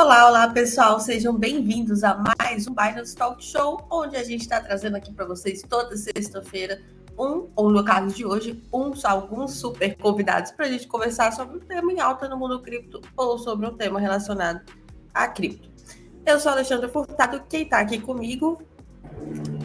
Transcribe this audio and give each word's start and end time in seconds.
Olá, 0.00 0.28
olá 0.28 0.48
pessoal, 0.48 0.98
sejam 0.98 1.36
bem-vindos 1.36 2.02
a 2.02 2.14
mais 2.16 2.66
um 2.66 2.74
Binance 2.74 3.14
Talk 3.14 3.44
Show, 3.44 3.86
onde 3.90 4.16
a 4.16 4.24
gente 4.24 4.40
está 4.40 4.58
trazendo 4.58 4.96
aqui 4.96 5.12
para 5.12 5.26
vocês 5.26 5.60
toda 5.60 5.94
sexta-feira 5.94 6.80
um, 7.18 7.50
ou 7.54 7.70
no 7.70 7.84
caso 7.84 8.16
de 8.16 8.24
hoje, 8.24 8.64
uns 8.72 9.04
alguns 9.04 9.56
super 9.56 9.94
convidados 9.98 10.52
para 10.52 10.64
a 10.64 10.68
gente 10.70 10.88
conversar 10.88 11.34
sobre 11.34 11.58
um 11.58 11.60
tema 11.60 11.92
em 11.92 12.00
alta 12.00 12.26
no 12.26 12.38
mundo 12.38 12.62
cripto 12.62 13.02
ou 13.14 13.36
sobre 13.36 13.66
um 13.66 13.76
tema 13.76 14.00
relacionado 14.00 14.62
a 15.12 15.28
cripto. 15.28 15.70
Eu 16.24 16.40
sou 16.40 16.48
a 16.48 16.54
Alexandra 16.54 16.88
Furtado, 16.88 17.42
quem 17.46 17.64
está 17.64 17.80
aqui 17.80 18.00
comigo 18.00 18.62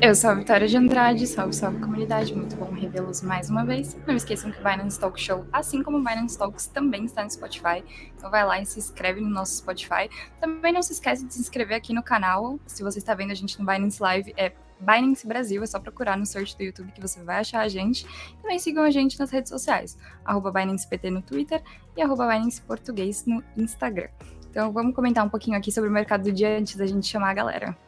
eu 0.01 0.13
sou 0.13 0.29
a 0.29 0.33
Vitória 0.35 0.67
de 0.67 0.77
Andrade, 0.77 1.25
salve, 1.25 1.53
salve 1.53 1.79
comunidade, 1.79 2.35
muito 2.35 2.55
bom 2.55 2.71
revê-los 2.71 3.21
mais 3.21 3.49
uma 3.49 3.65
vez. 3.65 3.97
Não 4.05 4.15
esqueçam 4.15 4.51
que 4.51 4.59
o 4.59 4.63
Binance 4.63 4.99
Talk 4.99 5.19
Show, 5.19 5.45
assim 5.51 5.81
como 5.81 5.97
o 5.97 5.99
Binance 5.99 6.37
Talks, 6.37 6.67
também 6.67 7.05
está 7.05 7.23
no 7.23 7.32
Spotify, 7.32 7.83
então 8.15 8.29
vai 8.29 8.46
lá 8.46 8.61
e 8.61 8.65
se 8.65 8.77
inscreve 8.77 9.21
no 9.21 9.29
nosso 9.29 9.57
Spotify. 9.57 10.10
Também 10.39 10.71
não 10.71 10.82
se 10.82 10.93
esquece 10.93 11.25
de 11.25 11.33
se 11.33 11.39
inscrever 11.39 11.77
aqui 11.77 11.93
no 11.93 12.04
canal, 12.04 12.60
se 12.68 12.83
você 12.83 12.99
está 12.99 13.15
vendo 13.15 13.32
a 13.32 13.36
gente 13.36 13.60
no 13.60 13.65
Binance 13.65 14.01
Live, 14.01 14.33
é 14.37 14.51
Binance 14.79 15.25
Brasil, 15.25 15.63
é 15.63 15.65
só 15.65 15.79
procurar 15.79 16.18
no 16.18 16.25
search 16.25 16.57
do 16.57 16.63
YouTube 16.63 16.91
que 16.91 17.01
você 17.01 17.24
vai 17.24 17.39
achar 17.39 17.61
a 17.61 17.68
gente. 17.68 18.05
Também 18.41 18.60
sigam 18.60 18.83
a 18.83 18.91
gente 18.91 19.18
nas 19.18 19.32
redes 19.32 19.49
sociais, 19.49 19.97
arroba 20.24 20.51
BinancePT 20.51 21.10
no 21.10 21.21
Twitter 21.21 21.63
e 21.96 22.01
arroba 22.01 22.27
Binance 22.27 22.61
Português 22.61 23.25
no 23.25 23.43
Instagram. 23.57 24.10
Então 24.49 24.71
vamos 24.71 24.93
comentar 24.93 25.25
um 25.25 25.29
pouquinho 25.29 25.57
aqui 25.57 25.71
sobre 25.71 25.89
o 25.89 25.93
mercado 25.93 26.24
do 26.24 26.32
dia 26.32 26.57
antes 26.57 26.75
da 26.75 26.85
gente 26.85 27.07
chamar 27.07 27.32
a 27.32 27.33
galera. 27.33 27.85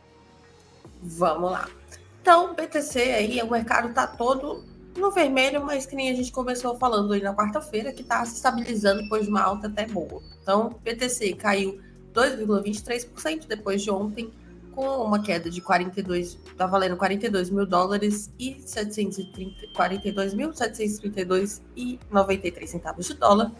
Vamos 1.01 1.51
lá. 1.51 1.69
Então, 2.21 2.53
BTC 2.53 2.99
aí, 2.99 3.41
o 3.41 3.49
mercado 3.49 3.89
está 3.89 4.05
todo 4.05 4.63
no 4.97 5.11
vermelho, 5.11 5.63
mas 5.63 5.85
que 5.85 5.95
nem 5.95 6.09
a 6.09 6.13
gente 6.13 6.31
começou 6.31 6.77
falando 6.77 7.13
aí 7.13 7.21
na 7.21 7.33
quarta-feira, 7.33 7.91
que 7.91 8.01
está 8.01 8.25
se 8.25 8.35
estabilizando 8.35 9.03
depois 9.03 9.23
de 9.23 9.29
uma 9.29 9.41
alta 9.41 9.67
até 9.67 9.85
boa. 9.85 10.21
Então, 10.41 10.75
BTC 10.83 11.33
caiu 11.33 11.79
2,23% 12.13 13.47
depois 13.47 13.81
de 13.81 13.91
ontem, 13.91 14.31
com 14.73 14.85
uma 15.03 15.21
queda 15.21 15.49
de 15.49 15.61
42, 15.61 16.37
tá 16.55 16.67
valendo 16.67 16.97
42 16.97 17.49
mil 17.49 17.65
dólares 17.65 18.31
e 18.37 18.61
730, 18.61 19.67
42.732 19.73 21.61
e 21.75 21.99
93 22.11 22.69
centavos 22.69 23.07
de 23.07 23.13
dólar. 23.15 23.51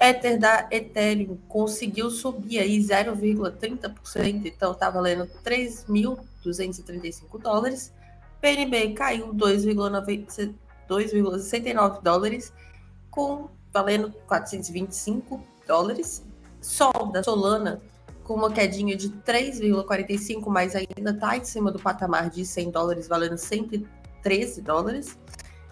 Ether 0.00 0.40
da 0.40 0.66
Ethereum 0.70 1.36
conseguiu 1.46 2.10
subir 2.10 2.58
aí 2.58 2.78
0,30%, 2.78 4.46
então 4.46 4.72
tá 4.72 4.88
valendo 4.88 5.28
3.235 6.44 7.40
dólares. 7.40 7.92
PNB 8.40 8.94
caiu 8.94 9.32
2,69 9.34 12.02
dólares, 12.02 12.52
com 13.10 13.48
valendo 13.72 14.10
425 14.26 15.40
dólares. 15.66 16.24
Sol 16.60 17.10
da 17.12 17.22
Solana 17.22 17.80
com 18.30 18.34
uma 18.34 18.50
quedinha 18.52 18.96
de 18.96 19.10
3,45, 19.10 20.46
mas 20.46 20.76
ainda 20.76 21.10
está 21.10 21.36
em 21.36 21.44
cima 21.44 21.72
do 21.72 21.80
patamar 21.80 22.30
de 22.30 22.46
100 22.46 22.70
dólares, 22.70 23.08
valendo 23.08 23.36
113 23.36 24.62
dólares. 24.62 25.18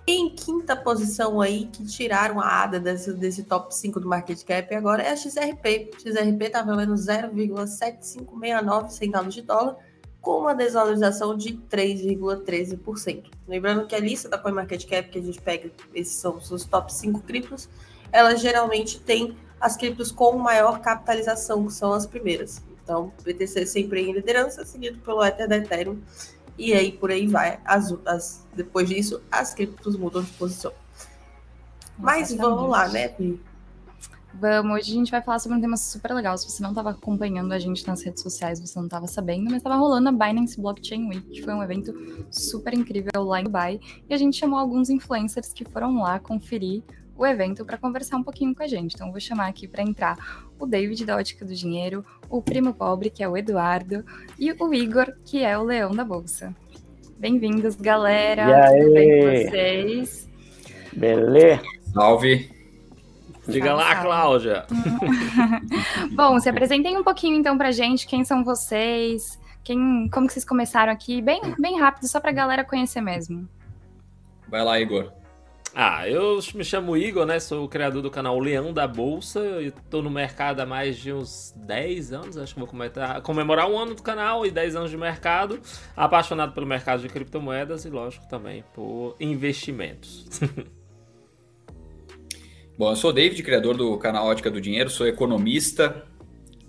Em 0.04 0.34
quinta 0.34 0.74
posição 0.74 1.40
aí, 1.40 1.66
que 1.66 1.86
tiraram 1.86 2.40
a 2.40 2.64
ADA 2.64 2.80
desse, 2.80 3.12
desse 3.12 3.44
top 3.44 3.72
5 3.72 4.00
do 4.00 4.08
market 4.08 4.42
cap, 4.42 4.74
agora 4.74 5.04
é 5.04 5.10
a 5.10 5.16
XRP. 5.16 5.92
XRP 6.02 6.46
está 6.46 6.62
valendo 6.62 6.94
0,7569 6.94 8.88
centavos 8.88 9.34
de 9.34 9.42
dólar, 9.42 9.76
com 10.28 10.40
uma 10.40 10.54
desvalorização 10.54 11.34
de 11.34 11.54
3,13%. 11.54 13.30
Lembrando 13.48 13.86
que 13.86 13.94
a 13.94 13.98
lista 13.98 14.28
da 14.28 14.36
CoinMarketCap, 14.36 15.08
que 15.08 15.18
a 15.18 15.22
gente 15.22 15.40
pega, 15.40 15.70
esses 15.94 16.16
são 16.16 16.36
os 16.36 16.66
top 16.66 16.92
5 16.92 17.22
criptos, 17.22 17.66
ela 18.12 18.36
geralmente 18.36 19.00
tem 19.00 19.34
as 19.58 19.74
criptos 19.74 20.12
com 20.12 20.36
maior 20.36 20.80
capitalização, 20.80 21.64
que 21.64 21.72
são 21.72 21.94
as 21.94 22.04
primeiras. 22.06 22.62
Então, 22.84 23.10
BTC 23.24 23.64
sempre 23.64 24.02
em 24.02 24.12
liderança, 24.12 24.66
seguido 24.66 24.98
pelo 24.98 25.24
Ether 25.24 25.48
da 25.48 25.56
Ethereum 25.56 25.98
e 26.58 26.74
aí 26.74 26.92
por 26.92 27.10
aí 27.10 27.26
vai. 27.26 27.58
As, 27.64 27.94
as, 28.04 28.46
depois 28.52 28.86
disso, 28.86 29.22
as 29.30 29.54
criptos 29.54 29.96
mudam 29.96 30.22
de 30.22 30.30
posição. 30.32 30.72
Mas 31.96 32.34
vamos 32.34 32.68
lá, 32.68 32.86
né? 32.86 33.14
Vamos, 34.40 34.76
hoje 34.76 34.92
a 34.92 34.94
gente 34.94 35.10
vai 35.10 35.20
falar 35.20 35.40
sobre 35.40 35.58
um 35.58 35.60
tema 35.60 35.76
super 35.76 36.12
legal. 36.12 36.38
Se 36.38 36.48
você 36.48 36.62
não 36.62 36.70
estava 36.70 36.90
acompanhando 36.90 37.50
a 37.50 37.58
gente 37.58 37.84
nas 37.84 38.04
redes 38.04 38.22
sociais, 38.22 38.60
você 38.60 38.78
não 38.78 38.86
estava 38.86 39.08
sabendo, 39.08 39.46
mas 39.46 39.56
estava 39.56 39.74
rolando 39.74 40.08
a 40.08 40.12
Binance 40.12 40.60
Blockchain 40.60 41.08
Week, 41.08 41.28
que 41.28 41.42
foi 41.42 41.52
um 41.52 41.60
evento 41.60 41.92
super 42.30 42.72
incrível 42.72 43.24
lá 43.24 43.40
em 43.40 43.44
Dubai. 43.44 43.80
E 44.08 44.14
a 44.14 44.16
gente 44.16 44.36
chamou 44.36 44.56
alguns 44.56 44.90
influencers 44.90 45.52
que 45.52 45.64
foram 45.64 46.00
lá 46.00 46.20
conferir 46.20 46.84
o 47.16 47.26
evento 47.26 47.64
para 47.64 47.76
conversar 47.76 48.16
um 48.16 48.22
pouquinho 48.22 48.54
com 48.54 48.62
a 48.62 48.68
gente. 48.68 48.94
Então, 48.94 49.10
vou 49.10 49.18
chamar 49.18 49.48
aqui 49.48 49.66
para 49.66 49.82
entrar 49.82 50.16
o 50.56 50.66
David 50.66 51.04
da 51.04 51.16
Ótica 51.16 51.44
do 51.44 51.52
Dinheiro, 51.52 52.04
o 52.30 52.40
primo 52.40 52.72
pobre, 52.72 53.10
que 53.10 53.24
é 53.24 53.28
o 53.28 53.36
Eduardo, 53.36 54.04
e 54.38 54.52
o 54.52 54.74
Igor, 54.74 55.12
que 55.24 55.42
é 55.42 55.58
o 55.58 55.64
leão 55.64 55.90
da 55.90 56.04
Bolsa. 56.04 56.54
Bem-vindos, 57.18 57.74
galera. 57.74 58.42
E 58.42 58.54
aí? 58.54 58.82
Tudo 58.82 58.92
bem 58.92 59.20
com 59.20 59.50
vocês? 59.50 60.30
Beleza? 60.92 61.62
Salve. 61.92 62.57
Diga 63.48 63.74
lá, 63.74 63.94
salve. 63.94 64.02
Cláudia. 64.02 64.66
Bom, 66.12 66.38
se 66.38 66.48
apresentem 66.48 66.96
um 66.96 67.02
pouquinho 67.02 67.36
então 67.36 67.56
pra 67.56 67.72
gente, 67.72 68.06
quem 68.06 68.24
são 68.24 68.44
vocês, 68.44 69.38
quem, 69.64 70.08
como 70.12 70.26
que 70.26 70.34
vocês 70.34 70.44
começaram 70.44 70.92
aqui, 70.92 71.22
bem, 71.22 71.40
bem 71.58 71.80
rápido, 71.80 72.06
só 72.06 72.20
pra 72.20 72.30
galera 72.30 72.64
conhecer 72.64 73.00
mesmo. 73.00 73.48
Vai 74.48 74.62
lá, 74.62 74.78
Igor. 74.78 75.12
Ah, 75.74 76.08
eu 76.08 76.40
me 76.54 76.64
chamo 76.64 76.96
Igor, 76.96 77.26
né? 77.26 77.38
Sou 77.38 77.64
o 77.64 77.68
criador 77.68 78.02
do 78.02 78.10
canal 78.10 78.38
Leão 78.38 78.72
da 78.72 78.86
Bolsa 78.86 79.40
e 79.60 79.70
tô 79.70 80.02
no 80.02 80.10
mercado 80.10 80.60
há 80.60 80.66
mais 80.66 80.96
de 80.96 81.12
uns 81.12 81.54
10 81.56 82.12
anos, 82.12 82.38
acho 82.38 82.54
que 82.54 82.60
vou 82.60 82.68
comemorar, 82.68 83.20
comemorar 83.22 83.70
um 83.70 83.78
ano 83.78 83.94
do 83.94 84.02
canal 84.02 84.46
e 84.46 84.50
10 84.50 84.76
anos 84.76 84.90
de 84.90 84.96
mercado. 84.96 85.60
Apaixonado 85.96 86.52
pelo 86.52 86.66
mercado 86.66 87.02
de 87.02 87.08
criptomoedas 87.08 87.84
e, 87.84 87.90
lógico, 87.90 88.26
também 88.28 88.64
por 88.74 89.14
investimentos. 89.20 90.40
Bom, 92.78 92.90
eu 92.90 92.94
sou 92.96 93.10
o 93.10 93.12
David, 93.12 93.42
criador 93.42 93.76
do 93.76 93.98
canal 93.98 94.28
Ótica 94.28 94.48
do 94.48 94.60
Dinheiro, 94.60 94.88
sou 94.88 95.04
economista 95.04 96.04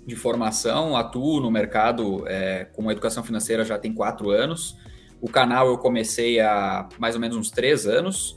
de 0.07 0.15
formação, 0.15 0.97
atuo 0.97 1.39
no 1.39 1.51
mercado 1.51 2.27
é, 2.27 2.65
com 2.65 2.89
educação 2.89 3.23
financeira 3.23 3.63
já 3.63 3.77
tem 3.77 3.93
quatro 3.93 4.31
anos. 4.31 4.75
O 5.21 5.29
canal 5.29 5.67
eu 5.67 5.77
comecei 5.77 6.39
há 6.39 6.89
mais 6.97 7.13
ou 7.13 7.21
menos 7.21 7.37
uns 7.37 7.51
três 7.51 7.85
anos 7.85 8.35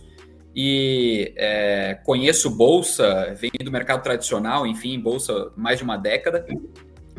e 0.55 1.33
é, 1.34 1.99
conheço 2.05 2.50
bolsa, 2.50 3.34
venho 3.41 3.65
do 3.65 3.72
mercado 3.72 4.03
tradicional, 4.03 4.66
enfim, 4.66 5.00
bolsa 5.00 5.50
mais 5.56 5.78
de 5.78 5.84
uma 5.84 5.97
década. 5.97 6.44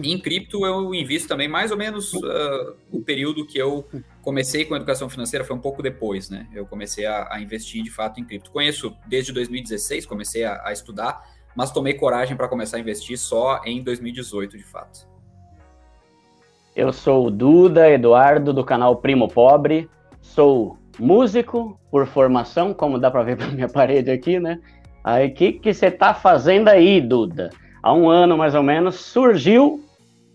Em 0.01 0.19
cripto 0.19 0.65
eu 0.65 0.93
invisto 0.95 1.27
também 1.27 1.47
mais 1.47 1.69
ou 1.69 1.77
menos 1.77 2.13
uh, 2.13 2.75
o 2.91 3.01
período 3.01 3.45
que 3.45 3.57
eu 3.57 3.85
comecei 4.23 4.65
com 4.65 4.75
educação 4.75 5.07
financeira 5.07 5.45
foi 5.45 5.55
um 5.55 5.59
pouco 5.59 5.83
depois, 5.83 6.29
né? 6.29 6.47
Eu 6.53 6.65
comecei 6.65 7.05
a, 7.05 7.27
a 7.31 7.39
investir 7.39 7.83
de 7.83 7.91
fato 7.91 8.19
em 8.19 8.23
cripto. 8.23 8.49
Conheço 8.49 8.95
desde 9.05 9.31
2016, 9.31 10.05
comecei 10.05 10.45
a, 10.45 10.61
a 10.65 10.73
estudar, 10.73 11.21
mas 11.55 11.71
tomei 11.71 11.93
coragem 11.93 12.35
para 12.35 12.47
começar 12.47 12.77
a 12.77 12.79
investir 12.79 13.17
só 13.17 13.61
em 13.65 13.83
2018, 13.83 14.57
de 14.57 14.63
fato. 14.63 15.07
Eu 16.75 16.91
sou 16.91 17.27
o 17.27 17.31
Duda 17.31 17.87
Eduardo 17.87 18.51
do 18.51 18.63
canal 18.63 18.95
Primo 18.95 19.27
Pobre, 19.27 19.87
sou 20.19 20.75
músico 20.97 21.79
por 21.91 22.07
formação, 22.07 22.73
como 22.73 22.97
dá 22.97 23.11
para 23.11 23.21
ver 23.21 23.37
pela 23.37 23.51
minha 23.51 23.69
parede 23.69 24.09
aqui, 24.09 24.39
né? 24.39 24.59
Aí, 25.03 25.27
o 25.27 25.33
que 25.33 25.73
você 25.73 25.91
tá 25.91 26.13
fazendo 26.13 26.69
aí, 26.69 26.99
Duda? 26.99 27.51
Há 27.83 27.93
um 27.93 28.09
ano, 28.09 28.37
mais 28.37 28.55
ou 28.55 28.63
menos, 28.63 28.95
surgiu, 28.95 29.81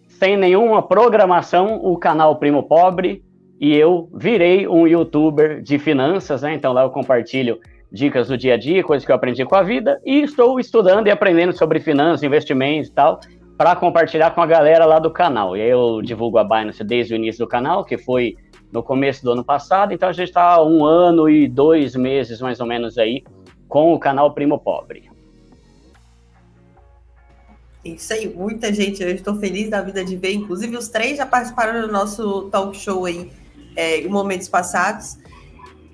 sem 0.07 0.37
nenhuma 0.37 0.83
programação, 0.83 1.81
o 1.83 1.97
canal 1.97 2.37
Primo 2.37 2.63
Pobre, 2.63 3.25
e 3.59 3.75
eu 3.75 4.07
virei 4.13 4.69
um 4.69 4.87
youtuber 4.87 5.63
de 5.63 5.79
finanças, 5.79 6.43
né? 6.43 6.53
Então 6.53 6.75
lá 6.75 6.83
eu 6.83 6.91
compartilho 6.91 7.59
dicas 7.91 8.29
do 8.29 8.37
dia 8.37 8.53
a 8.53 8.57
dia, 8.59 8.85
coisas 8.85 9.07
que 9.07 9.11
eu 9.11 9.17
aprendi 9.17 9.47
com 9.47 9.55
a 9.55 9.63
vida, 9.63 9.99
e 10.05 10.21
estou 10.21 10.61
estudando 10.61 11.06
e 11.06 11.11
aprendendo 11.11 11.55
sobre 11.55 11.81
finanças, 11.81 12.23
investimentos 12.23 12.91
e 12.91 12.93
tal, 12.93 13.19
para 13.56 13.75
compartilhar 13.75 14.33
com 14.33 14.43
a 14.43 14.47
galera 14.47 14.85
lá 14.85 14.99
do 14.99 15.11
canal. 15.11 15.56
E 15.56 15.62
aí 15.62 15.71
eu 15.71 16.03
divulgo 16.03 16.37
a 16.37 16.44
Binance 16.44 16.85
desde 16.85 17.15
o 17.15 17.17
início 17.17 17.47
do 17.47 17.49
canal, 17.49 17.83
que 17.83 17.97
foi 17.97 18.37
no 18.71 18.83
começo 18.83 19.25
do 19.25 19.33
ano 19.33 19.43
passado, 19.43 19.94
então 19.94 20.11
a 20.11 20.12
gente 20.12 20.29
está 20.29 20.62
um 20.62 20.85
ano 20.85 21.31
e 21.31 21.49
dois 21.49 21.97
meses 21.97 22.43
mais 22.43 22.61
ou 22.61 22.67
menos 22.67 22.99
aí 22.99 23.25
com 23.67 23.94
o 23.94 23.99
canal 23.99 24.35
Primo 24.35 24.59
Pobre. 24.59 25.09
Isso 27.94 28.12
aí, 28.12 28.29
muita 28.29 28.73
gente, 28.73 29.02
eu 29.02 29.11
estou 29.11 29.37
feliz 29.37 29.70
da 29.70 29.81
vida 29.82 30.05
de 30.05 30.17
ver, 30.17 30.32
inclusive 30.32 30.76
os 30.76 30.88
três 30.88 31.17
já 31.17 31.26
participaram 31.26 31.81
do 31.81 31.93
nosso 31.93 32.49
talk 32.50 32.76
show 32.76 33.05
aí 33.05 33.31
é, 33.76 34.00
em 34.00 34.08
momentos 34.08 34.49
passados. 34.49 35.19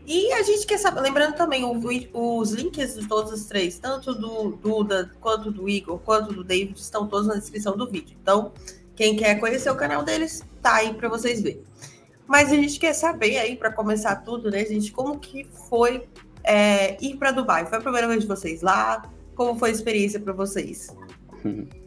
E 0.06 0.32
a 0.32 0.42
gente 0.42 0.66
quer 0.66 0.78
saber, 0.78 1.00
lembrando 1.00 1.34
também, 1.34 1.64
o, 1.64 1.78
os 2.12 2.50
links 2.52 2.94
de 2.94 3.08
todos 3.08 3.32
os 3.32 3.46
três, 3.46 3.78
tanto 3.78 4.14
do 4.14 4.50
Duda, 4.52 5.10
quanto 5.20 5.50
do 5.50 5.68
Igor, 5.68 5.98
quanto 5.98 6.32
do 6.32 6.44
David, 6.44 6.78
estão 6.78 7.06
todos 7.06 7.26
na 7.26 7.34
descrição 7.34 7.76
do 7.76 7.88
vídeo. 7.90 8.16
Então, 8.20 8.52
quem 8.94 9.16
quer 9.16 9.40
conhecer 9.40 9.70
o 9.70 9.76
canal 9.76 10.02
deles, 10.02 10.42
tá 10.60 10.76
aí 10.76 10.92
para 10.92 11.08
vocês 11.08 11.40
verem. 11.40 11.62
Mas 12.26 12.52
a 12.52 12.54
gente 12.54 12.78
quer 12.78 12.92
saber 12.92 13.38
aí, 13.38 13.56
para 13.56 13.72
começar 13.72 14.16
tudo, 14.16 14.50
né, 14.50 14.64
gente, 14.64 14.92
como 14.92 15.18
que 15.18 15.46
foi 15.68 16.06
é, 16.42 17.02
ir 17.02 17.16
para 17.16 17.32
Dubai? 17.32 17.66
Foi 17.66 17.78
a 17.78 17.80
primeira 17.80 18.06
vez 18.06 18.22
de 18.22 18.26
vocês 18.26 18.60
lá? 18.60 19.10
Como 19.34 19.58
foi 19.58 19.70
a 19.70 19.72
experiência 19.72 20.20
para 20.20 20.32
vocês? 20.32 20.94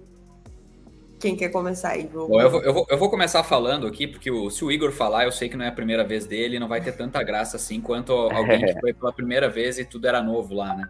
Quem 1.19 1.35
quer 1.35 1.49
começar 1.49 1.89
aí? 1.89 2.07
Bom, 2.07 2.39
eu, 2.39 2.49
vou, 2.49 2.61
eu, 2.63 2.73
vou, 2.73 2.87
eu 2.89 2.97
vou 2.97 3.09
começar 3.09 3.43
falando 3.43 3.87
aqui, 3.87 4.07
porque 4.07 4.29
o, 4.29 4.49
se 4.49 4.63
o 4.63 4.71
Igor 4.71 4.91
falar, 4.91 5.25
eu 5.25 5.31
sei 5.31 5.49
que 5.49 5.57
não 5.57 5.65
é 5.65 5.69
a 5.69 5.71
primeira 5.71 6.03
vez 6.03 6.25
dele, 6.25 6.59
não 6.59 6.67
vai 6.67 6.79
ter 6.81 6.91
tanta 6.91 7.21
graça 7.23 7.57
assim 7.57 7.81
quanto 7.81 8.13
alguém 8.31 8.63
que 8.63 8.79
foi 8.79 8.93
pela 8.93 9.11
primeira 9.11 9.49
vez 9.49 9.79
e 9.79 9.85
tudo 9.85 10.07
era 10.07 10.21
novo 10.21 10.53
lá, 10.53 10.75
né? 10.75 10.89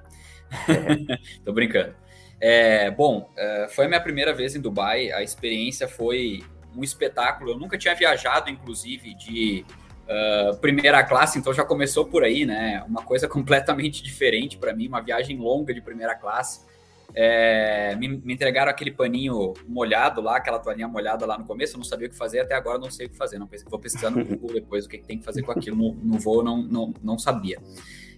Tô 1.46 1.54
brincando. 1.54 1.96
É, 2.40 2.92
bom, 2.92 3.30
é, 3.38 3.68
foi 3.70 3.86
a 3.86 3.88
minha 3.88 4.02
primeira 4.02 4.34
vez 4.34 4.56
em 4.56 4.62
Dubai, 4.62 5.12
a 5.12 5.24
experiência 5.24 5.88
foi 5.88 6.44
um 6.76 6.84
espetáculo. 6.84 7.52
Eu 7.52 7.58
nunca 7.58 7.78
tinha 7.78 7.96
viajado, 7.96 8.50
inclusive, 8.50 9.14
de 9.16 9.66
uh, 10.08 10.58
primeira 10.58 11.04
classe, 11.04 11.40
então 11.40 11.54
já 11.54 11.66
começou 11.66 12.06
por 12.06 12.24
aí, 12.24 12.46
né? 12.46 12.84
Uma 12.88 13.02
coisa 13.02 13.28
completamente 13.30 14.04
diferente 14.04 14.58
para 14.58 14.74
mim, 14.74 14.88
uma 14.88 15.02
viagem 15.02 15.38
longa 15.38 15.74
de 15.74 15.82
primeira 15.82 16.16
classe. 16.16 16.66
É, 17.16 17.96
me, 17.96 18.10
me, 18.10 18.34
entregaram 18.34 18.70
aquele 18.70 18.92
paninho 18.92 19.54
molhado 19.68 20.22
lá, 20.22 20.38
aquela 20.38 20.60
toalhinha 20.60 20.88
molhada 20.88 21.26
lá 21.26 21.38
no 21.38 21.46
começo, 21.46 21.76
eu 21.76 21.78
não 21.80 21.86
sabia 21.86 22.08
o 22.08 22.10
que 22.10 22.16
fazer, 22.16 22.42
até 22.42 22.54
agora 22.54 22.78
não 22.78 22.92
sei 22.92 23.08
o 23.08 23.10
que 23.10 23.16
fazer. 23.16 23.40
Não, 23.40 23.50
vou 23.70 23.80
pesquisar 23.80 24.10
no 24.10 24.24
Google 24.24 24.54
depois 24.54 24.86
o 24.86 24.90
que, 24.90 25.00
tem 25.00 25.18
que 25.18 25.26
fazer 25.26 25.42
com 25.42 25.52
aquilo. 25.52 25.76
No, 25.76 25.94
no 25.94 26.20
voo 26.20 26.44
não, 26.44 26.62
não, 26.62 26.94
não 27.02 27.18
sabia. 27.18 27.60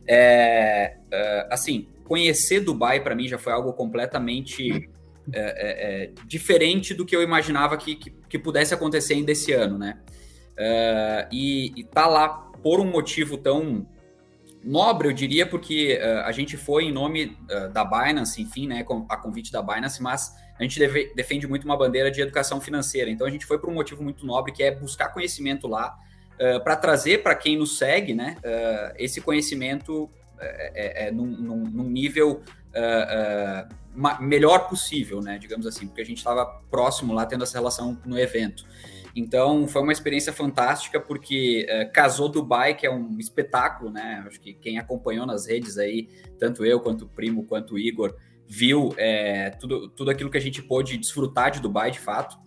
É, 0.08 0.98
uh, 1.06 1.54
assim, 1.54 1.88
conhecer 2.04 2.62
Dubai 2.62 3.02
para 3.02 3.16
mim 3.16 3.28
já 3.28 3.38
foi 3.38 3.54
algo 3.54 3.72
completamente 3.74 4.90
é, 5.32 5.40
é, 5.40 6.04
é, 6.04 6.12
diferente 6.26 6.94
do 6.96 7.06
que 7.06 7.16
eu 7.16 7.22
imaginava 7.22 7.78
que, 7.78 7.96
que, 7.96 8.10
que, 8.10 8.40
pudesse 8.40 8.74
acontecer 8.74 9.14
ainda 9.14 9.32
esse 9.32 9.54
ano, 9.54 9.78
né? 9.78 10.00
E, 11.32 11.72
e 11.76 11.84
tá 11.84 12.08
lá 12.08 12.28
por 12.28 12.80
um 12.80 12.86
motivo 12.86 13.38
tão 13.38 13.88
nobre, 14.64 15.08
eu 15.08 15.14
diria, 15.14 15.46
porque 15.46 16.00
uh, 16.02 16.26
a 16.26 16.32
gente 16.32 16.58
foi 16.58 16.86
em 16.86 16.92
nome 16.92 17.38
uh, 17.50 17.70
da 17.70 17.84
Binance, 17.84 18.42
enfim, 18.42 18.68
né, 18.68 18.86
a 19.08 19.18
convite 19.18 19.52
da 19.52 19.62
Binance, 19.62 20.02
mas 20.02 20.36
a 20.58 20.64
gente 20.64 20.78
deve, 20.78 21.14
defende 21.16 21.48
muito 21.48 21.64
uma 21.64 21.78
bandeira 21.78 22.12
de 22.12 22.22
educação 22.22 22.60
financeira. 22.60 23.10
Então 23.10 23.26
a 23.26 23.30
gente 23.30 23.46
foi 23.46 23.58
por 23.58 23.70
um 23.70 23.74
motivo 23.74 24.04
muito 24.04 24.26
nobre, 24.26 24.52
que 24.52 24.62
é 24.62 24.72
buscar 24.72 25.10
conhecimento 25.10 25.68
lá, 25.68 25.96
uh, 26.36 26.64
para 26.64 26.76
trazer 26.76 27.24
para 27.24 27.36
quem 27.36 27.58
nos 27.58 27.78
segue, 27.78 28.14
né, 28.14 28.38
esse 28.98 29.22
conhecimento 29.22 30.10
é, 30.40 31.08
é 31.08 31.12
num, 31.12 31.26
num, 31.26 31.64
num, 31.64 31.90
nível 31.90 32.42
melhor 34.22 34.70
possível, 34.70 35.22
né, 35.22 35.38
digamos 35.38 35.66
assim, 35.66 35.88
porque 35.88 36.02
a 36.02 36.06
gente 36.06 36.20
estava 36.20 36.46
próximo 36.70 37.14
lá, 37.14 37.26
tendo 37.26 37.44
essa 37.44 37.58
relação 37.58 38.00
no 38.06 38.18
evento. 38.18 38.66
Então 39.16 39.68
foi 39.68 39.82
uma 39.82 39.92
experiência 39.92 40.32
fantástica 40.32 41.00
porque 41.00 41.66
é, 41.68 41.86
casou 41.86 42.30
Dubai, 42.30 42.76
que 42.76 42.86
é 42.86 42.92
um 42.92 43.18
espetáculo, 43.20 43.92
né? 43.92 44.24
Acho 44.26 44.40
que 44.40 44.54
quem 44.54 44.78
acompanhou 44.78 45.26
nas 45.26 45.48
redes 45.48 45.78
aí, 45.78 46.08
tanto 46.38 46.66
eu 46.66 46.80
quanto 46.80 47.06
o 47.06 47.08
primo 47.08 47.46
quanto 47.46 47.76
o 47.76 47.80
Igor, 47.80 48.16
viu 48.48 48.94
é, 48.98 49.52
tudo, 49.52 49.90
tudo 49.90 50.12
aquilo 50.12 50.30
que 50.30 50.38
a 50.38 50.42
gente 50.42 50.62
pôde 50.62 50.98
desfrutar 50.98 51.52
de 51.52 51.60
Dubai 51.60 51.92
de 51.92 52.00
fato. 52.00 52.38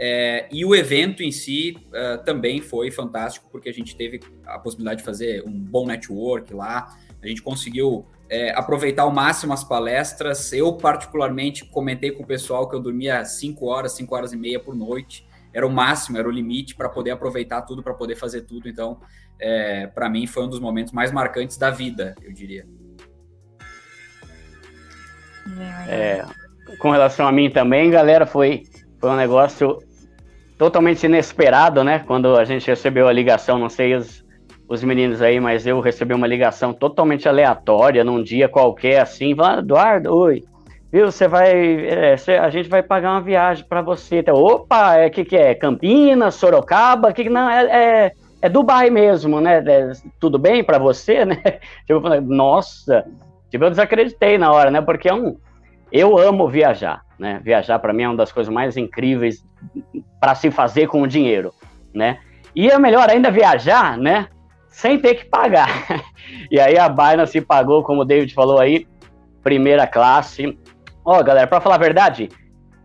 É, 0.00 0.48
e 0.52 0.64
o 0.64 0.76
evento 0.76 1.24
em 1.24 1.32
si 1.32 1.76
uh, 1.88 2.22
também 2.24 2.60
foi 2.60 2.88
fantástico, 2.88 3.48
porque 3.50 3.68
a 3.68 3.74
gente 3.74 3.96
teve 3.96 4.20
a 4.46 4.56
possibilidade 4.56 5.00
de 5.00 5.04
fazer 5.04 5.42
um 5.44 5.50
bom 5.50 5.86
network 5.86 6.54
lá, 6.54 6.96
a 7.20 7.26
gente 7.26 7.42
conseguiu 7.42 8.06
é, 8.30 8.52
aproveitar 8.56 9.02
ao 9.02 9.10
máximo 9.10 9.52
as 9.52 9.64
palestras. 9.64 10.52
Eu, 10.52 10.72
particularmente, 10.74 11.64
comentei 11.64 12.12
com 12.12 12.22
o 12.22 12.26
pessoal 12.26 12.68
que 12.68 12.76
eu 12.76 12.80
dormia 12.80 13.24
5 13.24 13.66
horas, 13.66 13.92
5 13.92 14.14
horas 14.14 14.32
e 14.32 14.36
meia 14.36 14.60
por 14.60 14.76
noite 14.76 15.26
era 15.58 15.66
o 15.66 15.70
máximo, 15.70 16.16
era 16.16 16.28
o 16.28 16.30
limite 16.30 16.76
para 16.76 16.88
poder 16.88 17.10
aproveitar 17.10 17.62
tudo, 17.62 17.82
para 17.82 17.92
poder 17.92 18.14
fazer 18.14 18.42
tudo. 18.42 18.68
Então, 18.68 19.00
é, 19.40 19.88
para 19.88 20.08
mim, 20.08 20.24
foi 20.24 20.44
um 20.44 20.48
dos 20.48 20.60
momentos 20.60 20.92
mais 20.92 21.10
marcantes 21.10 21.58
da 21.58 21.68
vida, 21.68 22.14
eu 22.22 22.32
diria. 22.32 22.64
É, 25.88 26.24
com 26.78 26.92
relação 26.92 27.26
a 27.26 27.32
mim 27.32 27.50
também, 27.50 27.90
galera, 27.90 28.24
foi, 28.24 28.62
foi 29.00 29.10
um 29.10 29.16
negócio 29.16 29.82
totalmente 30.56 31.04
inesperado, 31.04 31.82
né? 31.82 32.04
Quando 32.06 32.36
a 32.36 32.44
gente 32.44 32.68
recebeu 32.68 33.08
a 33.08 33.12
ligação, 33.12 33.58
não 33.58 33.68
sei 33.68 33.96
os, 33.96 34.24
os 34.68 34.84
meninos 34.84 35.20
aí, 35.20 35.40
mas 35.40 35.66
eu 35.66 35.80
recebi 35.80 36.14
uma 36.14 36.26
ligação 36.28 36.72
totalmente 36.72 37.28
aleatória, 37.28 38.04
num 38.04 38.22
dia 38.22 38.48
qualquer, 38.48 39.00
assim, 39.00 39.34
falando, 39.34 39.60
Eduardo, 39.60 40.14
oi, 40.14 40.44
viu? 40.92 41.10
Você 41.10 41.28
vai, 41.28 41.86
é, 41.86 42.16
cê, 42.16 42.32
a 42.32 42.50
gente 42.50 42.68
vai 42.68 42.82
pagar 42.82 43.12
uma 43.12 43.20
viagem 43.20 43.64
para 43.64 43.82
você. 43.82 44.18
Então, 44.18 44.34
opa, 44.34 44.96
é 44.96 45.10
que 45.10 45.24
que 45.24 45.36
é? 45.36 45.54
Campinas, 45.54 46.34
Sorocaba? 46.34 47.12
Que 47.12 47.28
não 47.28 47.48
é, 47.48 47.64
é, 47.64 48.12
é 48.42 48.48
Dubai 48.48 48.90
mesmo, 48.90 49.40
né? 49.40 49.62
É, 49.66 49.92
tudo 50.18 50.38
bem 50.38 50.64
para 50.64 50.78
você, 50.78 51.24
né? 51.24 51.42
Tipo, 51.86 52.20
nossa, 52.20 53.06
tipo, 53.50 53.64
eu 53.64 53.70
desacreditei 53.70 54.38
na 54.38 54.52
hora, 54.52 54.70
né? 54.70 54.80
Porque 54.80 55.08
é 55.08 55.14
um, 55.14 55.36
eu 55.92 56.18
amo 56.18 56.48
viajar, 56.48 57.02
né? 57.18 57.40
Viajar 57.42 57.78
para 57.78 57.92
mim 57.92 58.02
é 58.02 58.08
uma 58.08 58.16
das 58.16 58.32
coisas 58.32 58.52
mais 58.52 58.76
incríveis 58.76 59.44
para 60.20 60.34
se 60.34 60.50
fazer 60.50 60.86
com 60.86 61.02
o 61.02 61.06
dinheiro, 61.06 61.52
né? 61.94 62.18
E 62.54 62.68
é 62.68 62.78
melhor 62.78 63.08
ainda 63.08 63.30
viajar, 63.30 63.96
né? 63.96 64.28
Sem 64.68 64.98
ter 64.98 65.14
que 65.14 65.24
pagar. 65.24 65.68
e 66.50 66.60
aí 66.60 66.78
a 66.78 66.88
Binance 66.88 67.40
pagou, 67.40 67.82
como 67.82 68.02
o 68.02 68.04
David 68.04 68.34
falou 68.34 68.58
aí, 68.58 68.86
primeira 69.42 69.86
classe, 69.86 70.58
Ó, 71.10 71.22
galera, 71.22 71.46
para 71.46 71.58
falar 71.58 71.76
a 71.76 71.78
verdade, 71.78 72.28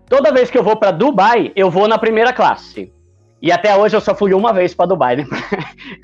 toda 0.07 0.31
vez 0.31 0.49
que 0.49 0.57
eu 0.57 0.63
vou 0.63 0.77
para 0.77 0.91
Dubai, 0.91 1.51
eu 1.57 1.69
vou 1.69 1.89
na 1.89 1.97
primeira 1.97 2.31
classe. 2.31 2.89
E 3.41 3.51
até 3.51 3.75
hoje 3.75 3.97
eu 3.97 3.99
só 3.99 4.15
fui 4.15 4.33
uma 4.33 4.53
vez 4.53 4.73
para 4.73 4.85
Dubai, 4.85 5.17
né? 5.17 5.25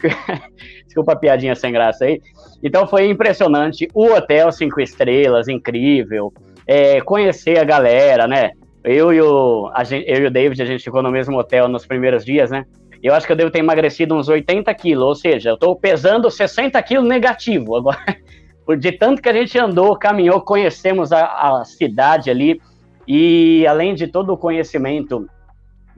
Desculpa 0.83 1.13
a 1.13 1.16
piadinha 1.16 1.56
sem 1.56 1.71
graça 1.71 2.04
aí. 2.04 2.21
Então 2.62 2.86
foi 2.86 3.10
impressionante. 3.10 3.88
O 3.94 4.07
hotel 4.07 4.51
cinco 4.51 4.81
estrelas, 4.81 5.48
incrível. 5.48 6.33
É, 6.68 7.00
conhecer 7.00 7.57
a 7.57 7.63
galera, 7.63 8.27
né? 8.27 8.51
Eu 8.83 9.13
e, 9.13 9.22
o, 9.22 9.72
gente, 9.86 10.06
eu 10.06 10.24
e 10.24 10.25
o 10.25 10.31
David, 10.31 10.62
a 10.62 10.65
gente 10.65 10.83
ficou 10.83 11.01
no 11.01 11.12
mesmo 11.12 11.38
hotel 11.38 11.69
nos 11.69 11.86
primeiros 11.86 12.25
dias, 12.25 12.51
né? 12.51 12.65
Eu 13.01 13.13
acho 13.13 13.25
que 13.25 13.31
eu 13.31 13.38
devo 13.38 13.50
ter 13.50 13.60
emagrecido 13.60 14.13
uns 14.13 14.27
80 14.27 14.74
quilos, 14.74 15.04
ou 15.06 15.15
seja, 15.15 15.51
eu 15.51 15.57
tô 15.57 15.74
pesando 15.74 16.30
60 16.30 16.83
quilos 16.83 17.07
negativo 17.07 17.77
agora 17.77 18.18
de 18.77 18.92
tanto 18.92 19.21
que 19.21 19.30
a 19.30 19.33
gente 19.33 19.57
andou, 19.57 19.95
caminhou, 19.95 20.42
conhecemos 20.42 21.12
a, 21.12 21.60
a 21.60 21.66
cidade 21.66 22.30
ali, 22.30 22.62
e 23.07 23.66
além 23.68 23.95
de 23.95 24.07
todo 24.07 24.33
o 24.33 24.38
conhecimento 24.38 25.27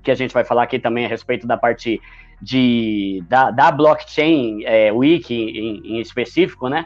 que 0.01 0.11
a 0.11 0.15
gente 0.15 0.33
vai 0.33 0.43
falar 0.43 0.63
aqui 0.63 0.79
também 0.79 1.05
a 1.05 1.09
respeito 1.09 1.45
da 1.45 1.57
parte 1.57 2.01
de, 2.41 3.23
da, 3.27 3.51
da 3.51 3.71
blockchain, 3.71 4.63
é, 4.65 4.89
em, 4.89 5.81
em, 5.85 5.99
específico, 5.99 6.67
né? 6.67 6.85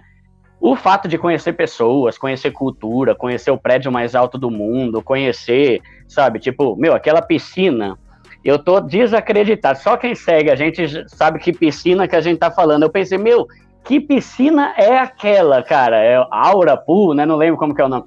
O 0.60 0.76
fato 0.76 1.08
de 1.08 1.18
conhecer 1.18 1.54
pessoas, 1.54 2.18
conhecer 2.18 2.52
cultura, 2.52 3.14
conhecer 3.14 3.52
o 3.52 3.58
prédio 3.58 3.92
mais 3.92 4.16
alto 4.16 4.38
do 4.38 4.50
mundo, 4.50 5.02
conhecer, 5.02 5.82
sabe, 6.08 6.40
tipo, 6.40 6.76
meu, 6.76 6.94
aquela 6.94 7.22
piscina, 7.22 7.98
eu 8.44 8.58
tô 8.58 8.80
desacreditado. 8.80 9.80
Só 9.80 9.96
quem 9.96 10.16
segue 10.16 10.50
a 10.50 10.56
gente 10.56 11.08
sabe 11.10 11.40
que 11.40 11.54
piscina 11.54 12.08
que 12.08 12.16
a 12.16 12.22
gente 12.22 12.40
tá 12.40 12.52
falando. 12.52 12.84
Eu 12.84 12.90
pensei, 12.90 13.18
meu, 13.18 13.48
que 13.86 14.00
piscina 14.00 14.74
é 14.76 14.98
aquela, 14.98 15.62
cara? 15.62 16.04
É 16.04 16.26
Aura 16.32 16.76
Pool, 16.76 17.14
né? 17.14 17.26
Não 17.26 17.36
lembro 17.36 17.58
como 17.58 17.74
que 17.74 17.82
é 17.82 17.86
o 17.86 17.88
nome. 17.88 18.06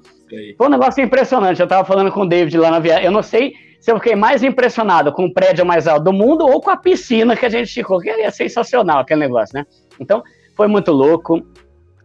Foi 0.57 0.67
um 0.67 0.69
negócio 0.69 1.03
impressionante. 1.03 1.59
Eu 1.59 1.67
tava 1.67 1.85
falando 1.85 2.11
com 2.11 2.21
o 2.21 2.27
David 2.27 2.57
lá 2.57 2.69
na 2.69 2.79
viagem. 2.79 3.05
Eu 3.05 3.11
não 3.11 3.23
sei 3.23 3.53
se 3.79 3.89
eu 3.89 3.95
fiquei 3.95 4.15
mais 4.15 4.43
impressionado 4.43 5.11
com 5.13 5.25
o 5.25 5.33
prédio 5.33 5.65
mais 5.65 5.87
alto 5.87 6.03
do 6.03 6.13
mundo 6.13 6.45
ou 6.45 6.61
com 6.61 6.69
a 6.69 6.77
piscina 6.77 7.35
que 7.35 7.45
a 7.45 7.49
gente 7.49 7.73
ficou, 7.73 7.99
que 7.99 8.09
é 8.09 8.29
sensacional 8.29 8.99
aquele 8.99 9.21
negócio, 9.21 9.57
né? 9.57 9.65
Então, 9.99 10.21
foi 10.55 10.67
muito 10.67 10.91
louco. 10.91 11.41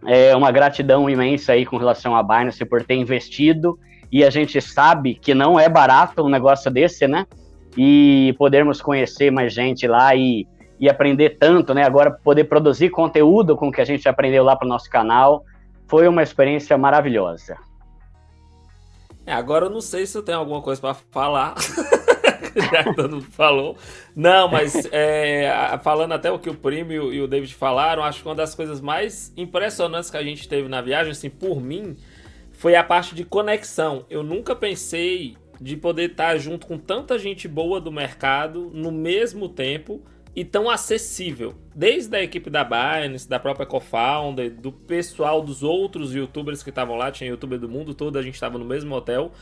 É 0.07 0.37
uma 0.37 0.52
gratidão 0.52 1.11
imensa 1.11 1.52
aí 1.52 1.66
com 1.66 1.76
relação 1.76 2.14
à 2.14 2.23
Binance 2.23 2.64
por 2.64 2.85
ter 2.85 2.95
investido. 2.95 3.76
E 4.12 4.23
a 4.23 4.31
gente 4.31 4.61
sabe 4.61 5.16
que 5.16 5.35
não 5.35 5.59
é 5.59 5.69
barato 5.69 6.23
um 6.23 6.28
negócio 6.28 6.71
desse, 6.71 7.09
né? 7.09 7.26
E 7.76 8.33
podermos 8.38 8.81
conhecer 8.81 9.33
mais 9.33 9.52
gente 9.52 9.88
lá 9.88 10.14
e 10.14 10.47
e 10.78 10.88
aprender 10.88 11.37
tanto, 11.38 11.73
né? 11.73 11.85
Agora 11.85 12.11
poder 12.11 12.45
produzir 12.45 12.90
conteúdo 12.90 13.57
com 13.57 13.69
o 13.69 13.73
que 13.73 13.81
a 13.81 13.85
gente 13.85 14.09
aprendeu 14.09 14.45
lá 14.45 14.57
para 14.57 14.66
o 14.66 14.69
nosso 14.69 14.90
canal 14.90 15.45
foi 15.87 16.09
uma 16.09 16.23
experiência 16.23 16.76
maravilhosa. 16.76 17.57
É, 19.26 19.33
agora 19.33 19.66
eu 19.66 19.71
não 19.71 19.81
sei 19.81 20.07
se 20.07 20.16
eu 20.16 20.23
tenho 20.23 20.38
alguma 20.38 20.61
coisa 20.61 20.81
para 20.81 20.95
falar. 20.95 21.54
Já 22.73 22.85
que 22.85 22.95
todo 22.95 23.16
mundo 23.16 23.26
falou. 23.31 23.76
Não, 24.14 24.49
mas 24.49 24.87
é, 24.93 25.50
falando 25.83 26.12
até 26.12 26.31
o 26.31 26.38
que 26.38 26.49
o 26.49 26.54
Primo 26.54 26.93
e 26.93 27.21
o 27.21 27.26
David 27.26 27.52
falaram, 27.54 28.04
acho 28.04 28.23
que 28.23 28.28
uma 28.28 28.35
das 28.35 28.54
coisas 28.54 28.81
mais 28.81 29.33
impressionantes 29.37 30.11
que 30.11 30.16
a 30.16 30.23
gente 30.23 30.49
teve 30.49 30.69
na 30.69 30.81
viagem, 30.81 31.11
assim, 31.11 31.31
por 31.31 31.61
mim, 31.61 31.97
foi 32.52 32.76
a 32.76 32.85
parte 32.85 33.14
de 33.14 33.25
conexão. 33.25 34.04
Eu 34.09 34.23
nunca 34.23 34.54
pensei 34.54 35.37
de 35.61 35.76
poder 35.76 36.11
estar 36.11 36.37
junto 36.38 36.66
com 36.66 36.78
tanta 36.78 37.19
gente 37.19 37.49
boa 37.49 37.81
do 37.81 37.90
mercado 37.90 38.71
no 38.73 38.93
mesmo 38.93 39.49
tempo 39.49 40.02
e 40.34 40.44
tão 40.44 40.68
acessível. 40.68 41.54
Desde 41.74 42.16
a 42.16 42.22
equipe 42.22 42.50
da 42.50 42.64
Binance, 42.64 43.28
da 43.28 43.38
própria 43.38 43.66
co-founder, 43.66 44.50
do 44.50 44.72
pessoal 44.72 45.40
dos 45.40 45.62
outros 45.62 46.14
youtubers 46.14 46.62
que 46.62 46.70
estavam 46.70 46.96
lá, 46.96 47.10
tinha 47.10 47.30
youtuber 47.30 47.58
do 47.58 47.68
mundo 47.68 47.94
todo, 47.94 48.18
a 48.18 48.22
gente 48.22 48.34
estava 48.34 48.58
no 48.58 48.64
mesmo 48.64 48.94
hotel. 48.94 49.32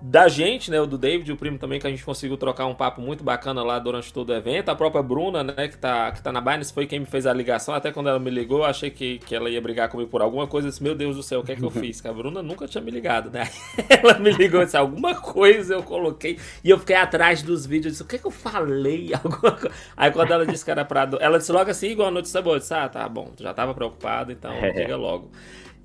Da 0.00 0.28
gente, 0.28 0.70
né, 0.70 0.80
o 0.80 0.86
do 0.86 0.96
David, 0.96 1.30
o 1.32 1.36
primo 1.36 1.58
também, 1.58 1.80
que 1.80 1.86
a 1.86 1.90
gente 1.90 2.04
conseguiu 2.04 2.36
trocar 2.36 2.66
um 2.66 2.74
papo 2.74 3.00
muito 3.00 3.24
bacana 3.24 3.64
lá 3.64 3.78
durante 3.78 4.12
todo 4.12 4.30
o 4.30 4.34
evento. 4.34 4.68
A 4.68 4.76
própria 4.76 5.02
Bruna, 5.02 5.42
né, 5.42 5.66
que 5.68 5.76
tá, 5.76 6.12
que 6.12 6.22
tá 6.22 6.30
na 6.30 6.40
Binance, 6.40 6.72
foi 6.72 6.86
quem 6.86 7.00
me 7.00 7.06
fez 7.06 7.26
a 7.26 7.32
ligação. 7.32 7.74
Até 7.74 7.90
quando 7.90 8.08
ela 8.08 8.18
me 8.18 8.30
ligou, 8.30 8.58
eu 8.58 8.64
achei 8.64 8.90
que, 8.90 9.18
que 9.18 9.34
ela 9.34 9.50
ia 9.50 9.60
brigar 9.60 9.88
comigo 9.88 10.08
por 10.08 10.22
alguma 10.22 10.46
coisa. 10.46 10.68
Eu 10.68 10.70
disse, 10.70 10.82
meu 10.82 10.94
Deus 10.94 11.16
do 11.16 11.22
céu, 11.22 11.40
o 11.40 11.44
que 11.44 11.52
é 11.52 11.56
que 11.56 11.64
eu 11.64 11.70
fiz? 11.70 12.00
Que 12.00 12.06
a 12.06 12.12
Bruna 12.12 12.42
nunca 12.42 12.68
tinha 12.68 12.82
me 12.82 12.92
ligado, 12.92 13.30
né? 13.30 13.48
ela 13.90 14.18
me 14.18 14.30
ligou 14.30 14.62
e 14.62 14.64
disse, 14.66 14.76
alguma 14.76 15.16
coisa 15.16 15.74
eu 15.74 15.82
coloquei. 15.82 16.38
E 16.62 16.70
eu 16.70 16.78
fiquei 16.78 16.96
atrás 16.96 17.42
dos 17.42 17.66
vídeos, 17.66 17.94
disse, 17.94 18.02
o 18.02 18.06
que 18.06 18.16
é 18.16 18.18
que 18.18 18.26
eu 18.26 18.30
falei? 18.30 19.10
Alguma 19.22 19.52
coisa. 19.52 19.70
Aí 19.96 20.10
quando 20.12 20.30
ela 20.32 20.46
disse 20.46 20.64
que 20.64 20.70
era 20.70 20.84
pra... 20.84 21.08
Ela 21.20 21.38
disse 21.38 21.50
logo 21.50 21.70
assim, 21.70 21.88
igual 21.88 22.08
a 22.08 22.12
notícia 22.12 22.40
boa, 22.40 22.56
eu 22.56 22.60
disse, 22.60 22.72
ah, 22.72 22.88
tá 22.88 23.08
bom, 23.08 23.32
já 23.38 23.52
tava 23.52 23.74
preocupado, 23.74 24.30
então 24.30 24.52
diga 24.74 24.96
logo. 24.96 25.30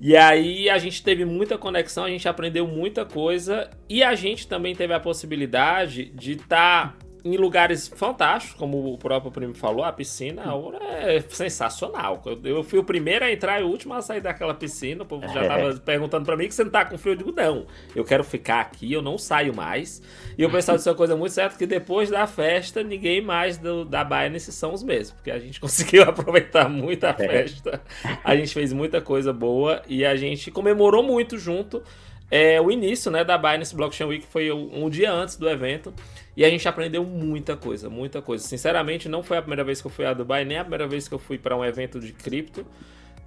E 0.00 0.16
aí 0.16 0.68
a 0.68 0.78
gente 0.78 1.02
teve 1.02 1.24
muita 1.24 1.56
conexão, 1.56 2.04
a 2.04 2.10
gente 2.10 2.28
aprendeu 2.28 2.66
muita 2.66 3.04
coisa 3.04 3.70
e 3.88 4.02
a 4.02 4.14
gente 4.14 4.46
também 4.46 4.74
teve 4.74 4.92
a 4.92 5.00
possibilidade 5.00 6.06
de 6.06 6.32
estar 6.32 6.96
tá 6.98 7.03
em 7.24 7.38
lugares 7.38 7.88
fantásticos, 7.88 8.58
como 8.58 8.92
o 8.92 8.98
próprio 8.98 9.32
primo 9.32 9.54
falou, 9.54 9.82
a 9.82 9.90
piscina 9.90 10.42
é 10.82 11.20
sensacional. 11.20 12.22
Eu, 12.44 12.62
fui 12.62 12.78
o 12.78 12.84
primeiro 12.84 13.24
a 13.24 13.32
entrar 13.32 13.60
e 13.60 13.64
o 13.64 13.68
último 13.68 13.94
a 13.94 14.02
sair 14.02 14.20
daquela 14.20 14.52
piscina. 14.52 15.04
O 15.04 15.06
povo 15.06 15.26
já 15.28 15.48
tava 15.48 15.74
perguntando 15.76 16.26
para 16.26 16.36
mim 16.36 16.46
que 16.46 16.54
você 16.54 16.62
não 16.62 16.70
tá 16.70 16.84
com 16.84 16.98
frio. 16.98 17.14
Eu 17.14 17.16
digo, 17.16 17.32
não, 17.32 17.66
eu 17.96 18.04
quero 18.04 18.22
ficar 18.22 18.60
aqui, 18.60 18.92
eu 18.92 19.00
não 19.00 19.16
saio 19.16 19.56
mais. 19.56 20.02
E 20.36 20.44
o 20.44 20.50
pessoal 20.50 20.76
disse 20.76 20.88
uma 20.90 20.94
coisa 20.94 21.16
muito 21.16 21.32
certa, 21.32 21.56
que 21.56 21.66
depois 21.66 22.10
da 22.10 22.26
festa, 22.26 22.82
ninguém 22.82 23.22
mais 23.22 23.56
do, 23.56 23.86
da 23.86 24.04
Binance 24.04 24.52
são 24.52 24.74
os 24.74 24.82
mesmos, 24.82 25.12
porque 25.12 25.30
a 25.30 25.38
gente 25.38 25.58
conseguiu 25.60 26.02
aproveitar 26.02 26.68
muito 26.68 27.04
a 27.04 27.10
é. 27.10 27.14
festa, 27.14 27.80
a 28.22 28.36
gente 28.36 28.52
fez 28.52 28.70
muita 28.70 29.00
coisa 29.00 29.32
boa 29.32 29.80
e 29.88 30.04
a 30.04 30.14
gente 30.14 30.50
comemorou 30.50 31.02
muito 31.02 31.38
junto 31.38 31.82
é, 32.30 32.60
o 32.60 32.70
início 32.70 33.10
né, 33.10 33.22
da 33.22 33.36
Binance 33.38 33.74
Blockchain 33.74 34.08
Week, 34.08 34.26
foi 34.26 34.50
um 34.50 34.88
dia 34.90 35.12
antes 35.12 35.36
do 35.36 35.48
evento. 35.48 35.94
E 36.36 36.44
a 36.44 36.50
gente 36.50 36.66
aprendeu 36.68 37.04
muita 37.04 37.56
coisa, 37.56 37.88
muita 37.88 38.20
coisa. 38.20 38.44
Sinceramente, 38.44 39.08
não 39.08 39.22
foi 39.22 39.36
a 39.36 39.42
primeira 39.42 39.62
vez 39.62 39.80
que 39.80 39.86
eu 39.86 39.90
fui 39.90 40.04
a 40.04 40.12
Dubai, 40.12 40.44
nem 40.44 40.58
a 40.58 40.64
primeira 40.64 40.86
vez 40.86 41.06
que 41.06 41.14
eu 41.14 41.18
fui 41.18 41.38
para 41.38 41.56
um 41.56 41.64
evento 41.64 42.00
de 42.00 42.12
cripto. 42.12 42.66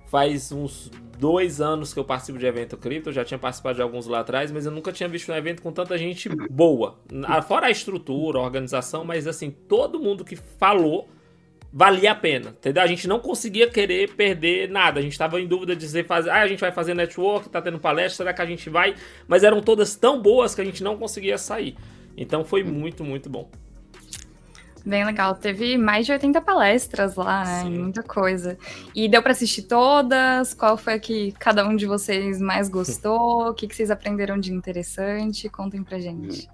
Faz 0.08 0.52
uns 0.52 0.90
dois 1.18 1.60
anos 1.60 1.94
que 1.94 2.00
eu 2.00 2.04
participo 2.06 2.40
de 2.40 2.46
evento 2.46 2.78
cripto, 2.78 3.12
já 3.12 3.26
tinha 3.26 3.38
participado 3.38 3.76
de 3.76 3.82
alguns 3.82 4.08
lá 4.08 4.20
atrás, 4.20 4.52
mas 4.52 4.66
eu 4.66 4.72
nunca 4.72 4.92
tinha 4.92 5.10
visto 5.10 5.32
um 5.32 5.36
evento 5.36 5.62
com 5.62 5.72
tanta 5.72 5.98
gente 5.98 6.30
boa. 6.50 6.98
Fora 7.46 7.68
a 7.68 7.70
estrutura, 7.70 8.40
a 8.40 8.42
organização, 8.42 9.04
mas 9.04 9.28
assim, 9.28 9.52
todo 9.52 10.00
mundo 10.00 10.24
que 10.24 10.36
falou 10.36 11.10
valia 11.72 12.14
a 12.14 12.16
pena, 12.16 12.50
entendeu? 12.50 12.82
A 12.82 12.88
gente 12.88 13.08
não 13.08 13.20
conseguia 13.20 13.70
querer 13.70 14.16
perder 14.16 14.70
nada. 14.70 15.00
A 15.00 15.04
gente 15.04 15.12
estava 15.12 15.40
em 15.40 15.46
dúvida 15.46 15.76
de 15.76 15.82
dizer, 15.82 16.06
fazer, 16.06 16.30
ah, 16.30 16.42
a 16.42 16.48
gente 16.48 16.62
vai 16.62 16.72
fazer 16.72 16.94
network, 16.94 17.50
tá 17.50 17.62
tendo 17.62 17.78
palestra, 17.78 18.24
será 18.24 18.34
que 18.34 18.42
a 18.42 18.46
gente 18.46 18.70
vai? 18.70 18.96
Mas 19.28 19.44
eram 19.44 19.62
todas 19.62 19.96
tão 19.96 20.22
boas 20.22 20.56
que 20.56 20.62
a 20.62 20.66
gente 20.66 20.82
não 20.82 20.98
conseguia 20.98 21.38
sair. 21.38 21.76
Então 22.18 22.44
foi 22.44 22.64
muito, 22.64 23.04
muito 23.04 23.30
bom. 23.30 23.48
Bem 24.88 25.04
legal. 25.04 25.36
Teve 25.36 25.78
mais 25.78 26.06
de 26.06 26.14
80 26.14 26.42
palestras 26.42 27.16
lá, 27.16 27.44
né? 27.44 27.64
Sim. 27.64 27.78
Muita 27.78 28.02
coisa. 28.02 28.58
E 28.96 29.10
deu 29.10 29.22
para 29.22 29.34
assistir 29.34 29.64
todas? 29.64 30.54
Qual 30.54 30.78
foi 30.78 30.94
a 30.94 31.00
que 31.00 31.34
cada 31.34 31.66
um 31.68 31.76
de 31.76 31.86
vocês 31.86 32.40
mais 32.40 32.70
gostou? 32.70 33.50
o 33.50 33.54
que, 33.54 33.68
que 33.68 33.76
vocês 33.76 33.92
aprenderam 33.92 34.40
de 34.40 34.54
interessante? 34.54 35.50
Contem 35.50 35.84
pra 35.84 36.00
gente. 36.00 36.50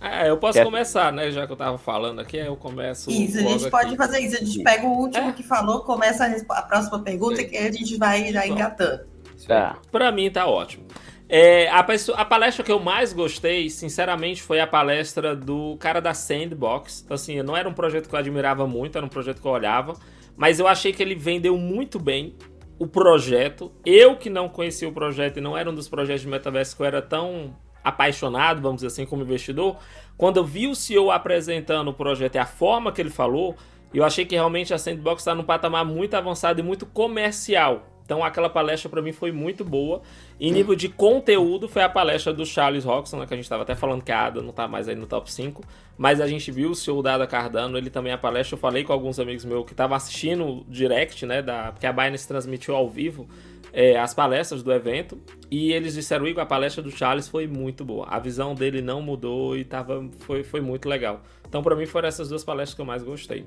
É, 0.00 0.30
eu 0.30 0.38
posso 0.38 0.62
começar, 0.62 1.12
né? 1.12 1.30
Já 1.30 1.46
que 1.46 1.52
eu 1.52 1.56
tava 1.56 1.76
falando 1.76 2.20
aqui, 2.20 2.38
eu 2.38 2.56
começo. 2.56 3.10
Isso, 3.10 3.38
a 3.38 3.42
gente 3.42 3.68
pode 3.68 3.96
fazer 3.96 4.20
isso. 4.20 4.36
A 4.36 4.38
gente 4.38 4.62
pega 4.62 4.86
o 4.86 4.92
último 4.92 5.28
é. 5.28 5.32
que 5.32 5.42
falou, 5.42 5.80
começa 5.80 6.24
a, 6.24 6.58
a 6.58 6.62
próxima 6.62 7.00
pergunta, 7.00 7.36
Sim. 7.36 7.48
que 7.48 7.56
a 7.58 7.70
gente 7.70 7.96
vai 7.98 8.32
já 8.32 8.46
engatando. 8.46 9.04
Tá. 9.46 9.76
Pra 9.90 10.10
mim 10.10 10.30
tá 10.30 10.46
ótimo. 10.46 10.86
É, 11.28 11.68
a, 11.68 11.80
a, 11.80 12.24
palestra 12.24 12.64
que 12.64 12.72
eu 12.72 12.80
mais 12.80 13.12
gostei, 13.12 13.68
sinceramente, 13.68 14.42
foi 14.42 14.60
a 14.60 14.66
palestra 14.66 15.36
do 15.36 15.76
cara 15.78 16.00
da 16.00 16.14
Sandbox. 16.14 17.06
Assim, 17.10 17.42
não 17.42 17.54
era 17.54 17.68
um 17.68 17.74
projeto 17.74 18.08
que 18.08 18.14
eu 18.14 18.18
admirava 18.18 18.66
muito, 18.66 18.96
era 18.96 19.04
um 19.04 19.10
projeto 19.10 19.42
que 19.42 19.46
eu 19.46 19.52
olhava, 19.52 19.94
mas 20.36 20.58
eu 20.58 20.66
achei 20.66 20.90
que 20.90 21.02
ele 21.02 21.14
vendeu 21.14 21.58
muito 21.58 21.98
bem 21.98 22.34
o 22.78 22.86
projeto. 22.86 23.70
Eu 23.84 24.16
que 24.16 24.30
não 24.30 24.48
conhecia 24.48 24.88
o 24.88 24.92
projeto 24.92 25.36
e 25.36 25.40
não 25.40 25.56
era 25.56 25.68
um 25.68 25.74
dos 25.74 25.86
projetos 25.86 26.22
de 26.22 26.28
metaverso 26.28 26.74
que 26.74 26.80
eu 26.80 26.86
era 26.86 27.02
tão 27.02 27.54
apaixonado, 27.84 28.62
vamos 28.62 28.76
dizer 28.76 28.88
assim, 28.88 29.04
como 29.04 29.22
investidor, 29.22 29.76
quando 30.16 30.38
eu 30.38 30.44
vi 30.44 30.66
o 30.66 30.74
CEO 30.74 31.10
apresentando 31.10 31.88
o 31.88 31.94
projeto 31.94 32.36
e 32.36 32.38
a 32.38 32.46
forma 32.46 32.90
que 32.90 33.00
ele 33.00 33.10
falou, 33.10 33.54
eu 33.92 34.04
achei 34.04 34.24
que 34.24 34.34
realmente 34.34 34.72
a 34.72 34.78
Sandbox 34.78 35.22
está 35.22 35.34
num 35.34 35.44
patamar 35.44 35.84
muito 35.84 36.14
avançado 36.14 36.60
e 36.60 36.62
muito 36.62 36.86
comercial. 36.86 37.86
Então 38.08 38.24
aquela 38.24 38.48
palestra 38.48 38.88
para 38.88 39.02
mim 39.02 39.12
foi 39.12 39.30
muito 39.30 39.62
boa. 39.62 40.00
Em 40.40 40.50
nível 40.50 40.74
de 40.74 40.88
conteúdo, 40.88 41.68
foi 41.68 41.82
a 41.82 41.90
palestra 41.90 42.32
do 42.32 42.46
Charles 42.46 42.82
Roxon, 42.82 43.18
né, 43.18 43.26
que 43.26 43.34
a 43.34 43.36
gente 43.36 43.44
estava 43.44 43.64
até 43.64 43.74
falando 43.74 44.02
que 44.02 44.10
a 44.10 44.24
Ada 44.24 44.40
não 44.40 44.48
está 44.48 44.66
mais 44.66 44.88
aí 44.88 44.94
no 44.94 45.06
top 45.06 45.30
5. 45.30 45.62
Mas 45.98 46.18
a 46.18 46.26
gente 46.26 46.50
viu 46.50 46.70
o 46.70 46.74
seu 46.74 47.02
Dada 47.02 47.26
Cardano, 47.26 47.76
ele 47.76 47.90
também 47.90 48.10
a 48.10 48.16
palestra. 48.16 48.54
Eu 48.54 48.58
falei 48.58 48.82
com 48.82 48.94
alguns 48.94 49.20
amigos 49.20 49.44
meus 49.44 49.66
que 49.66 49.74
estavam 49.74 49.94
assistindo 49.94 50.64
direct, 50.66 51.26
né? 51.26 51.42
Da, 51.42 51.70
porque 51.70 51.86
a 51.86 51.92
Binance 51.92 52.26
transmitiu 52.26 52.74
ao 52.74 52.88
vivo 52.88 53.28
é, 53.74 53.98
as 53.98 54.14
palestras 54.14 54.62
do 54.62 54.72
evento. 54.72 55.20
E 55.50 55.74
eles 55.74 55.92
disseram, 55.92 56.26
Igor, 56.26 56.42
a 56.42 56.46
palestra 56.46 56.82
do 56.82 56.90
Charles 56.90 57.28
foi 57.28 57.46
muito 57.46 57.84
boa. 57.84 58.06
A 58.08 58.18
visão 58.18 58.54
dele 58.54 58.80
não 58.80 59.02
mudou 59.02 59.54
e 59.54 59.66
tava, 59.66 60.08
foi, 60.20 60.42
foi 60.42 60.62
muito 60.62 60.88
legal. 60.88 61.20
Então, 61.46 61.62
para 61.62 61.76
mim, 61.76 61.84
foram 61.84 62.08
essas 62.08 62.30
duas 62.30 62.42
palestras 62.42 62.74
que 62.74 62.80
eu 62.80 62.86
mais 62.86 63.02
gostei. 63.02 63.44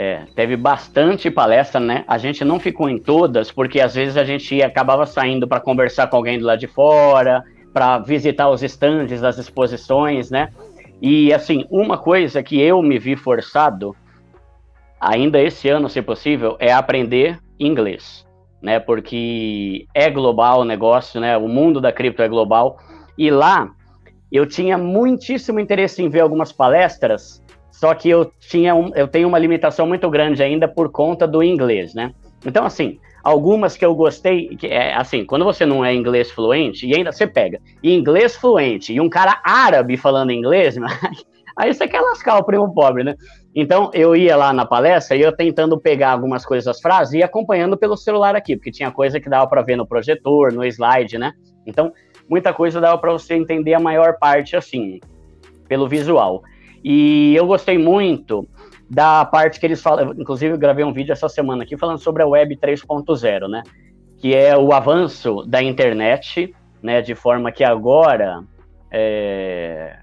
É, 0.00 0.26
teve 0.32 0.56
bastante 0.56 1.28
palestra, 1.28 1.80
né? 1.80 2.04
A 2.06 2.18
gente 2.18 2.44
não 2.44 2.60
ficou 2.60 2.88
em 2.88 3.00
todas, 3.00 3.50
porque 3.50 3.80
às 3.80 3.96
vezes 3.96 4.16
a 4.16 4.22
gente 4.22 4.62
acabava 4.62 5.04
saindo 5.04 5.48
para 5.48 5.58
conversar 5.58 6.06
com 6.06 6.14
alguém 6.14 6.38
do 6.38 6.46
lado 6.46 6.60
de 6.60 6.68
fora, 6.68 7.42
para 7.72 7.98
visitar 7.98 8.48
os 8.48 8.62
estandes 8.62 9.20
das 9.20 9.38
exposições, 9.38 10.30
né? 10.30 10.50
E 11.02 11.34
assim, 11.34 11.64
uma 11.68 11.98
coisa 11.98 12.44
que 12.44 12.60
eu 12.60 12.80
me 12.80 12.96
vi 12.96 13.16
forçado, 13.16 13.96
ainda 15.00 15.42
esse 15.42 15.68
ano, 15.68 15.88
se 15.88 16.00
possível, 16.00 16.56
é 16.60 16.72
aprender 16.72 17.40
inglês, 17.58 18.24
né? 18.62 18.78
Porque 18.78 19.84
é 19.92 20.08
global 20.08 20.60
o 20.60 20.64
negócio, 20.64 21.20
né? 21.20 21.36
O 21.36 21.48
mundo 21.48 21.80
da 21.80 21.90
cripto 21.90 22.22
é 22.22 22.28
global. 22.28 22.78
E 23.18 23.32
lá 23.32 23.68
eu 24.30 24.46
tinha 24.46 24.78
muitíssimo 24.78 25.58
interesse 25.58 26.00
em 26.00 26.08
ver 26.08 26.20
algumas 26.20 26.52
palestras 26.52 27.42
só 27.78 27.94
que 27.94 28.10
eu 28.10 28.32
tinha 28.40 28.74
um, 28.74 28.90
eu 28.96 29.06
tenho 29.06 29.28
uma 29.28 29.38
limitação 29.38 29.86
muito 29.86 30.10
grande 30.10 30.42
ainda 30.42 30.66
por 30.66 30.90
conta 30.90 31.28
do 31.28 31.44
inglês, 31.44 31.94
né? 31.94 32.12
Então, 32.44 32.66
assim, 32.66 32.98
algumas 33.22 33.76
que 33.76 33.84
eu 33.84 33.94
gostei, 33.94 34.48
que 34.56 34.66
é 34.66 34.92
assim, 34.96 35.24
quando 35.24 35.44
você 35.44 35.64
não 35.64 35.84
é 35.84 35.94
inglês 35.94 36.28
fluente, 36.28 36.88
e 36.88 36.96
ainda 36.96 37.12
você 37.12 37.24
pega 37.24 37.60
inglês 37.80 38.34
fluente 38.34 38.92
e 38.92 39.00
um 39.00 39.08
cara 39.08 39.40
árabe 39.44 39.96
falando 39.96 40.32
inglês, 40.32 40.74
aí 41.56 41.72
você 41.72 41.86
quer 41.86 42.00
lascar 42.00 42.38
o 42.38 42.44
primo 42.44 42.74
pobre, 42.74 43.04
né? 43.04 43.14
Então, 43.54 43.92
eu 43.94 44.16
ia 44.16 44.36
lá 44.36 44.52
na 44.52 44.66
palestra 44.66 45.16
e 45.16 45.20
eu 45.20 45.30
tentando 45.30 45.78
pegar 45.78 46.10
algumas 46.10 46.44
coisas 46.44 46.80
frases 46.80 47.14
e 47.14 47.22
acompanhando 47.22 47.76
pelo 47.76 47.96
celular 47.96 48.34
aqui, 48.34 48.56
porque 48.56 48.72
tinha 48.72 48.90
coisa 48.90 49.20
que 49.20 49.30
dava 49.30 49.46
para 49.46 49.62
ver 49.62 49.76
no 49.76 49.86
projetor, 49.86 50.52
no 50.52 50.64
slide, 50.64 51.16
né? 51.16 51.32
Então, 51.64 51.92
muita 52.28 52.52
coisa 52.52 52.80
dava 52.80 52.98
para 52.98 53.12
você 53.12 53.34
entender 53.34 53.74
a 53.74 53.80
maior 53.80 54.18
parte 54.18 54.56
assim, 54.56 54.98
pelo 55.68 55.86
visual. 55.88 56.42
E 56.82 57.34
eu 57.34 57.46
gostei 57.46 57.78
muito 57.78 58.48
da 58.88 59.24
parte 59.24 59.60
que 59.60 59.66
eles 59.66 59.82
falam, 59.82 60.14
inclusive 60.16 60.54
eu 60.54 60.58
gravei 60.58 60.84
um 60.84 60.92
vídeo 60.92 61.12
essa 61.12 61.28
semana 61.28 61.62
aqui 61.62 61.76
falando 61.76 61.98
sobre 61.98 62.22
a 62.22 62.26
Web 62.26 62.56
3.0, 62.56 63.48
né? 63.48 63.62
Que 64.18 64.34
é 64.34 64.56
o 64.56 64.72
avanço 64.72 65.44
da 65.46 65.62
internet, 65.62 66.54
né? 66.82 67.02
De 67.02 67.14
forma 67.14 67.52
que 67.52 67.62
agora, 67.62 68.42
é... 68.90 69.98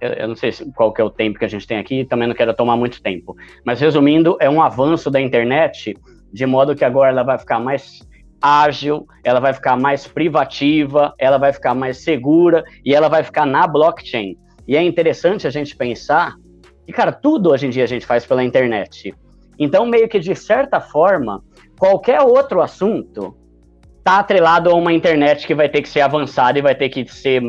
eu 0.00 0.28
não 0.28 0.36
sei 0.36 0.52
qual 0.74 0.92
que 0.92 1.00
é 1.00 1.04
o 1.04 1.10
tempo 1.10 1.38
que 1.38 1.44
a 1.44 1.48
gente 1.48 1.66
tem 1.66 1.78
aqui, 1.78 2.04
também 2.04 2.26
não 2.26 2.34
quero 2.34 2.54
tomar 2.54 2.76
muito 2.76 3.02
tempo, 3.02 3.36
mas 3.64 3.80
resumindo, 3.80 4.36
é 4.40 4.48
um 4.48 4.62
avanço 4.62 5.10
da 5.10 5.20
internet 5.20 5.94
de 6.32 6.46
modo 6.46 6.74
que 6.74 6.84
agora 6.84 7.10
ela 7.10 7.22
vai 7.22 7.38
ficar 7.38 7.60
mais 7.60 8.00
ágil, 8.40 9.06
ela 9.24 9.40
vai 9.40 9.52
ficar 9.52 9.76
mais 9.76 10.06
privativa, 10.06 11.14
ela 11.18 11.38
vai 11.38 11.52
ficar 11.52 11.74
mais 11.74 11.98
segura 11.98 12.64
e 12.84 12.94
ela 12.94 13.08
vai 13.08 13.22
ficar 13.22 13.46
na 13.46 13.66
blockchain. 13.66 14.36
E 14.66 14.76
é 14.76 14.82
interessante 14.82 15.46
a 15.46 15.50
gente 15.50 15.76
pensar 15.76 16.34
que, 16.84 16.92
cara, 16.92 17.12
tudo 17.12 17.50
hoje 17.50 17.66
em 17.66 17.70
dia 17.70 17.84
a 17.84 17.88
gente 17.88 18.06
faz 18.06 18.24
pela 18.24 18.42
internet. 18.42 19.14
Então, 19.58 19.86
meio 19.86 20.08
que 20.08 20.18
de 20.18 20.34
certa 20.34 20.80
forma, 20.80 21.42
qualquer 21.78 22.20
outro 22.20 22.60
assunto 22.60 23.36
está 23.98 24.20
atrelado 24.20 24.70
a 24.70 24.74
uma 24.74 24.92
internet 24.92 25.46
que 25.46 25.54
vai 25.54 25.68
ter 25.68 25.82
que 25.82 25.88
ser 25.88 26.00
avançada 26.00 26.58
e 26.58 26.62
vai 26.62 26.74
ter 26.74 26.88
que 26.88 27.06
ser 27.12 27.42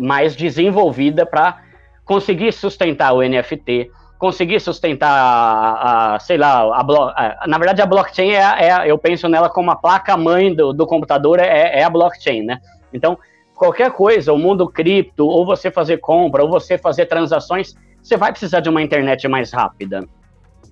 mais 0.00 0.34
desenvolvida 0.34 1.26
para 1.26 1.58
conseguir 2.04 2.52
sustentar 2.52 3.12
o 3.12 3.20
NFT, 3.20 3.90
conseguir 4.18 4.60
sustentar 4.60 5.10
a, 5.10 6.14
a 6.14 6.18
sei 6.18 6.38
lá, 6.38 6.62
a, 6.62 6.80
a, 6.80 7.46
na 7.46 7.58
verdade 7.58 7.82
a 7.82 7.86
blockchain 7.86 8.30
é, 8.30 8.68
é, 8.68 8.90
eu 8.90 8.96
penso 8.98 9.28
nela 9.28 9.48
como 9.48 9.70
a 9.70 9.76
placa 9.76 10.16
mãe 10.16 10.54
do, 10.54 10.72
do 10.72 10.86
computador 10.86 11.38
é, 11.38 11.80
é 11.80 11.84
a 11.84 11.90
blockchain, 11.90 12.42
né? 12.42 12.60
Então 12.92 13.18
qualquer 13.60 13.90
coisa, 13.90 14.32
o 14.32 14.38
mundo 14.38 14.66
cripto, 14.66 15.26
ou 15.26 15.44
você 15.44 15.70
fazer 15.70 15.98
compra, 15.98 16.42
ou 16.42 16.48
você 16.48 16.78
fazer 16.78 17.04
transações, 17.04 17.74
você 18.02 18.16
vai 18.16 18.30
precisar 18.30 18.60
de 18.60 18.70
uma 18.70 18.80
internet 18.80 19.28
mais 19.28 19.52
rápida. 19.52 20.08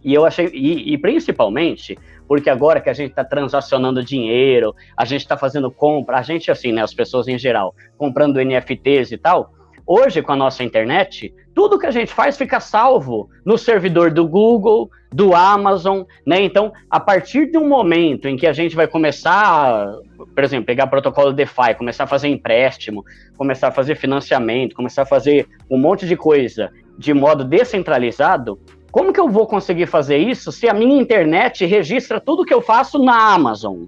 E 0.02 0.14
eu 0.14 0.24
achei, 0.24 0.46
e, 0.54 0.94
e 0.94 0.96
principalmente 0.96 1.98
porque 2.26 2.48
agora 2.48 2.80
que 2.80 2.88
a 2.88 2.94
gente 2.94 3.10
está 3.10 3.22
transacionando 3.22 4.02
dinheiro, 4.02 4.74
a 4.96 5.04
gente 5.04 5.20
está 5.20 5.36
fazendo 5.36 5.70
compra, 5.70 6.18
a 6.18 6.22
gente 6.22 6.50
assim, 6.50 6.72
né, 6.72 6.82
as 6.82 6.94
pessoas 6.94 7.28
em 7.28 7.38
geral, 7.38 7.74
comprando 7.98 8.40
NFTs 8.40 9.12
e 9.12 9.18
tal, 9.18 9.52
hoje 9.88 10.20
com 10.20 10.32
a 10.32 10.36
nossa 10.36 10.62
internet, 10.62 11.34
tudo 11.54 11.78
que 11.78 11.86
a 11.86 11.90
gente 11.90 12.12
faz 12.12 12.36
fica 12.36 12.60
salvo 12.60 13.30
no 13.44 13.56
servidor 13.56 14.10
do 14.10 14.28
Google, 14.28 14.90
do 15.10 15.34
Amazon, 15.34 16.02
né? 16.26 16.42
Então, 16.42 16.70
a 16.90 17.00
partir 17.00 17.50
de 17.50 17.56
um 17.56 17.66
momento 17.66 18.28
em 18.28 18.36
que 18.36 18.46
a 18.46 18.52
gente 18.52 18.76
vai 18.76 18.86
começar, 18.86 19.90
por 20.34 20.44
exemplo, 20.44 20.66
pegar 20.66 20.86
protocolo 20.88 21.32
DeFi, 21.32 21.74
começar 21.78 22.04
a 22.04 22.06
fazer 22.06 22.28
empréstimo, 22.28 23.02
começar 23.38 23.68
a 23.68 23.72
fazer 23.72 23.94
financiamento, 23.94 24.76
começar 24.76 25.02
a 25.02 25.06
fazer 25.06 25.48
um 25.70 25.78
monte 25.78 26.06
de 26.06 26.16
coisa 26.16 26.70
de 26.98 27.14
modo 27.14 27.42
descentralizado, 27.42 28.60
como 28.90 29.12
que 29.12 29.20
eu 29.20 29.28
vou 29.28 29.46
conseguir 29.46 29.86
fazer 29.86 30.18
isso 30.18 30.52
se 30.52 30.68
a 30.68 30.74
minha 30.74 31.00
internet 31.00 31.64
registra 31.64 32.20
tudo 32.20 32.44
que 32.44 32.52
eu 32.52 32.60
faço 32.60 32.98
na 32.98 33.32
Amazon? 33.32 33.84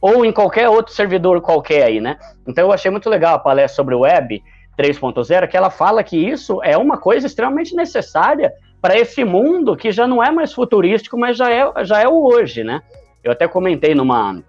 Ou 0.00 0.24
em 0.24 0.32
qualquer 0.32 0.68
outro 0.68 0.92
servidor 0.92 1.40
qualquer 1.40 1.84
aí, 1.84 2.00
né? 2.00 2.16
Então 2.46 2.64
eu 2.66 2.72
achei 2.72 2.90
muito 2.90 3.10
legal 3.10 3.34
a 3.34 3.38
palestra 3.38 3.76
sobre 3.76 3.94
o 3.94 4.00
Web 4.00 4.42
3.0, 4.78 5.48
que 5.48 5.56
ela 5.56 5.70
fala 5.70 6.02
que 6.02 6.16
isso 6.16 6.62
é 6.62 6.76
uma 6.76 6.96
coisa 6.98 7.26
extremamente 7.26 7.74
necessária 7.74 8.52
para 8.80 8.98
esse 8.98 9.24
mundo 9.24 9.76
que 9.76 9.90
já 9.90 10.06
não 10.06 10.22
é 10.22 10.30
mais 10.30 10.52
futurístico, 10.52 11.18
mas 11.18 11.36
já 11.36 11.50
é, 11.50 11.84
já 11.84 12.02
é 12.02 12.08
o 12.08 12.24
hoje, 12.24 12.62
né? 12.62 12.82
Eu 13.22 13.32
até 13.32 13.48
comentei 13.48 13.94
numa, 13.94 14.42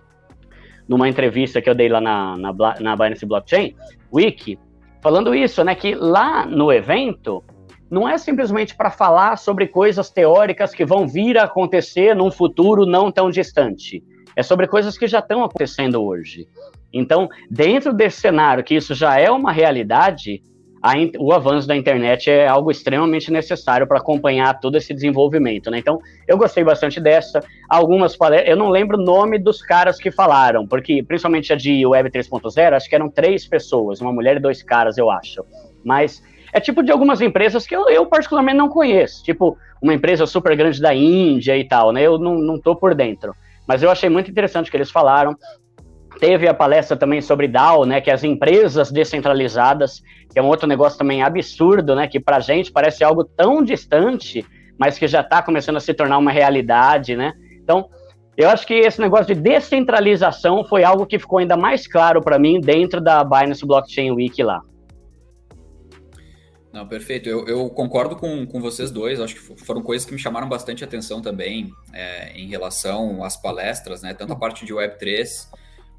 numa 0.87 1.07
entrevista 1.07 1.61
que 1.61 1.69
eu 1.69 1.75
dei 1.75 1.87
lá 1.87 2.01
na, 2.01 2.37
na, 2.37 2.53
na 2.79 2.95
Binance 2.95 3.25
Blockchain 3.25 3.75
Wiki, 4.13 4.59
falando 5.01 5.33
isso, 5.33 5.63
né? 5.63 5.73
Que 5.73 5.95
lá 5.95 6.45
no 6.45 6.71
evento 6.71 7.43
não 7.89 8.09
é 8.09 8.17
simplesmente 8.17 8.75
para 8.75 8.89
falar 8.89 9.37
sobre 9.37 9.67
coisas 9.67 10.09
teóricas 10.09 10.73
que 10.73 10.83
vão 10.83 11.07
vir 11.07 11.37
a 11.37 11.43
acontecer 11.43 12.15
num 12.15 12.31
futuro 12.31 12.85
não 12.85 13.11
tão 13.11 13.29
distante. 13.29 14.03
É 14.35 14.43
sobre 14.43 14.67
coisas 14.67 14.97
que 14.97 15.07
já 15.07 15.19
estão 15.19 15.43
acontecendo 15.43 16.03
hoje. 16.03 16.45
Então, 16.95 17.27
dentro 17.51 17.93
desse 17.93 18.21
cenário 18.21 18.63
que 18.63 18.73
isso 18.73 18.95
já 18.95 19.19
é 19.19 19.29
uma 19.29 19.51
realidade, 19.51 20.41
o 21.19 21.33
avanço 21.33 21.67
da 21.67 21.75
internet 21.75 22.29
é 22.29 22.47
algo 22.47 22.71
extremamente 22.71 23.29
necessário 23.29 23.85
para 23.85 23.97
acompanhar 23.97 24.59
todo 24.59 24.77
esse 24.77 24.93
desenvolvimento. 24.93 25.69
Né? 25.69 25.79
Então, 25.79 25.99
eu 26.25 26.37
gostei 26.37 26.63
bastante 26.63 27.01
dessa. 27.01 27.43
Algumas 27.69 28.15
palestras, 28.15 28.49
eu 28.49 28.55
não 28.55 28.69
lembro 28.69 28.97
o 28.97 29.03
nome 29.03 29.37
dos 29.37 29.61
caras 29.61 29.97
que 29.97 30.09
falaram, 30.09 30.65
porque 30.65 31.03
principalmente 31.03 31.51
a 31.51 31.55
de 31.57 31.85
Web 31.85 32.09
3.0, 32.11 32.73
acho 32.73 32.87
que 32.87 32.95
eram 32.95 33.09
três 33.09 33.45
pessoas, 33.45 33.99
uma 33.99 34.13
mulher 34.13 34.37
e 34.37 34.39
dois 34.39 34.63
caras, 34.63 34.97
eu 34.97 35.09
acho. 35.09 35.43
Mas 35.83 36.23
é 36.53 36.61
tipo 36.61 36.81
de 36.81 36.91
algumas 36.91 37.19
empresas 37.19 37.67
que 37.67 37.75
eu, 37.75 37.89
eu, 37.89 38.05
particularmente 38.05 38.57
não 38.57 38.69
conheço, 38.69 39.21
tipo 39.21 39.57
uma 39.81 39.93
empresa 39.93 40.25
super 40.25 40.55
grande 40.55 40.81
da 40.81 40.95
Índia 40.95 41.57
e 41.57 41.67
tal, 41.67 41.91
né? 41.91 42.03
Eu 42.03 42.17
não, 42.17 42.35
não 42.35 42.59
tô 42.59 42.73
por 42.73 42.95
dentro. 42.95 43.35
Mas 43.67 43.83
eu 43.83 43.89
achei 43.89 44.09
muito 44.09 44.31
interessante 44.31 44.67
o 44.67 44.71
que 44.71 44.77
eles 44.77 44.91
falaram. 44.91 45.35
Teve 46.19 46.47
a 46.47 46.53
palestra 46.53 46.95
também 46.95 47.21
sobre 47.21 47.47
DAO, 47.47 47.85
né? 47.85 47.99
Que 47.99 48.09
as 48.09 48.23
empresas 48.23 48.91
descentralizadas, 48.91 50.01
que 50.31 50.39
é 50.39 50.41
um 50.41 50.47
outro 50.47 50.67
negócio 50.67 50.97
também 50.97 51.21
absurdo, 51.21 51.95
né? 51.95 52.07
Que 52.07 52.19
pra 52.19 52.39
gente 52.39 52.71
parece 52.71 53.03
algo 53.03 53.23
tão 53.23 53.63
distante, 53.63 54.45
mas 54.77 54.97
que 54.97 55.07
já 55.07 55.21
está 55.21 55.41
começando 55.41 55.77
a 55.77 55.81
se 55.81 55.93
tornar 55.93 56.17
uma 56.17 56.31
realidade, 56.31 57.15
né? 57.15 57.33
Então, 57.61 57.89
eu 58.37 58.49
acho 58.49 58.65
que 58.67 58.73
esse 58.73 58.99
negócio 58.99 59.33
de 59.33 59.41
descentralização 59.41 60.63
foi 60.65 60.83
algo 60.83 61.05
que 61.05 61.19
ficou 61.19 61.39
ainda 61.39 61.55
mais 61.55 61.87
claro 61.87 62.21
para 62.21 62.37
mim 62.37 62.59
dentro 62.59 62.99
da 63.01 63.23
Binance 63.23 63.65
Blockchain 63.65 64.11
Week 64.11 64.41
lá. 64.43 64.61
Não, 66.75 66.85
perfeito. 66.85 67.29
Eu, 67.29 67.47
eu, 67.47 67.69
concordo 67.69 68.17
com, 68.17 68.45
com 68.45 68.59
vocês 68.59 68.91
dois. 68.91 69.21
Acho 69.21 69.35
que 69.35 69.63
foram 69.63 69.81
coisas 69.81 70.05
que 70.05 70.13
me 70.13 70.19
chamaram 70.19 70.49
bastante 70.49 70.83
atenção 70.83 71.21
também 71.21 71.71
é, 71.93 72.33
em 72.37 72.49
relação 72.49 73.23
às 73.23 73.41
palestras, 73.41 74.01
né? 74.01 74.13
Tanto 74.13 74.33
a 74.33 74.35
parte 74.35 74.65
de 74.65 74.73
Web3 74.73 75.47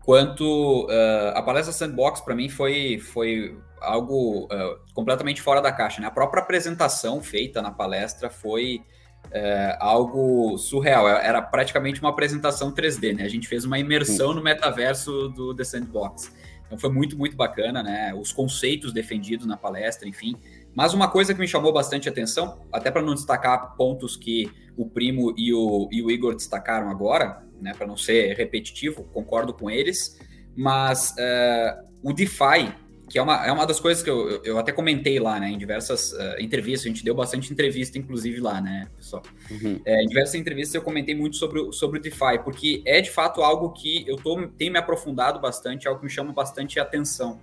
quanto 0.06 0.86
uh, 0.86 1.34
a 1.34 1.42
palestra 1.42 1.72
Sandbox 1.72 2.20
para 2.20 2.32
mim 2.32 2.48
foi, 2.48 3.00
foi 3.00 3.58
algo 3.80 4.44
uh, 4.44 4.78
completamente 4.94 5.42
fora 5.42 5.60
da 5.60 5.72
caixa. 5.72 6.00
Né? 6.00 6.06
A 6.06 6.12
própria 6.12 6.40
apresentação 6.40 7.20
feita 7.20 7.60
na 7.60 7.72
palestra 7.72 8.30
foi 8.30 8.80
uh, 9.26 9.76
algo 9.80 10.56
surreal. 10.58 11.08
Era 11.08 11.42
praticamente 11.42 12.00
uma 12.00 12.10
apresentação 12.10 12.72
3D. 12.72 13.16
Né? 13.16 13.24
A 13.24 13.28
gente 13.28 13.48
fez 13.48 13.64
uma 13.64 13.80
imersão 13.80 14.32
no 14.32 14.40
metaverso 14.40 15.28
do 15.30 15.52
The 15.52 15.64
Sandbox. 15.64 16.32
Então 16.66 16.78
foi 16.78 16.90
muito, 16.90 17.18
muito 17.18 17.36
bacana, 17.36 17.80
né? 17.80 18.12
Os 18.12 18.32
conceitos 18.32 18.92
defendidos 18.92 19.46
na 19.46 19.56
palestra, 19.56 20.08
enfim. 20.08 20.36
Mas 20.74 20.94
uma 20.94 21.08
coisa 21.08 21.32
que 21.32 21.38
me 21.38 21.46
chamou 21.46 21.72
bastante 21.72 22.08
atenção, 22.08 22.60
até 22.72 22.90
para 22.90 23.02
não 23.02 23.14
destacar 23.14 23.76
pontos 23.76 24.16
que 24.16 24.50
o 24.76 24.84
Primo 24.88 25.32
e 25.36 25.54
o, 25.54 25.88
e 25.92 26.02
o 26.02 26.10
Igor 26.10 26.34
destacaram 26.34 26.90
agora, 26.90 27.45
né, 27.60 27.72
para 27.76 27.86
não 27.86 27.96
ser 27.96 28.36
repetitivo, 28.36 29.04
concordo 29.04 29.52
com 29.52 29.70
eles, 29.70 30.18
mas 30.56 31.10
uh, 31.12 31.86
o 32.02 32.12
DeFi, 32.12 32.72
que 33.08 33.18
é 33.18 33.22
uma, 33.22 33.46
é 33.46 33.52
uma 33.52 33.66
das 33.66 33.78
coisas 33.78 34.02
que 34.02 34.10
eu, 34.10 34.42
eu 34.42 34.58
até 34.58 34.72
comentei 34.72 35.20
lá, 35.20 35.38
né, 35.38 35.50
em 35.50 35.58
diversas 35.58 36.12
uh, 36.12 36.40
entrevistas, 36.40 36.86
a 36.86 36.88
gente 36.88 37.04
deu 37.04 37.14
bastante 37.14 37.52
entrevista, 37.52 37.98
inclusive, 37.98 38.40
lá, 38.40 38.60
né, 38.60 38.88
pessoal? 38.96 39.22
Uhum. 39.50 39.80
É, 39.84 40.02
em 40.02 40.08
diversas 40.08 40.34
entrevistas 40.34 40.74
eu 40.74 40.82
comentei 40.82 41.14
muito 41.14 41.36
sobre, 41.36 41.72
sobre 41.72 41.98
o 41.98 42.02
DeFi, 42.02 42.38
porque 42.42 42.82
é 42.84 43.00
de 43.00 43.10
fato 43.10 43.42
algo 43.42 43.72
que 43.72 44.04
eu 44.08 44.16
tô, 44.16 44.48
tenho 44.48 44.72
me 44.72 44.78
aprofundado 44.78 45.38
bastante, 45.38 45.86
é 45.86 45.88
algo 45.88 46.00
que 46.00 46.06
me 46.06 46.12
chama 46.12 46.32
bastante 46.32 46.80
atenção, 46.80 47.40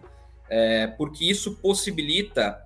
é, 0.50 0.88
porque 0.88 1.26
isso 1.26 1.56
possibilita 1.58 2.62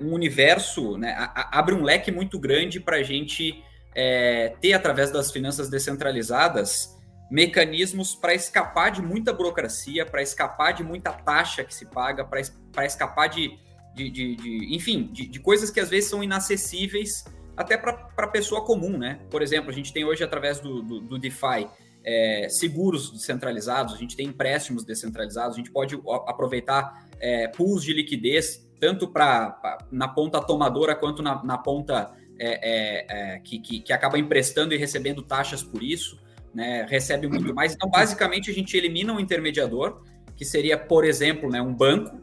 um 0.00 0.12
universo, 0.12 0.98
né, 0.98 1.14
a, 1.16 1.24
a, 1.26 1.58
abre 1.60 1.72
um 1.72 1.84
leque 1.84 2.10
muito 2.10 2.36
grande 2.36 2.80
para 2.80 2.96
a 2.96 3.02
gente 3.04 3.62
é, 3.94 4.54
ter, 4.60 4.72
através 4.72 5.10
das 5.10 5.30
finanças 5.30 5.68
descentralizadas, 5.68 6.96
mecanismos 7.30 8.14
para 8.14 8.34
escapar 8.34 8.90
de 8.90 9.00
muita 9.00 9.32
burocracia, 9.32 10.04
para 10.04 10.22
escapar 10.22 10.72
de 10.72 10.82
muita 10.82 11.12
taxa 11.12 11.64
que 11.64 11.74
se 11.74 11.86
paga, 11.86 12.24
para 12.24 12.86
escapar 12.86 13.28
de, 13.28 13.56
de, 13.94 14.10
de, 14.10 14.36
de 14.36 14.74
enfim, 14.74 15.10
de, 15.12 15.38
coisas 15.38 15.70
que 15.70 15.78
às 15.78 15.88
vezes 15.88 16.10
são 16.10 16.22
inacessíveis 16.22 17.24
até 17.56 17.76
para 17.76 18.08
a 18.16 18.28
pessoa 18.28 18.64
comum, 18.64 18.96
né? 18.98 19.20
Por 19.30 19.42
exemplo, 19.42 19.70
a 19.70 19.72
gente 19.72 19.92
tem 19.92 20.04
hoje, 20.04 20.24
através 20.24 20.60
do, 20.60 20.82
do, 20.82 21.00
do 21.00 21.18
DeFi, 21.18 21.68
é, 22.02 22.48
seguros 22.48 23.12
descentralizados, 23.12 23.94
a 23.94 23.96
gente 23.98 24.16
tem 24.16 24.28
empréstimos 24.28 24.84
descentralizados, 24.84 25.54
a 25.54 25.58
gente 25.58 25.70
pode 25.70 26.00
aproveitar 26.26 27.06
é, 27.20 27.48
pools 27.48 27.84
de 27.84 27.92
liquidez 27.92 28.66
tanto 28.80 29.06
para 29.06 29.78
na 29.92 30.08
ponta 30.08 30.40
tomadora 30.40 30.94
quanto 30.96 31.22
na, 31.22 31.44
na 31.44 31.58
ponta 31.58 32.10
é, 32.42 32.58
é, 32.62 33.06
é, 33.34 33.38
que, 33.40 33.58
que, 33.58 33.80
que, 33.80 33.92
acaba 33.92 34.18
emprestando 34.18 34.72
e 34.72 34.78
recebendo 34.78 35.20
taxas 35.20 35.62
por 35.62 35.82
isso, 35.82 36.18
né, 36.54 36.86
recebe 36.88 37.28
muito 37.28 37.54
mais. 37.54 37.74
Então, 37.74 37.90
basicamente, 37.90 38.50
a 38.50 38.54
gente 38.54 38.74
elimina 38.74 39.12
um 39.12 39.20
intermediador, 39.20 40.02
que 40.34 40.44
seria, 40.44 40.78
por 40.78 41.04
exemplo, 41.04 41.50
né, 41.50 41.60
um 41.60 41.74
banco, 41.74 42.18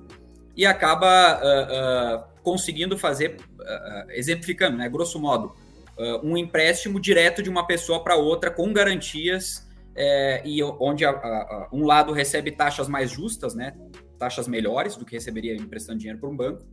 e 0.56 0.66
acaba 0.66 1.40
uh, 1.40 2.18
uh, 2.18 2.42
conseguindo 2.42 2.98
fazer, 2.98 3.38
uh, 3.60 4.10
exemplificando, 4.12 4.76
né, 4.76 4.90
grosso 4.90 5.20
modo, 5.20 5.54
um 6.24 6.38
empréstimo 6.38 7.00
direto 7.00 7.42
de 7.42 7.50
uma 7.50 7.66
pessoa 7.66 8.04
para 8.04 8.16
outra 8.16 8.52
com 8.52 8.72
garantias 8.72 9.68
é, 9.96 10.44
e 10.46 10.64
onde 10.64 11.04
a, 11.04 11.10
a, 11.10 11.70
um 11.74 11.84
lado 11.84 12.14
recebe 12.14 12.52
taxas 12.52 12.88
mais 12.88 13.10
justas, 13.10 13.56
né, 13.56 13.76
taxas 14.20 14.48
melhores 14.48 14.96
do 14.96 15.04
que 15.04 15.16
receberia 15.16 15.56
emprestando 15.56 15.98
dinheiro 15.98 16.20
para 16.20 16.30
um 16.30 16.38
banco, 16.38 16.64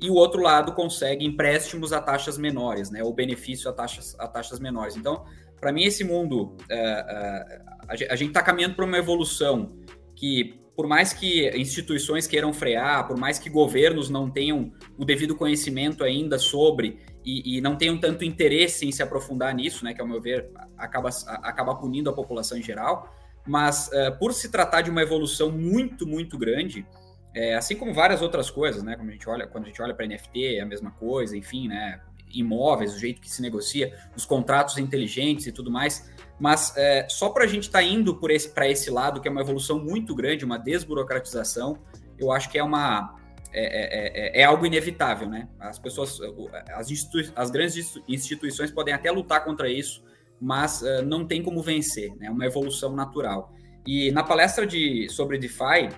e 0.00 0.10
o 0.10 0.14
outro 0.14 0.42
lado 0.42 0.72
consegue 0.72 1.24
empréstimos 1.24 1.92
a 1.92 2.00
taxas 2.00 2.36
menores, 2.36 2.90
né, 2.90 3.02
ou 3.02 3.12
benefício 3.12 3.70
a 3.70 3.72
taxas, 3.72 4.14
a 4.18 4.28
taxas 4.28 4.60
menores. 4.60 4.96
Então, 4.96 5.24
para 5.60 5.72
mim, 5.72 5.84
esse 5.84 6.04
mundo, 6.04 6.56
é, 6.70 6.78
é, 6.78 8.06
a 8.10 8.16
gente 8.16 8.28
está 8.28 8.42
caminhando 8.42 8.74
para 8.74 8.84
uma 8.84 8.98
evolução 8.98 9.72
que, 10.14 10.60
por 10.76 10.86
mais 10.86 11.12
que 11.12 11.48
instituições 11.56 12.26
queiram 12.26 12.52
frear, 12.52 13.06
por 13.06 13.16
mais 13.16 13.38
que 13.38 13.48
governos 13.48 14.10
não 14.10 14.30
tenham 14.30 14.70
o 14.98 15.04
devido 15.04 15.34
conhecimento 15.34 16.04
ainda 16.04 16.38
sobre 16.38 16.98
e, 17.24 17.56
e 17.56 17.60
não 17.60 17.74
tenham 17.76 17.98
tanto 17.98 18.24
interesse 18.24 18.86
em 18.86 18.92
se 18.92 19.02
aprofundar 19.02 19.54
nisso, 19.54 19.84
né, 19.84 19.94
que, 19.94 20.00
ao 20.00 20.06
meu 20.06 20.20
ver, 20.20 20.50
acaba, 20.76 21.08
acaba 21.42 21.74
punindo 21.74 22.10
a 22.10 22.12
população 22.12 22.58
em 22.58 22.62
geral, 22.62 23.10
mas 23.46 23.88
uh, 23.88 24.18
por 24.18 24.34
se 24.34 24.50
tratar 24.50 24.82
de 24.82 24.90
uma 24.90 25.02
evolução 25.02 25.50
muito, 25.50 26.06
muito 26.06 26.36
grande, 26.36 26.86
é, 27.36 27.54
assim 27.54 27.76
como 27.76 27.92
várias 27.92 28.22
outras 28.22 28.50
coisas, 28.50 28.82
né? 28.82 28.96
Como 28.96 29.10
a 29.10 29.12
gente 29.12 29.28
olha, 29.28 29.46
quando 29.46 29.64
a 29.64 29.66
gente 29.66 29.82
olha 29.82 29.92
para 29.92 30.06
NFT, 30.06 30.56
é 30.56 30.60
a 30.62 30.64
mesma 30.64 30.90
coisa, 30.92 31.36
enfim, 31.36 31.68
né? 31.68 32.00
Imóveis, 32.32 32.94
o 32.94 32.98
jeito 32.98 33.20
que 33.20 33.30
se 33.30 33.42
negocia, 33.42 33.94
os 34.16 34.24
contratos 34.24 34.78
inteligentes 34.78 35.46
e 35.46 35.52
tudo 35.52 35.70
mais. 35.70 36.10
Mas 36.40 36.74
é, 36.78 37.06
só 37.10 37.28
para 37.28 37.44
a 37.44 37.46
gente 37.46 37.64
estar 37.64 37.80
tá 37.80 37.84
indo 37.84 38.16
para 38.16 38.32
esse, 38.32 38.50
esse 38.58 38.90
lado, 38.90 39.20
que 39.20 39.28
é 39.28 39.30
uma 39.30 39.42
evolução 39.42 39.78
muito 39.78 40.14
grande, 40.14 40.46
uma 40.46 40.58
desburocratização, 40.58 41.78
eu 42.18 42.32
acho 42.32 42.48
que 42.48 42.58
é 42.58 42.64
uma. 42.64 43.14
É, 43.52 43.64
é, 43.64 44.40
é, 44.40 44.40
é 44.40 44.44
algo 44.44 44.64
inevitável, 44.64 45.28
né? 45.28 45.46
As 45.60 45.78
pessoas, 45.78 46.18
as, 46.74 46.88
as 47.36 47.50
grandes 47.50 48.00
instituições 48.08 48.70
podem 48.70 48.94
até 48.94 49.10
lutar 49.10 49.44
contra 49.44 49.70
isso, 49.70 50.02
mas 50.40 50.80
uh, 50.80 51.02
não 51.04 51.26
tem 51.26 51.42
como 51.42 51.60
vencer, 51.60 52.16
né? 52.16 52.28
É 52.28 52.30
uma 52.30 52.46
evolução 52.46 52.94
natural. 52.96 53.52
E 53.86 54.10
na 54.10 54.24
palestra 54.24 54.66
de, 54.66 55.06
sobre 55.10 55.38
DeFi, 55.38 55.90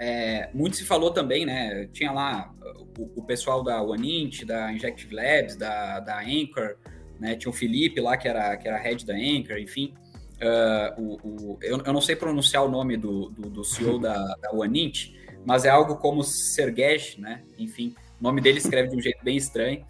é, 0.00 0.48
muito 0.54 0.76
se 0.76 0.86
falou 0.86 1.10
também, 1.10 1.44
né? 1.44 1.86
Tinha 1.92 2.10
lá 2.10 2.50
o, 2.98 3.20
o 3.20 3.22
pessoal 3.22 3.62
da 3.62 3.82
OneInt, 3.82 4.44
da 4.46 4.72
Injective 4.72 5.14
Labs, 5.14 5.56
da, 5.56 6.00
da 6.00 6.20
Anchor, 6.20 6.76
né? 7.20 7.36
Tinha 7.36 7.50
o 7.50 7.52
Felipe 7.52 8.00
lá, 8.00 8.16
que 8.16 8.26
era, 8.26 8.56
que 8.56 8.66
era 8.66 8.78
head 8.78 9.04
da 9.04 9.12
Anchor, 9.12 9.58
enfim. 9.58 9.92
Uh, 10.40 11.02
o, 11.02 11.52
o, 11.52 11.58
eu, 11.60 11.82
eu, 11.84 11.92
não 11.92 12.00
sei 12.00 12.16
pronunciar 12.16 12.64
o 12.64 12.68
nome 12.70 12.96
do, 12.96 13.28
do, 13.28 13.50
do 13.50 13.62
CEO 13.62 13.98
da, 13.98 14.16
da 14.36 14.50
OneInt, 14.52 15.10
mas 15.44 15.66
é 15.66 15.68
algo 15.68 15.96
como 15.96 16.22
Sergej, 16.22 17.20
né? 17.20 17.42
Enfim, 17.58 17.94
o 18.18 18.22
nome 18.22 18.40
dele 18.40 18.56
escreve 18.56 18.88
de 18.88 18.96
um 18.96 19.00
jeito 19.02 19.22
bem 19.22 19.36
estranho. 19.36 19.84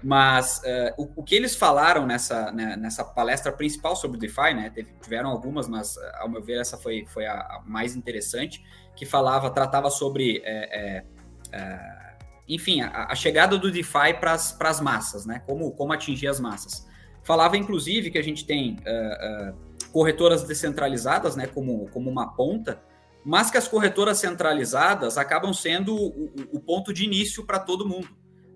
Mas 0.00 0.58
uh, 0.58 1.02
o, 1.02 1.10
o, 1.16 1.24
que 1.24 1.34
eles 1.34 1.56
falaram 1.56 2.06
nessa, 2.06 2.52
né, 2.52 2.76
nessa 2.76 3.02
palestra 3.02 3.50
principal 3.50 3.96
sobre 3.96 4.16
DeFi, 4.16 4.54
né? 4.54 4.70
Teve, 4.72 4.92
tiveram 5.02 5.30
algumas, 5.30 5.66
mas 5.66 5.96
ao 6.20 6.28
meu 6.28 6.40
ver 6.40 6.60
essa 6.60 6.76
foi, 6.76 7.04
foi 7.08 7.26
a, 7.26 7.34
a 7.34 7.62
mais 7.66 7.96
interessante, 7.96 8.62
que 8.96 9.04
falava, 9.04 9.50
tratava 9.50 9.90
sobre, 9.90 10.42
é, 10.44 10.96
é, 10.96 11.04
é, 11.52 12.16
enfim, 12.48 12.80
a, 12.80 13.12
a, 13.12 13.14
chegada 13.14 13.58
do 13.58 13.70
DeFi 13.70 14.14
para 14.18 14.32
as 14.32 14.80
massas, 14.80 15.26
né? 15.26 15.42
Como, 15.46 15.70
como 15.72 15.92
atingir 15.92 16.28
as 16.28 16.40
massas. 16.40 16.86
Falava, 17.22 17.56
inclusive, 17.56 18.10
que 18.10 18.18
a 18.18 18.22
gente 18.22 18.46
tem 18.46 18.76
uh, 18.76 19.50
uh, 19.50 19.90
corretoras 19.92 20.44
descentralizadas, 20.44 21.36
né? 21.36 21.46
Como, 21.46 21.88
como 21.90 22.10
uma 22.10 22.34
ponta, 22.34 22.82
mas 23.24 23.50
que 23.50 23.58
as 23.58 23.68
corretoras 23.68 24.18
centralizadas 24.18 25.18
acabam 25.18 25.52
sendo 25.52 25.94
o, 25.94 26.30
o 26.52 26.60
ponto 26.60 26.92
de 26.92 27.04
início 27.04 27.44
para 27.44 27.58
todo 27.58 27.86
mundo. 27.86 28.08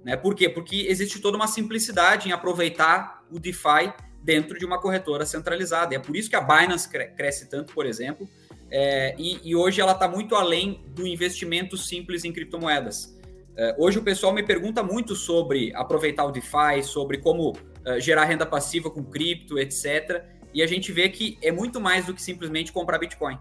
Né? 0.05 0.17
Por 0.17 0.35
quê? 0.35 0.49
Porque 0.49 0.87
existe 0.89 1.21
toda 1.21 1.37
uma 1.37 1.49
simplicidade 1.49 2.29
em 2.29 2.33
aproveitar 2.33 3.25
o 3.31 3.39
DeFi 3.39 3.93
dentro 4.23 4.59
de 4.59 4.65
uma 4.65 4.81
corretora 4.81 5.27
centralizada. 5.27 5.95
E 5.95 5.97
é 5.97 6.01
por 6.01 6.17
isso 6.17 6.31
que 6.31 6.37
a 6.37 6.41
Binance 6.41 6.89
cresce 6.89 7.49
tanto, 7.49 7.73
por 7.75 7.87
exemplo, 7.87 8.29
é, 8.71 9.15
e, 9.19 9.41
e, 9.51 9.57
hoje 9.57 9.81
ela 9.81 9.93
está 9.93 10.07
muito 10.07 10.35
além 10.35 10.81
do 10.95 11.07
investimento 11.07 11.77
simples 11.77 12.25
em 12.25 12.33
criptomoedas. 12.33 13.19
É, 13.57 13.75
hoje 13.79 13.99
o 13.99 14.03
pessoal 14.03 14.33
me 14.33 14.43
pergunta 14.43 14.83
muito 14.83 15.17
sobre 15.17 15.75
aproveitar 15.75 16.25
o 16.25 16.31
DeFi, 16.31 16.83
sobre 16.85 17.19
como 17.19 17.53
é, 17.85 18.01
gerar 18.01 18.25
renda 18.25 18.47
passiva 18.47 18.89
com 18.89 19.03
cripto, 19.03 19.59
etc. 19.59 20.25
E 20.55 20.63
a 20.63 20.67
gente 20.67 20.93
vê 20.93 21.09
que 21.09 21.37
é 21.43 21.51
muito 21.51 21.81
mais 21.81 22.07
do 22.07 22.15
que 22.15 22.23
simplesmente 22.23 22.73
comprar 22.73 22.99
Bitcoin. 22.99 23.39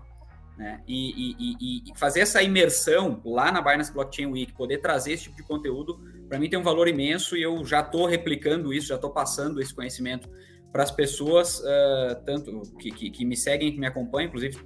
Né? 0.58 0.82
E, 0.88 1.36
e, 1.40 1.90
e, 1.90 1.98
fazer 1.98 2.20
essa 2.20 2.44
imersão 2.44 3.22
lá 3.24 3.52
na 3.52 3.62
Binance 3.62 3.94
Blockchain 3.94 4.26
Week, 4.26 4.52
poder 4.54 4.80
trazer 4.80 5.14
esse 5.14 5.24
tipo 5.24 5.38
de 5.38 5.44
conteúdo, 5.44 6.00
para 6.28 6.38
mim 6.38 6.50
tem 6.50 6.60
um 6.60 6.64
valor 6.64 6.88
imenso 6.88 7.38
e 7.38 7.42
eu 7.42 7.64
já 7.64 7.80
estou 7.80 8.06
replicando 8.06 8.74
isso, 8.74 8.88
já 8.88 8.96
estou 8.96 9.10
passando 9.10 9.62
esse 9.62 9.74
conhecimento 9.74 10.30
para 10.70 10.84
as 10.84 10.92
pessoas, 10.92 11.60
uh, 11.60 12.24
tanto 12.26 12.62
que, 12.78 12.92
que, 12.92 13.10
que, 13.10 13.26
me 13.26 13.38
seguem, 13.38 13.72
que 13.72 13.80
me 13.80 13.88
acompanham, 13.88 14.28
inclusive 14.28 14.60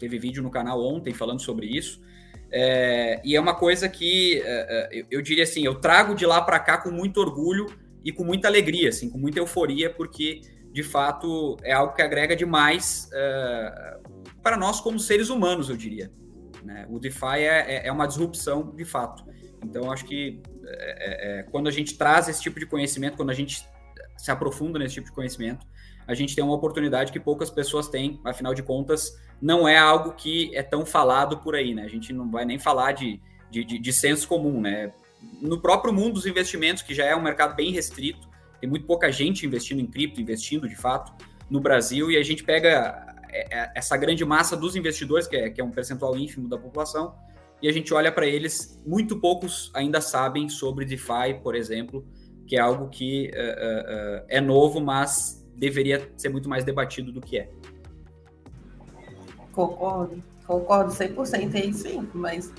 teve 0.00 0.18
vídeo 0.18 0.42
no 0.42 0.50
canal 0.50 0.82
ontem 0.82 1.14
falando 1.14 1.40
sobre 1.40 1.66
isso. 1.66 2.00
É, 2.50 3.20
e 3.24 3.36
é 3.36 3.40
uma 3.40 3.54
coisa 3.54 3.88
que 3.88 4.42
uh, 4.44 4.88
eu, 4.92 5.06
eu, 5.10 5.22
diria 5.22 5.44
assim, 5.44 5.64
eu 5.64 5.76
trago 5.76 6.16
de 6.16 6.26
lá 6.26 6.42
para 6.42 6.58
cá 6.58 6.78
com 6.78 6.90
muito 6.90 7.20
orgulho 7.20 7.66
e 8.04 8.10
com 8.10 8.24
muita 8.24 8.48
alegria, 8.48 8.88
assim, 8.88 9.08
com 9.08 9.18
muita 9.18 9.38
euforia, 9.38 9.88
porque 9.88 10.40
de 10.72 10.82
fato 10.82 11.56
é 11.62 11.72
algo 11.72 11.94
que 11.94 12.02
agrega 12.02 12.34
demais 12.34 13.08
uh, 13.12 14.32
para 14.42 14.56
nós 14.56 14.80
como 14.80 14.98
seres 14.98 15.28
humanos, 15.28 15.68
eu 15.68 15.76
diria. 15.76 16.10
Né? 16.64 16.86
O 16.90 16.98
DeFi 16.98 17.38
é, 17.38 17.44
é, 17.46 17.86
é, 17.86 17.92
uma 17.92 18.06
disrupção 18.06 18.74
de 18.74 18.84
fato. 18.84 19.24
Então, 19.64 19.90
acho 19.92 20.04
que 20.04 20.40
é, 20.66 20.70
é, 20.70 21.40
é, 21.40 21.42
quando 21.44 21.68
a 21.68 21.70
gente 21.70 21.96
traz 21.96 22.28
esse 22.28 22.40
tipo 22.40 22.58
de 22.58 22.66
conhecimento, 22.66 23.16
quando 23.16 23.30
a 23.30 23.34
gente 23.34 23.66
se 24.16 24.30
aprofunda 24.30 24.78
nesse 24.78 24.94
tipo 24.94 25.06
de 25.06 25.12
conhecimento, 25.12 25.66
a 26.06 26.14
gente 26.14 26.34
tem 26.34 26.42
uma 26.42 26.54
oportunidade 26.54 27.12
que 27.12 27.20
poucas 27.20 27.50
pessoas 27.50 27.88
têm, 27.88 28.20
afinal 28.24 28.54
de 28.54 28.62
contas, 28.62 29.16
não 29.40 29.66
é 29.66 29.78
algo 29.78 30.12
que 30.12 30.54
é 30.54 30.62
tão 30.62 30.84
falado 30.84 31.38
por 31.38 31.54
aí, 31.54 31.74
né? 31.74 31.84
A 31.84 31.88
gente 31.88 32.12
não 32.12 32.30
vai 32.30 32.44
nem 32.44 32.58
falar 32.58 32.92
de, 32.92 33.20
de, 33.50 33.64
de, 33.64 33.78
de 33.78 33.92
senso 33.92 34.28
comum, 34.28 34.60
né? 34.60 34.92
No 35.40 35.60
próprio 35.60 35.92
mundo 35.92 36.14
dos 36.14 36.26
investimentos, 36.26 36.82
que 36.82 36.94
já 36.94 37.04
é 37.04 37.16
um 37.16 37.22
mercado 37.22 37.54
bem 37.54 37.70
restrito, 37.72 38.28
tem 38.60 38.68
muito 38.68 38.86
pouca 38.86 39.10
gente 39.10 39.46
investindo 39.46 39.80
em 39.80 39.86
cripto, 39.86 40.20
investindo 40.20 40.68
de 40.68 40.76
fato 40.76 41.12
no 41.48 41.60
Brasil, 41.60 42.10
e 42.10 42.16
a 42.16 42.22
gente 42.22 42.44
pega 42.44 43.16
é, 43.30 43.58
é, 43.58 43.72
essa 43.74 43.96
grande 43.96 44.24
massa 44.24 44.56
dos 44.56 44.76
investidores, 44.76 45.26
que 45.26 45.36
é, 45.36 45.50
que 45.50 45.60
é 45.60 45.64
um 45.64 45.70
percentual 45.70 46.16
ínfimo 46.16 46.48
da 46.48 46.58
população, 46.58 47.14
e 47.62 47.68
a 47.68 47.72
gente 47.72 47.92
olha 47.92 48.10
para 48.10 48.26
eles, 48.26 48.80
muito 48.86 49.18
poucos 49.18 49.70
ainda 49.74 50.00
sabem 50.00 50.48
sobre 50.48 50.84
DeFi, 50.84 51.40
por 51.42 51.54
exemplo, 51.54 52.06
que 52.46 52.56
é 52.56 52.60
algo 52.60 52.88
que 52.88 53.30
uh, 53.30 54.22
uh, 54.22 54.24
é 54.28 54.40
novo, 54.40 54.80
mas 54.80 55.46
deveria 55.54 56.10
ser 56.16 56.30
muito 56.30 56.48
mais 56.48 56.64
debatido 56.64 57.12
do 57.12 57.20
que 57.20 57.38
é. 57.38 57.50
Concordo, 59.52 60.22
concordo 60.46 60.92
100% 60.92 61.54
aí 61.54 61.72
sim, 61.72 62.08
mas 62.14 62.52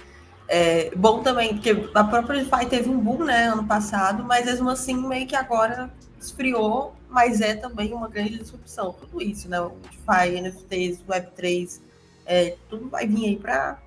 é 0.48 0.94
bom 0.96 1.24
também, 1.24 1.56
porque 1.56 1.90
a 1.94 2.04
própria 2.04 2.44
DeFi 2.44 2.66
teve 2.66 2.90
um 2.90 3.00
boom, 3.00 3.24
né, 3.24 3.48
ano 3.48 3.66
passado, 3.66 4.24
mas 4.24 4.46
mesmo 4.46 4.70
assim 4.70 4.96
meio 4.96 5.26
que 5.26 5.36
agora 5.36 5.92
esfriou 6.20 6.94
mas 7.12 7.42
é 7.42 7.54
também 7.54 7.94
uma 7.94 8.08
grande 8.08 8.38
disrupção. 8.38 8.94
Tudo 8.94 9.22
isso, 9.22 9.50
né? 9.50 9.60
O 9.60 9.74
DeFi, 9.82 10.40
NFTs, 10.40 11.04
Web3, 11.08 11.82
é, 12.26 12.56
tudo 12.70 12.90
vai 12.90 13.06
vir 13.06 13.26
aí 13.26 13.36
para 13.36 13.78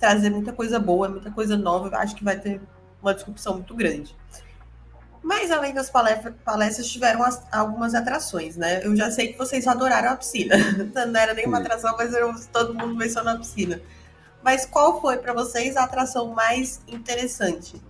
trazer 0.00 0.30
muita 0.30 0.52
coisa 0.52 0.80
boa, 0.80 1.08
muita 1.08 1.30
coisa 1.30 1.56
nova. 1.56 1.96
Acho 1.96 2.16
que 2.16 2.24
vai 2.24 2.38
ter 2.38 2.60
uma 3.00 3.14
disrupção 3.14 3.54
muito 3.54 3.74
grande. 3.74 4.16
Mas 5.22 5.50
além 5.52 5.72
das 5.72 5.88
palestras, 5.88 6.88
tiveram 6.88 7.22
as, 7.22 7.42
algumas 7.52 7.94
atrações, 7.94 8.56
né? 8.56 8.84
Eu 8.84 8.94
já 8.96 9.10
sei 9.10 9.28
que 9.28 9.38
vocês 9.38 9.66
adoraram 9.68 10.10
a 10.10 10.16
piscina. 10.16 10.56
Não 11.06 11.20
era 11.20 11.32
nenhuma 11.32 11.58
atração, 11.58 11.94
mas 11.96 12.12
eu, 12.12 12.34
todo 12.52 12.74
mundo 12.74 12.98
veio 12.98 13.14
na 13.22 13.38
piscina. 13.38 13.80
Mas 14.42 14.66
qual 14.66 15.00
foi 15.00 15.18
para 15.18 15.32
vocês 15.32 15.76
a 15.76 15.84
atração 15.84 16.28
mais 16.28 16.80
interessante? 16.88 17.80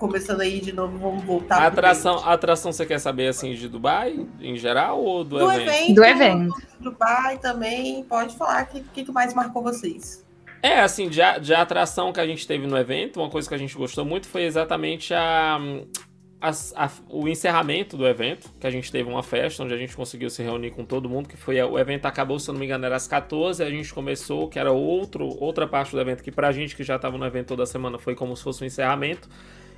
começando 0.00 0.40
aí 0.40 0.60
de 0.60 0.72
novo, 0.72 0.96
vamos 0.96 1.22
voltar. 1.24 1.62
A 1.62 1.66
atração, 1.66 2.24
a 2.24 2.32
atração 2.32 2.72
você 2.72 2.86
quer 2.86 2.98
saber 2.98 3.28
assim 3.28 3.52
de 3.52 3.68
Dubai 3.68 4.26
em 4.40 4.56
geral 4.56 4.98
ou 5.04 5.22
do, 5.22 5.38
do 5.38 5.52
evento? 5.52 5.68
evento? 5.68 5.94
Do 5.94 6.04
evento. 6.04 6.54
Dubai 6.80 7.38
também, 7.38 8.02
pode 8.04 8.34
falar 8.34 8.62
o 8.62 8.66
que, 8.66 9.04
que 9.04 9.12
mais 9.12 9.34
marcou 9.34 9.62
vocês. 9.62 10.24
É, 10.62 10.80
assim, 10.80 11.08
de, 11.08 11.20
de 11.42 11.54
atração 11.54 12.12
que 12.12 12.20
a 12.20 12.26
gente 12.26 12.46
teve 12.46 12.66
no 12.66 12.76
evento, 12.76 13.20
uma 13.20 13.30
coisa 13.30 13.46
que 13.46 13.54
a 13.54 13.58
gente 13.58 13.76
gostou 13.76 14.04
muito 14.04 14.26
foi 14.26 14.44
exatamente 14.44 15.12
a, 15.12 15.58
a, 16.40 16.50
a, 16.76 16.90
o 17.08 17.28
encerramento 17.28 17.96
do 17.96 18.06
evento, 18.06 18.50
que 18.58 18.66
a 18.66 18.70
gente 18.70 18.90
teve 18.90 19.08
uma 19.08 19.22
festa 19.22 19.62
onde 19.62 19.74
a 19.74 19.76
gente 19.76 19.94
conseguiu 19.94 20.30
se 20.30 20.42
reunir 20.42 20.70
com 20.70 20.84
todo 20.84 21.08
mundo, 21.08 21.28
que 21.28 21.36
foi 21.36 21.60
o 21.62 21.78
evento 21.78 22.06
acabou, 22.06 22.38
se 22.38 22.48
eu 22.48 22.54
não 22.54 22.58
me 22.58 22.66
engano, 22.66 22.86
era 22.86 22.96
às 22.96 23.06
14, 23.06 23.62
a 23.62 23.68
gente 23.68 23.92
começou, 23.92 24.48
que 24.48 24.58
era 24.58 24.72
outro, 24.72 25.26
outra 25.42 25.66
parte 25.66 25.92
do 25.92 26.00
evento, 26.00 26.22
que 26.22 26.32
pra 26.32 26.50
gente 26.50 26.74
que 26.74 26.82
já 26.82 26.98
tava 26.98 27.18
no 27.18 27.26
evento 27.26 27.48
toda 27.48 27.66
semana 27.66 27.98
foi 27.98 28.14
como 28.14 28.34
se 28.36 28.42
fosse 28.42 28.64
um 28.64 28.66
encerramento. 28.66 29.28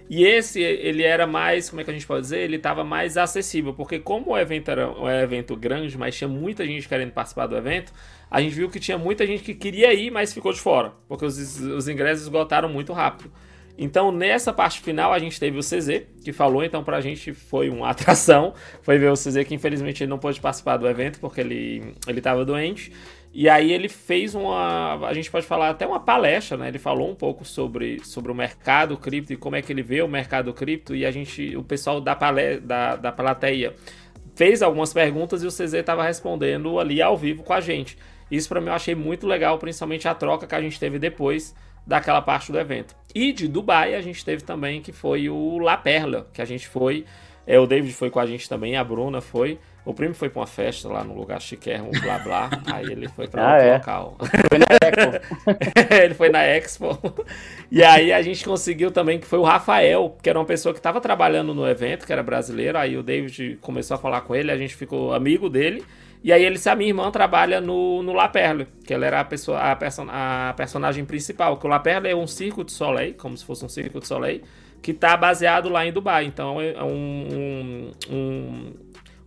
E 0.08 0.24
esse, 0.24 0.60
ele 0.60 1.02
era 1.02 1.26
mais, 1.26 1.70
como 1.70 1.80
é 1.80 1.84
que 1.84 1.90
a 1.90 1.92
gente 1.92 2.06
pode 2.06 2.22
dizer? 2.22 2.40
Ele 2.40 2.56
estava 2.56 2.84
mais 2.84 3.16
acessível, 3.16 3.72
porque 3.72 3.98
como 3.98 4.32
o 4.32 4.38
evento 4.38 4.70
era 4.70 4.90
um 4.90 5.08
evento 5.08 5.56
grande, 5.56 5.96
mas 5.96 6.16
tinha 6.16 6.28
muita 6.28 6.66
gente 6.66 6.88
querendo 6.88 7.12
participar 7.12 7.46
do 7.46 7.56
evento, 7.56 7.92
a 8.30 8.40
gente 8.40 8.54
viu 8.54 8.68
que 8.68 8.78
tinha 8.78 8.98
muita 8.98 9.26
gente 9.26 9.42
que 9.42 9.54
queria 9.54 9.92
ir, 9.94 10.10
mas 10.10 10.32
ficou 10.32 10.52
de 10.52 10.60
fora, 10.60 10.92
porque 11.08 11.24
os, 11.24 11.60
os 11.60 11.88
ingressos 11.88 12.22
esgotaram 12.22 12.68
muito 12.68 12.92
rápido. 12.92 13.32
Então, 13.76 14.12
nessa 14.12 14.52
parte 14.52 14.80
final, 14.80 15.12
a 15.12 15.18
gente 15.18 15.40
teve 15.40 15.58
o 15.58 15.60
CZ, 15.60 16.02
que 16.22 16.32
falou, 16.32 16.62
então 16.62 16.84
pra 16.84 17.00
gente 17.00 17.32
foi 17.32 17.70
uma 17.70 17.88
atração, 17.90 18.54
foi 18.82 18.98
ver 18.98 19.10
o 19.10 19.14
CZ 19.14 19.44
que 19.44 19.54
infelizmente 19.54 20.02
ele 20.02 20.10
não 20.10 20.18
pôde 20.18 20.40
participar 20.40 20.76
do 20.76 20.86
evento, 20.86 21.18
porque 21.18 21.40
ele, 21.40 21.94
ele 22.06 22.20
tava 22.20 22.44
doente. 22.44 22.92
E 23.34 23.48
aí 23.48 23.72
ele 23.72 23.88
fez 23.88 24.34
uma, 24.34 25.06
a 25.06 25.14
gente 25.14 25.30
pode 25.30 25.46
falar 25.46 25.70
até 25.70 25.86
uma 25.86 25.98
palestra, 25.98 26.58
né? 26.58 26.68
Ele 26.68 26.78
falou 26.78 27.10
um 27.10 27.14
pouco 27.14 27.46
sobre, 27.46 28.04
sobre 28.04 28.30
o 28.30 28.34
mercado 28.34 28.94
cripto 28.98 29.32
e 29.32 29.36
como 29.36 29.56
é 29.56 29.62
que 29.62 29.72
ele 29.72 29.82
vê 29.82 30.02
o 30.02 30.08
mercado 30.08 30.52
cripto 30.52 30.94
e 30.94 31.06
a 31.06 31.10
gente, 31.10 31.56
o 31.56 31.64
pessoal 31.64 31.98
da, 31.98 32.14
palé, 32.14 32.58
da, 32.58 32.94
da 32.94 33.10
plateia 33.10 33.74
fez 34.34 34.62
algumas 34.62 34.92
perguntas 34.92 35.42
e 35.42 35.46
o 35.46 35.50
CZ 35.50 35.74
estava 35.74 36.02
respondendo 36.02 36.78
ali 36.78 37.00
ao 37.00 37.16
vivo 37.16 37.42
com 37.42 37.54
a 37.54 37.60
gente. 37.60 37.96
Isso 38.30 38.50
para 38.50 38.60
mim 38.60 38.66
eu 38.66 38.74
achei 38.74 38.94
muito 38.94 39.26
legal, 39.26 39.58
principalmente 39.58 40.06
a 40.06 40.14
troca 40.14 40.46
que 40.46 40.54
a 40.54 40.60
gente 40.60 40.78
teve 40.78 40.98
depois 40.98 41.54
daquela 41.86 42.22
parte 42.22 42.52
do 42.52 42.58
evento. 42.58 42.94
E 43.14 43.32
de 43.32 43.46
Dubai 43.46 43.94
a 43.94 44.00
gente 44.00 44.24
teve 44.24 44.42
também 44.42 44.80
que 44.80 44.92
foi 44.92 45.28
o 45.28 45.58
La 45.58 45.76
Perla, 45.76 46.26
que 46.32 46.40
a 46.40 46.44
gente 46.44 46.68
foi, 46.68 47.04
é, 47.46 47.58
o 47.58 47.66
David 47.66 47.92
foi 47.92 48.10
com 48.10 48.20
a 48.20 48.26
gente 48.26 48.48
também, 48.48 48.76
a 48.76 48.84
Bruna 48.84 49.20
foi. 49.20 49.58
O 49.84 49.92
primo 49.92 50.14
foi 50.14 50.30
pra 50.30 50.40
uma 50.40 50.46
festa 50.46 50.88
lá 50.88 51.02
no 51.02 51.12
lugar 51.12 51.40
chiquérrimo, 51.42 51.90
blá 51.90 52.18
blá. 52.20 52.50
aí 52.72 52.84
ele 52.84 53.08
foi 53.08 53.26
pra 53.26 53.42
ah, 53.42 53.52
outro 53.54 53.66
é. 53.66 53.72
local. 53.74 54.16
Foi 54.48 54.58
na 54.58 54.66
Expo. 54.80 55.90
ele 55.94 56.14
foi 56.14 56.28
na 56.28 56.44
Expo. 56.44 56.98
E 57.68 57.82
aí 57.82 58.12
a 58.12 58.22
gente 58.22 58.44
conseguiu 58.44 58.92
também 58.92 59.18
que 59.18 59.26
foi 59.26 59.40
o 59.40 59.42
Rafael, 59.42 60.16
que 60.22 60.30
era 60.30 60.38
uma 60.38 60.44
pessoa 60.44 60.72
que 60.72 60.78
estava 60.78 61.00
trabalhando 61.00 61.52
no 61.52 61.66
evento, 61.66 62.06
que 62.06 62.12
era 62.12 62.22
brasileiro. 62.22 62.78
Aí 62.78 62.96
o 62.96 63.02
David 63.02 63.58
começou 63.60 63.96
a 63.96 63.98
falar 63.98 64.20
com 64.20 64.36
ele, 64.36 64.52
a 64.52 64.56
gente 64.56 64.76
ficou 64.76 65.12
amigo 65.12 65.48
dele. 65.48 65.84
E 66.24 66.32
aí 66.32 66.44
ele 66.44 66.54
disse: 66.54 66.68
a 66.68 66.76
minha 66.76 66.90
irmã 66.90 67.10
trabalha 67.10 67.60
no, 67.60 68.02
no 68.02 68.12
La 68.12 68.28
Perle, 68.28 68.68
que 68.86 68.94
ela 68.94 69.04
era 69.06 69.20
a, 69.20 69.24
pessoa, 69.24 69.58
a, 69.58 70.48
a 70.50 70.52
personagem 70.54 71.04
principal. 71.04 71.56
Que 71.56 71.66
o 71.66 71.68
La 71.68 71.80
Perle 71.80 72.08
é 72.08 72.16
um 72.16 72.26
circo 72.26 72.64
de 72.64 72.72
Soleil, 72.72 73.14
como 73.14 73.36
se 73.36 73.44
fosse 73.44 73.64
um 73.64 73.68
circo 73.68 74.00
de 74.00 74.06
Soleil, 74.06 74.42
que 74.80 74.92
está 74.92 75.16
baseado 75.16 75.68
lá 75.68 75.84
em 75.86 75.92
Dubai. 75.92 76.24
Então 76.24 76.60
é 76.60 76.82
um, 76.82 77.90
um, 78.10 78.14
um 78.14 78.72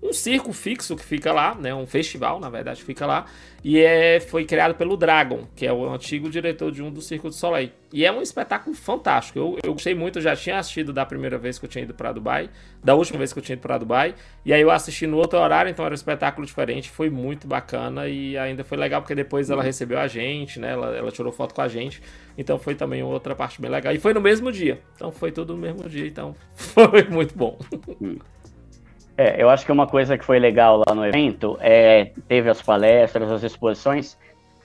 um 0.06 0.14
circo 0.14 0.54
fixo 0.54 0.96
que 0.96 1.04
fica 1.04 1.34
lá, 1.34 1.56
né? 1.56 1.74
Um 1.74 1.88
festival, 1.88 2.40
na 2.40 2.50
verdade, 2.50 2.84
fica 2.84 3.06
lá. 3.06 3.26
E 3.64 3.80
é, 3.80 4.20
foi 4.20 4.46
criado 4.46 4.76
pelo 4.76 4.96
Dragon, 4.96 5.48
que 5.56 5.66
é 5.66 5.74
o 5.74 5.92
antigo 5.92 6.30
diretor 6.30 6.72
de 6.72 6.84
um 6.84 6.92
do 6.92 7.02
Circo 7.02 7.30
do 7.30 7.34
Soleil. 7.34 7.72
E 7.92 8.06
é 8.06 8.12
um 8.12 8.22
espetáculo 8.22 8.76
fantástico. 8.76 9.40
Eu, 9.40 9.58
eu 9.64 9.74
gostei 9.74 9.96
muito, 9.96 10.20
eu 10.20 10.22
já 10.22 10.36
tinha 10.36 10.60
assistido 10.60 10.94
da 10.94 11.04
primeira 11.04 11.38
vez 11.40 11.58
que 11.58 11.66
eu 11.66 11.70
tinha 11.70 11.84
ido 11.84 11.94
para 11.94 12.12
Dubai, 12.12 12.48
da 12.84 12.94
última 12.94 13.18
vez 13.18 13.34
que 13.34 13.40
eu 13.40 13.44
tinha 13.44 13.54
ido 13.54 13.62
para 13.62 13.80
Dubai. 13.80 14.14
E 14.46 14.54
aí 14.54 14.62
eu 14.62 14.70
assisti 14.70 15.08
no 15.08 15.18
outro 15.18 15.40
horário, 15.40 15.72
então 15.72 15.84
era 15.84 15.94
um 15.94 15.96
espetáculo 15.96 16.46
diferente, 16.46 16.92
foi 16.92 17.10
muito 17.10 17.48
bacana 17.48 18.08
e 18.08 18.38
ainda 18.38 18.64
foi 18.64 18.78
legal 18.78 19.02
porque 19.02 19.16
depois 19.16 19.50
ela 19.50 19.64
recebeu 19.64 19.98
a 19.98 20.08
gente, 20.08 20.60
né? 20.60 20.74
Ela, 20.74 20.96
ela 20.96 21.12
tirou 21.12 21.32
foto 21.32 21.56
com 21.56 21.62
a 21.62 21.68
gente. 21.68 22.04
Então 22.38 22.60
foi 22.60 22.76
também 22.76 23.02
outra 23.02 23.34
parte 23.34 23.60
bem 23.60 23.72
legal. 23.72 23.94
E 23.94 24.00
foi 24.00 24.14
no 24.14 24.22
mesmo 24.22 24.52
dia. 24.52 24.80
Então 24.96 25.12
foi 25.12 25.32
tudo 25.32 25.54
no 25.54 25.60
mesmo 25.60 25.90
dia, 25.90 26.06
então 26.06 26.36
foi 26.54 27.04
muito 27.10 27.36
bom. 27.36 27.58
É, 29.18 29.42
eu 29.42 29.50
acho 29.50 29.66
que 29.66 29.72
uma 29.72 29.88
coisa 29.88 30.18
que 30.18 30.26
foi 30.26 30.40
legal 30.40 30.84
lá 30.86 30.94
no 30.94 31.06
evento 31.06 31.58
é 31.62 32.12
teve 32.28 32.50
as 32.50 32.62
palestras, 32.62 33.32
as 33.32 33.44
exposições, 33.44 34.18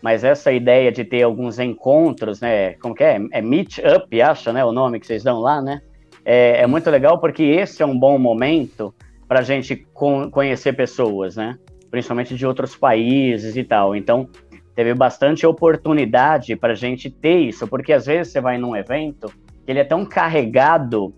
mas 0.03 0.25
essa 0.25 0.51
ideia 0.51 0.91
de 0.91 1.05
ter 1.05 1.23
alguns 1.23 1.59
encontros, 1.59 2.41
né? 2.41 2.73
Como 2.75 2.95
que 2.95 3.05
é? 3.05 3.21
É 3.33 3.41
Meet 3.41 3.79
Up, 3.79 4.23
acho, 4.23 4.53
né? 4.53 4.65
O 4.65 4.73
nome 4.73 4.99
que 4.99 5.07
vocês 5.07 5.23
dão 5.23 5.39
lá, 5.39 5.63
né? 5.63 5.81
É, 6.25 6.63
é 6.63 6.67
muito 6.67 6.91
legal 6.91 7.19
porque 7.19 7.43
esse 7.43 7.83
é 7.83 7.87
um 7.87 7.99
bom 7.99 8.19
momento 8.19 8.95
para 9.29 9.41
a 9.41 9.43
gente 9.43 9.77
con 9.95 10.31
conhecer 10.31 10.73
pessoas, 10.73 11.37
né? 11.37 11.57
Principalmente 11.91 12.35
de 12.35 12.45
outros 12.45 12.75
países 12.75 13.57
e 13.57 13.63
tal. 13.63 13.95
Então, 13.95 14.29
teve 14.75 14.95
bastante 14.95 15.47
oportunidade 15.47 16.57
para 16.57 16.73
a 16.73 16.77
gente 16.77 17.09
ter 17.11 17.39
isso, 17.39 17.69
porque 17.69 17.93
às 17.93 18.07
vezes 18.07 18.33
você 18.33 18.41
vai 18.41 18.59
num 18.59 18.75
evento 18.75 19.29
que 19.65 19.71
ele 19.71 19.79
é 19.79 19.85
tão 19.85 20.05
carregado 20.05 21.15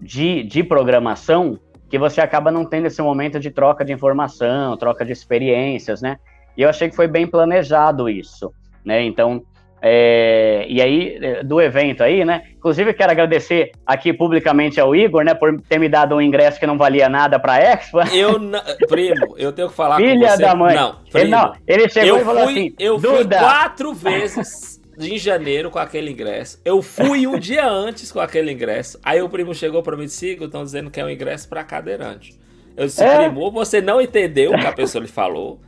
de, 0.00 0.42
de 0.42 0.62
programação 0.62 1.58
que 1.88 1.98
você 1.98 2.20
acaba 2.20 2.50
não 2.50 2.64
tendo 2.64 2.86
esse 2.86 3.00
momento 3.00 3.38
de 3.38 3.50
troca 3.50 3.84
de 3.84 3.92
informação, 3.92 4.76
troca 4.76 5.04
de 5.04 5.12
experiências, 5.12 6.02
né? 6.02 6.18
E 6.56 6.62
eu 6.62 6.68
achei 6.68 6.88
que 6.88 6.96
foi 6.96 7.06
bem 7.06 7.26
planejado 7.26 8.08
isso, 8.08 8.52
né? 8.84 9.02
Então, 9.02 9.42
é, 9.80 10.66
e 10.68 10.80
aí, 10.80 11.18
é, 11.22 11.44
do 11.44 11.60
evento 11.60 12.02
aí, 12.02 12.24
né? 12.24 12.42
Inclusive, 12.56 12.94
quero 12.94 13.12
agradecer 13.12 13.72
aqui 13.86 14.12
publicamente 14.12 14.80
ao 14.80 14.96
Igor, 14.96 15.22
né, 15.22 15.34
por 15.34 15.60
ter 15.60 15.78
me 15.78 15.88
dado 15.88 16.16
um 16.16 16.20
ingresso 16.20 16.58
que 16.58 16.66
não 16.66 16.78
valia 16.78 17.08
nada 17.08 17.38
para 17.38 17.52
a 17.52 17.58
Expo. 17.58 18.00
Eu, 18.12 18.40
primo, 18.88 19.36
eu 19.36 19.52
tenho 19.52 19.68
que 19.68 19.74
falar 19.74 19.96
Filha 19.96 20.28
com 20.28 20.34
você. 20.34 20.42
da 20.42 20.54
mãe. 20.54 20.74
Não, 20.74 20.88
ele, 20.88 21.10
primo, 21.12 21.30
não, 21.30 21.52
ele 21.66 21.88
chegou 21.88 22.08
eu 22.08 22.22
e 22.22 22.24
falou 22.24 22.44
fui, 22.44 22.52
assim: 22.52 22.74
Eu 22.78 22.98
fui 22.98 23.18
Duda, 23.18 23.38
quatro 23.38 23.92
vezes 23.94 24.75
em 24.98 25.18
janeiro 25.18 25.70
com 25.70 25.78
aquele 25.78 26.10
ingresso. 26.10 26.60
Eu 26.64 26.82
fui 26.82 27.26
um 27.26 27.38
dia 27.38 27.68
antes 27.68 28.10
com 28.12 28.20
aquele 28.20 28.52
ingresso. 28.52 28.98
Aí 29.02 29.20
o 29.20 29.28
primo 29.28 29.54
chegou 29.54 29.82
para 29.82 29.96
mim 29.96 30.04
e 30.04 30.06
disse: 30.06 30.32
estão 30.32 30.64
dizendo 30.64 30.90
que 30.90 31.00
é 31.00 31.04
um 31.04 31.10
ingresso 31.10 31.48
para 31.48 31.62
cadeirante. 31.64 32.34
Eu 32.76 32.86
disse, 32.86 33.02
É? 33.02 33.24
primo, 33.28 33.50
você 33.50 33.80
não 33.80 34.00
entendeu 34.00 34.52
o 34.52 34.58
que 34.58 34.66
a 34.66 34.72
pessoa 34.72 35.00
lhe 35.02 35.08
falou, 35.08 35.60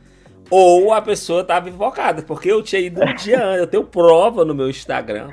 ou 0.49 0.93
a 0.93 1.01
pessoa 1.01 1.41
estava 1.41 1.69
invocada, 1.69 2.21
porque 2.21 2.51
eu 2.51 2.61
tinha 2.63 2.81
ido 2.81 3.01
um 3.03 3.13
dia 3.15 3.39
antes. 3.45 3.59
Eu 3.59 3.67
tenho 3.67 3.83
prova 3.83 4.43
no 4.45 4.53
meu 4.55 4.69
Instagram. 4.69 5.27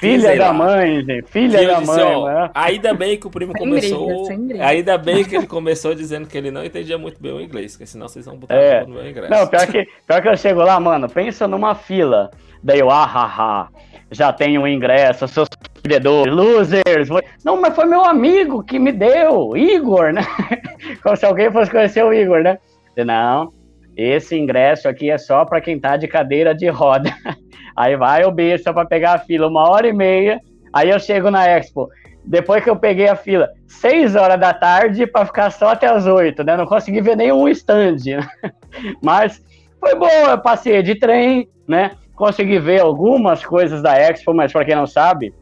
filha 0.00 0.36
da 0.36 0.46
lá. 0.48 0.52
mãe, 0.52 1.04
gente, 1.04 1.30
filha 1.30 1.66
da 1.66 1.74
disse, 1.80 1.86
mãe. 1.86 2.02
ó, 2.04 2.20
mano. 2.22 2.50
ainda 2.54 2.94
bem 2.94 3.16
que 3.18 3.26
o 3.26 3.30
primo 3.30 3.52
Sem 3.56 3.66
começou. 3.66 4.06
briga, 4.06 4.24
sem 4.24 4.46
briga. 4.46 4.66
Ainda 4.66 4.98
bem 4.98 5.24
que 5.24 5.36
ele 5.36 5.46
começou 5.46 5.94
dizendo 5.94 6.26
que 6.28 6.36
ele 6.36 6.50
não 6.50 6.64
entendia 6.64 6.98
muito 6.98 7.20
bem 7.20 7.32
o 7.32 7.40
inglês, 7.40 7.72
porque 7.72 7.86
senão 7.86 8.08
vocês 8.08 8.26
vão 8.26 8.36
botar 8.36 8.54
É. 8.54 8.82
no 8.84 8.94
meu 8.94 9.08
ingresso. 9.08 9.30
Não, 9.32 9.46
pior 9.46 9.66
que, 9.66 9.86
pior 10.06 10.22
que 10.22 10.28
eu 10.28 10.36
chego 10.36 10.60
lá, 10.62 10.78
mano, 10.78 11.08
pensa 11.08 11.48
numa 11.48 11.74
fila. 11.74 12.30
Daí 12.62 12.80
eu, 12.80 12.90
ah, 12.90 13.08
ah, 13.14 13.34
ah, 13.38 13.68
já 14.10 14.32
tenho 14.32 14.62
um 14.62 14.66
ingresso, 14.66 15.28
seus 15.28 15.48
perdedores, 15.82 16.34
losers. 16.34 17.08
Não, 17.44 17.60
mas 17.60 17.74
foi 17.74 17.84
meu 17.86 18.04
amigo 18.04 18.64
que 18.64 18.78
me 18.78 18.90
deu, 18.90 19.56
Igor, 19.56 20.12
né? 20.12 20.22
Como 21.02 21.16
se 21.16 21.24
alguém 21.24 21.50
fosse 21.52 21.70
conhecer 21.70 22.04
o 22.04 22.12
Igor, 22.12 22.42
né? 22.42 22.58
Não, 23.06 23.52
esse 23.98 24.38
ingresso 24.38 24.88
aqui 24.88 25.10
é 25.10 25.18
só 25.18 25.44
para 25.44 25.60
quem 25.60 25.80
tá 25.80 25.96
de 25.96 26.06
cadeira 26.06 26.54
de 26.54 26.68
roda. 26.68 27.12
Aí 27.76 27.96
vai 27.96 28.24
o 28.24 28.30
besta 28.30 28.72
para 28.72 28.86
pegar 28.86 29.14
a 29.14 29.18
fila, 29.18 29.48
uma 29.48 29.68
hora 29.68 29.88
e 29.88 29.92
meia. 29.92 30.40
Aí 30.72 30.90
eu 30.90 31.00
chego 31.00 31.32
na 31.32 31.48
Expo. 31.48 31.88
Depois 32.24 32.62
que 32.62 32.70
eu 32.70 32.76
peguei 32.76 33.08
a 33.08 33.16
fila, 33.16 33.48
seis 33.66 34.14
horas 34.14 34.38
da 34.38 34.54
tarde 34.54 35.04
para 35.06 35.26
ficar 35.26 35.50
só 35.50 35.70
até 35.70 35.88
as 35.88 36.06
oito, 36.06 36.44
né? 36.44 36.56
Não 36.56 36.66
consegui 36.66 37.00
ver 37.00 37.16
nenhum 37.16 37.48
stand, 37.48 37.96
né? 38.06 38.28
Mas 39.02 39.42
foi 39.80 39.96
bom, 39.96 40.08
eu 40.08 40.38
passei 40.38 40.80
de 40.82 40.94
trem, 40.94 41.48
né? 41.66 41.92
Consegui 42.14 42.60
ver 42.60 42.80
algumas 42.80 43.44
coisas 43.44 43.82
da 43.82 43.96
Expo, 43.96 44.34
mas 44.34 44.52
para 44.52 44.64
quem 44.64 44.74
não 44.74 44.88
sabe, 44.88 45.32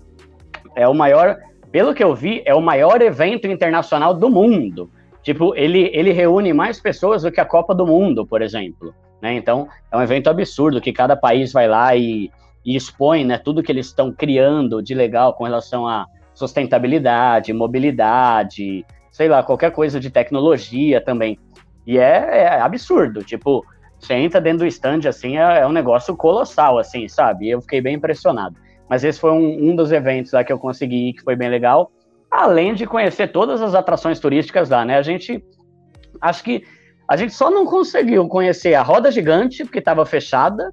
é 0.74 0.86
o 0.86 0.94
maior, 0.94 1.38
pelo 1.72 1.94
que 1.94 2.04
eu 2.04 2.14
vi, 2.14 2.42
é 2.44 2.54
o 2.54 2.60
maior 2.60 3.00
evento 3.00 3.46
internacional 3.46 4.12
do 4.12 4.28
mundo. 4.28 4.90
Tipo, 5.26 5.56
ele, 5.56 5.90
ele 5.92 6.12
reúne 6.12 6.52
mais 6.52 6.78
pessoas 6.78 7.24
do 7.24 7.32
que 7.32 7.40
a 7.40 7.44
Copa 7.44 7.74
do 7.74 7.84
Mundo, 7.84 8.24
por 8.24 8.40
exemplo. 8.40 8.94
Né? 9.20 9.34
Então, 9.34 9.66
é 9.90 9.96
um 9.96 10.00
evento 10.00 10.30
absurdo 10.30 10.80
que 10.80 10.92
cada 10.92 11.16
país 11.16 11.52
vai 11.52 11.66
lá 11.66 11.96
e, 11.96 12.30
e 12.64 12.76
expõe 12.76 13.24
né, 13.24 13.36
tudo 13.36 13.60
que 13.60 13.72
eles 13.72 13.86
estão 13.86 14.12
criando 14.12 14.80
de 14.80 14.94
legal 14.94 15.34
com 15.34 15.42
relação 15.42 15.84
a 15.84 16.06
sustentabilidade, 16.32 17.52
mobilidade, 17.52 18.86
sei 19.10 19.26
lá, 19.26 19.42
qualquer 19.42 19.72
coisa 19.72 19.98
de 19.98 20.10
tecnologia 20.10 21.00
também. 21.00 21.36
E 21.84 21.98
é, 21.98 22.44
é 22.44 22.60
absurdo, 22.60 23.24
tipo, 23.24 23.66
você 23.98 24.14
entra 24.14 24.40
dentro 24.40 24.60
do 24.60 24.66
stand, 24.66 25.08
assim, 25.08 25.38
é, 25.38 25.58
é 25.58 25.66
um 25.66 25.72
negócio 25.72 26.16
colossal, 26.16 26.78
assim, 26.78 27.08
sabe? 27.08 27.48
Eu 27.50 27.60
fiquei 27.60 27.80
bem 27.80 27.96
impressionado. 27.96 28.54
Mas 28.88 29.02
esse 29.02 29.18
foi 29.18 29.32
um, 29.32 29.70
um 29.70 29.74
dos 29.74 29.90
eventos 29.90 30.30
lá 30.30 30.44
que 30.44 30.52
eu 30.52 30.58
consegui 30.60 31.14
que 31.14 31.22
foi 31.22 31.34
bem 31.34 31.48
legal. 31.48 31.90
Além 32.30 32.74
de 32.74 32.86
conhecer 32.86 33.28
todas 33.28 33.62
as 33.62 33.74
atrações 33.74 34.18
turísticas 34.18 34.70
lá, 34.70 34.84
né? 34.84 34.96
A 34.96 35.02
gente, 35.02 35.42
acho 36.20 36.42
que 36.42 36.64
a 37.08 37.16
gente 37.16 37.32
só 37.32 37.50
não 37.50 37.64
conseguiu 37.64 38.26
conhecer 38.28 38.74
a 38.74 38.82
roda 38.82 39.10
gigante, 39.10 39.64
porque 39.64 39.78
estava 39.78 40.04
fechada, 40.04 40.72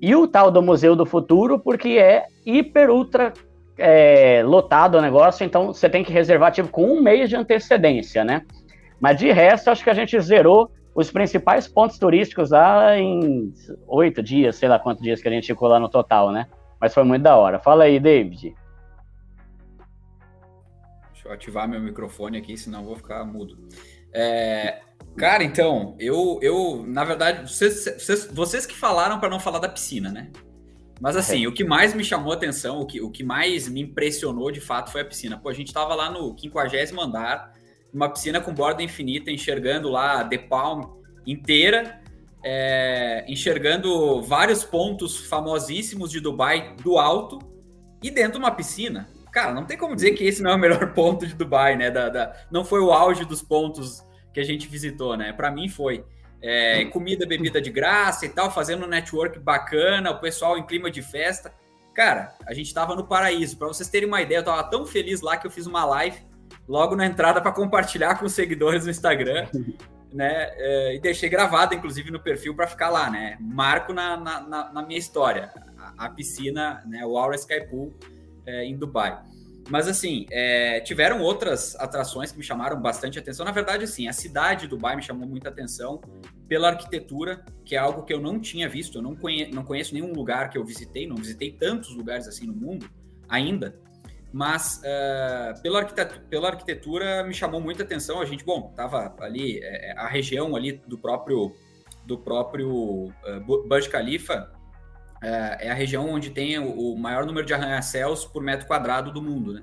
e 0.00 0.14
o 0.14 0.26
tal 0.26 0.50
do 0.50 0.62
Museu 0.62 0.96
do 0.96 1.06
Futuro, 1.06 1.58
porque 1.58 1.90
é 1.90 2.24
hiper, 2.44 2.90
ultra 2.90 3.32
é, 3.78 4.42
lotado 4.44 4.96
o 4.96 5.00
negócio, 5.00 5.44
então 5.44 5.68
você 5.68 5.88
tem 5.88 6.04
que 6.04 6.12
reservar, 6.12 6.52
tipo, 6.52 6.68
com 6.68 6.84
um 6.84 7.02
mês 7.02 7.28
de 7.28 7.36
antecedência, 7.36 8.24
né? 8.24 8.42
Mas 9.00 9.18
de 9.18 9.30
resto, 9.30 9.70
acho 9.70 9.84
que 9.84 9.90
a 9.90 9.94
gente 9.94 10.18
zerou 10.20 10.70
os 10.94 11.10
principais 11.10 11.66
pontos 11.66 11.98
turísticos 11.98 12.50
lá 12.50 12.96
em 12.96 13.52
oito 13.88 14.22
dias, 14.22 14.56
sei 14.56 14.68
lá 14.68 14.78
quantos 14.78 15.02
dias 15.02 15.20
que 15.20 15.28
a 15.28 15.30
gente 15.30 15.46
ficou 15.46 15.68
lá 15.68 15.78
no 15.78 15.88
total, 15.88 16.30
né? 16.30 16.46
Mas 16.80 16.94
foi 16.94 17.02
muito 17.02 17.22
da 17.22 17.36
hora. 17.36 17.58
Fala 17.58 17.84
aí, 17.84 17.98
David. 17.98 18.54
Deixa 21.24 21.28
eu 21.28 21.32
ativar 21.32 21.66
meu 21.66 21.80
microfone 21.80 22.36
aqui, 22.36 22.56
senão 22.56 22.80
eu 22.80 22.84
vou 22.84 22.96
ficar 22.96 23.24
mudo. 23.24 23.56
É, 24.12 24.82
cara, 25.16 25.42
então, 25.42 25.96
eu, 25.98 26.38
eu 26.42 26.84
na 26.86 27.02
verdade, 27.02 27.50
vocês, 27.50 27.84
vocês, 27.98 28.26
vocês 28.30 28.66
que 28.66 28.76
falaram 28.76 29.18
para 29.18 29.30
não 29.30 29.40
falar 29.40 29.58
da 29.58 29.68
piscina, 29.68 30.10
né? 30.10 30.30
Mas 31.00 31.16
assim, 31.16 31.44
é. 31.44 31.48
o 31.48 31.52
que 31.52 31.64
mais 31.64 31.94
me 31.94 32.04
chamou 32.04 32.30
a 32.30 32.36
atenção, 32.36 32.78
o 32.78 32.86
que, 32.86 33.00
o 33.00 33.10
que 33.10 33.24
mais 33.24 33.68
me 33.68 33.80
impressionou 33.80 34.50
de 34.50 34.60
fato 34.60 34.92
foi 34.92 35.00
a 35.00 35.04
piscina. 35.04 35.38
Pô, 35.38 35.48
a 35.48 35.54
gente 35.54 35.72
tava 35.72 35.94
lá 35.94 36.10
no 36.10 36.36
50 36.38 37.02
andar, 37.02 37.52
uma 37.92 38.08
piscina 38.10 38.38
com 38.38 38.52
borda 38.52 38.82
infinita, 38.82 39.30
enxergando 39.30 39.88
lá 39.88 40.20
a 40.20 40.24
The 40.24 40.38
Palm 40.38 40.82
inteira, 41.26 42.02
é, 42.44 43.24
enxergando 43.26 44.20
vários 44.22 44.62
pontos 44.62 45.24
famosíssimos 45.26 46.10
de 46.10 46.20
Dubai 46.20 46.76
do 46.82 46.98
alto 46.98 47.38
e 48.02 48.10
dentro 48.10 48.32
de 48.32 48.38
uma 48.38 48.50
piscina. 48.50 49.08
Cara, 49.34 49.52
não 49.52 49.64
tem 49.64 49.76
como 49.76 49.96
dizer 49.96 50.12
que 50.12 50.24
esse 50.24 50.40
não 50.40 50.52
é 50.52 50.54
o 50.54 50.58
melhor 50.58 50.92
ponto 50.94 51.26
de 51.26 51.34
Dubai, 51.34 51.76
né? 51.76 51.90
Da, 51.90 52.08
da, 52.08 52.36
não 52.52 52.64
foi 52.64 52.80
o 52.80 52.92
auge 52.92 53.24
dos 53.24 53.42
pontos 53.42 54.06
que 54.32 54.38
a 54.38 54.44
gente 54.44 54.68
visitou, 54.68 55.16
né? 55.16 55.32
Para 55.32 55.50
mim 55.50 55.68
foi. 55.68 56.04
É, 56.46 56.84
comida, 56.84 57.26
bebida 57.26 57.58
de 57.58 57.70
graça 57.70 58.26
e 58.26 58.28
tal, 58.28 58.50
fazendo 58.50 58.84
um 58.84 58.88
network 58.88 59.38
bacana, 59.38 60.10
o 60.10 60.20
pessoal 60.20 60.58
em 60.58 60.62
clima 60.64 60.90
de 60.90 61.00
festa. 61.00 61.52
Cara, 61.94 62.34
a 62.46 62.52
gente 62.52 62.72
tava 62.72 62.94
no 62.94 63.06
paraíso. 63.06 63.56
Para 63.56 63.66
vocês 63.66 63.88
terem 63.88 64.06
uma 64.06 64.20
ideia, 64.20 64.38
eu 64.38 64.44
tava 64.44 64.62
tão 64.64 64.86
feliz 64.86 65.22
lá 65.22 65.38
que 65.38 65.46
eu 65.46 65.50
fiz 65.50 65.66
uma 65.66 65.86
live 65.86 66.18
logo 66.68 66.94
na 66.94 67.06
entrada 67.06 67.40
para 67.40 67.50
compartilhar 67.50 68.18
com 68.18 68.26
os 68.26 68.32
seguidores 68.32 68.84
no 68.84 68.90
Instagram, 68.90 69.48
né? 70.12 70.52
É, 70.56 70.94
e 70.96 71.00
deixei 71.00 71.30
gravado, 71.30 71.74
inclusive, 71.74 72.10
no 72.10 72.20
perfil 72.20 72.54
para 72.54 72.66
ficar 72.66 72.90
lá, 72.90 73.10
né? 73.10 73.38
Marco 73.40 73.94
na, 73.94 74.16
na, 74.16 74.72
na 74.72 74.82
minha 74.82 74.98
história. 74.98 75.50
A, 75.78 76.04
a, 76.06 76.10
piscina, 76.10 76.84
né? 76.86 77.06
O 77.06 77.16
Aura 77.16 77.36
Sky 77.36 77.62
Pool 77.62 77.92
é, 78.46 78.64
em 78.64 78.76
Dubai. 78.76 79.22
Mas 79.70 79.88
assim, 79.88 80.26
é, 80.30 80.80
tiveram 80.80 81.20
outras 81.22 81.74
atrações 81.76 82.30
que 82.30 82.38
me 82.38 82.44
chamaram 82.44 82.80
bastante 82.80 83.18
atenção. 83.18 83.46
Na 83.46 83.52
verdade, 83.52 83.84
assim, 83.84 84.06
a 84.06 84.12
cidade 84.12 84.62
de 84.62 84.68
Dubai 84.68 84.94
me 84.94 85.02
chamou 85.02 85.26
muita 85.26 85.48
atenção 85.48 86.00
pela 86.46 86.68
arquitetura, 86.68 87.44
que 87.64 87.74
é 87.74 87.78
algo 87.78 88.02
que 88.02 88.12
eu 88.12 88.20
não 88.20 88.38
tinha 88.38 88.68
visto. 88.68 88.98
Eu 88.98 89.02
não, 89.02 89.16
conhe 89.16 89.50
não 89.50 89.64
conheço 89.64 89.94
nenhum 89.94 90.12
lugar 90.12 90.50
que 90.50 90.58
eu 90.58 90.64
visitei, 90.64 91.06
não 91.06 91.16
visitei 91.16 91.50
tantos 91.50 91.94
lugares 91.96 92.28
assim 92.28 92.46
no 92.46 92.54
mundo 92.54 92.88
ainda. 93.28 93.74
Mas 94.30 94.82
uh, 94.82 95.62
pela, 95.62 95.78
arquitetura, 95.78 96.20
pela 96.28 96.48
arquitetura 96.48 97.22
me 97.22 97.32
chamou 97.32 97.60
muita 97.60 97.84
atenção. 97.84 98.20
A 98.20 98.26
gente, 98.26 98.44
bom, 98.44 98.72
tava 98.76 99.14
ali 99.20 99.60
é, 99.62 99.94
a 99.96 100.08
região 100.08 100.54
ali 100.54 100.72
do 100.86 100.98
próprio 100.98 101.54
do 102.04 102.18
próprio 102.18 103.06
uh, 103.06 103.40
Burj 103.66 103.88
Khalifa 103.88 104.52
é 105.22 105.70
a 105.70 105.74
região 105.74 106.08
onde 106.08 106.30
tem 106.30 106.58
o 106.58 106.96
maior 106.96 107.24
número 107.24 107.46
de 107.46 107.54
arranha-céus 107.54 108.24
por 108.24 108.42
metro 108.42 108.66
quadrado 108.66 109.10
do 109.10 109.22
mundo, 109.22 109.54
né? 109.54 109.62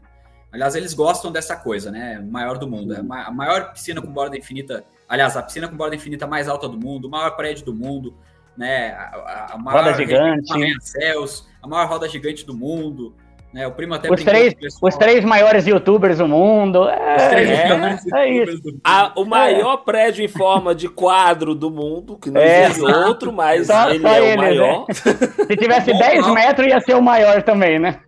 Aliás, 0.51 0.75
eles 0.75 0.93
gostam 0.93 1.31
dessa 1.31 1.55
coisa, 1.55 1.89
né? 1.89 2.19
Maior 2.19 2.57
do 2.57 2.67
mundo. 2.67 2.93
É 2.93 2.99
a 2.99 3.31
maior 3.31 3.71
piscina 3.71 4.01
com 4.01 4.11
borda 4.11 4.37
infinita. 4.37 4.83
Aliás, 5.07 5.37
a 5.37 5.41
piscina 5.41 5.67
com 5.67 5.77
borda 5.77 5.95
infinita 5.95 6.27
mais 6.27 6.49
alta 6.49 6.67
do 6.67 6.77
mundo, 6.77 7.05
o 7.05 7.09
maior 7.09 7.31
prédio 7.37 7.63
do 7.63 7.73
mundo, 7.73 8.17
né? 8.57 8.91
A, 8.91 9.53
a 9.53 9.57
maior 9.57 9.85
roda 9.85 9.93
gigante. 9.93 10.83
Céus, 10.83 11.47
a 11.61 11.67
maior 11.67 11.87
roda 11.87 12.09
gigante 12.09 12.45
do 12.45 12.53
mundo. 12.53 13.15
Né? 13.53 13.67
O 13.67 13.71
primo 13.73 13.93
até 13.93 14.09
os 14.09 14.23
três, 14.23 14.55
os 14.81 14.95
três 14.95 15.25
maiores 15.25 15.67
youtubers 15.67 16.19
do 16.19 16.27
mundo. 16.27 16.87
É, 16.87 17.15
os 17.17 17.27
três 17.27 17.49
é, 17.49 17.77
maiores 17.77 18.07
é, 18.07 18.19
é 18.19 18.43
isso. 18.43 18.79
A, 18.83 19.13
o 19.17 19.25
maior 19.25 19.73
é. 19.73 19.85
prédio 19.85 20.23
em 20.23 20.27
forma 20.27 20.73
de 20.73 20.87
quadro 20.87 21.53
do 21.53 21.69
mundo, 21.69 22.17
que 22.17 22.31
não 22.31 22.39
é, 22.39 22.67
existe 22.67 22.81
outro, 22.81 23.33
mas 23.33 23.67
só, 23.67 23.89
ele 23.89 24.01
só 24.01 24.07
é 24.07 24.25
ele, 24.25 24.33
o 24.33 24.37
maior. 24.37 24.85
Né? 24.87 24.93
Se 25.47 25.57
tivesse 25.57 25.93
10 25.93 26.27
metros, 26.33 26.67
ia 26.67 26.79
ser 26.79 26.95
o 26.95 27.01
maior 27.01 27.43
também, 27.43 27.77
né? 27.77 27.99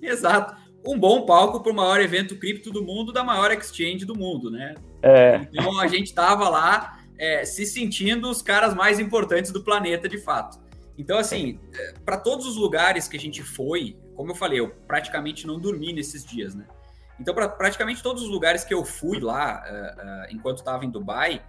Exato. 0.00 0.54
Um 0.86 0.98
bom 0.98 1.22
palco 1.22 1.60
para 1.60 1.72
o 1.72 1.74
maior 1.74 2.00
evento 2.00 2.38
cripto 2.38 2.70
do 2.70 2.84
mundo, 2.84 3.12
da 3.12 3.24
maior 3.24 3.50
exchange 3.50 4.04
do 4.04 4.16
mundo, 4.16 4.50
né? 4.50 4.74
É. 5.02 5.40
Então 5.52 5.80
a 5.80 5.88
gente 5.88 6.14
tava 6.14 6.48
lá 6.48 6.98
é, 7.18 7.44
se 7.44 7.66
sentindo 7.66 8.28
os 8.28 8.40
caras 8.40 8.74
mais 8.74 9.00
importantes 9.00 9.50
do 9.50 9.64
planeta, 9.64 10.08
de 10.08 10.18
fato. 10.18 10.62
Então, 10.96 11.18
assim, 11.18 11.58
para 12.04 12.16
todos 12.16 12.46
os 12.46 12.56
lugares 12.56 13.08
que 13.08 13.16
a 13.16 13.20
gente 13.20 13.42
foi, 13.42 13.96
como 14.14 14.30
eu 14.30 14.34
falei, 14.34 14.60
eu 14.60 14.70
praticamente 14.86 15.46
não 15.46 15.58
dormi 15.58 15.92
nesses 15.92 16.24
dias, 16.24 16.54
né? 16.54 16.66
Então, 17.18 17.34
para 17.34 17.48
praticamente 17.48 18.02
todos 18.02 18.22
os 18.22 18.28
lugares 18.28 18.64
que 18.64 18.74
eu 18.74 18.84
fui 18.84 19.20
lá, 19.20 19.62
uh, 19.64 20.00
uh, 20.00 20.34
enquanto 20.34 20.58
estava 20.58 20.84
em 20.84 20.90
Dubai, 20.90 21.42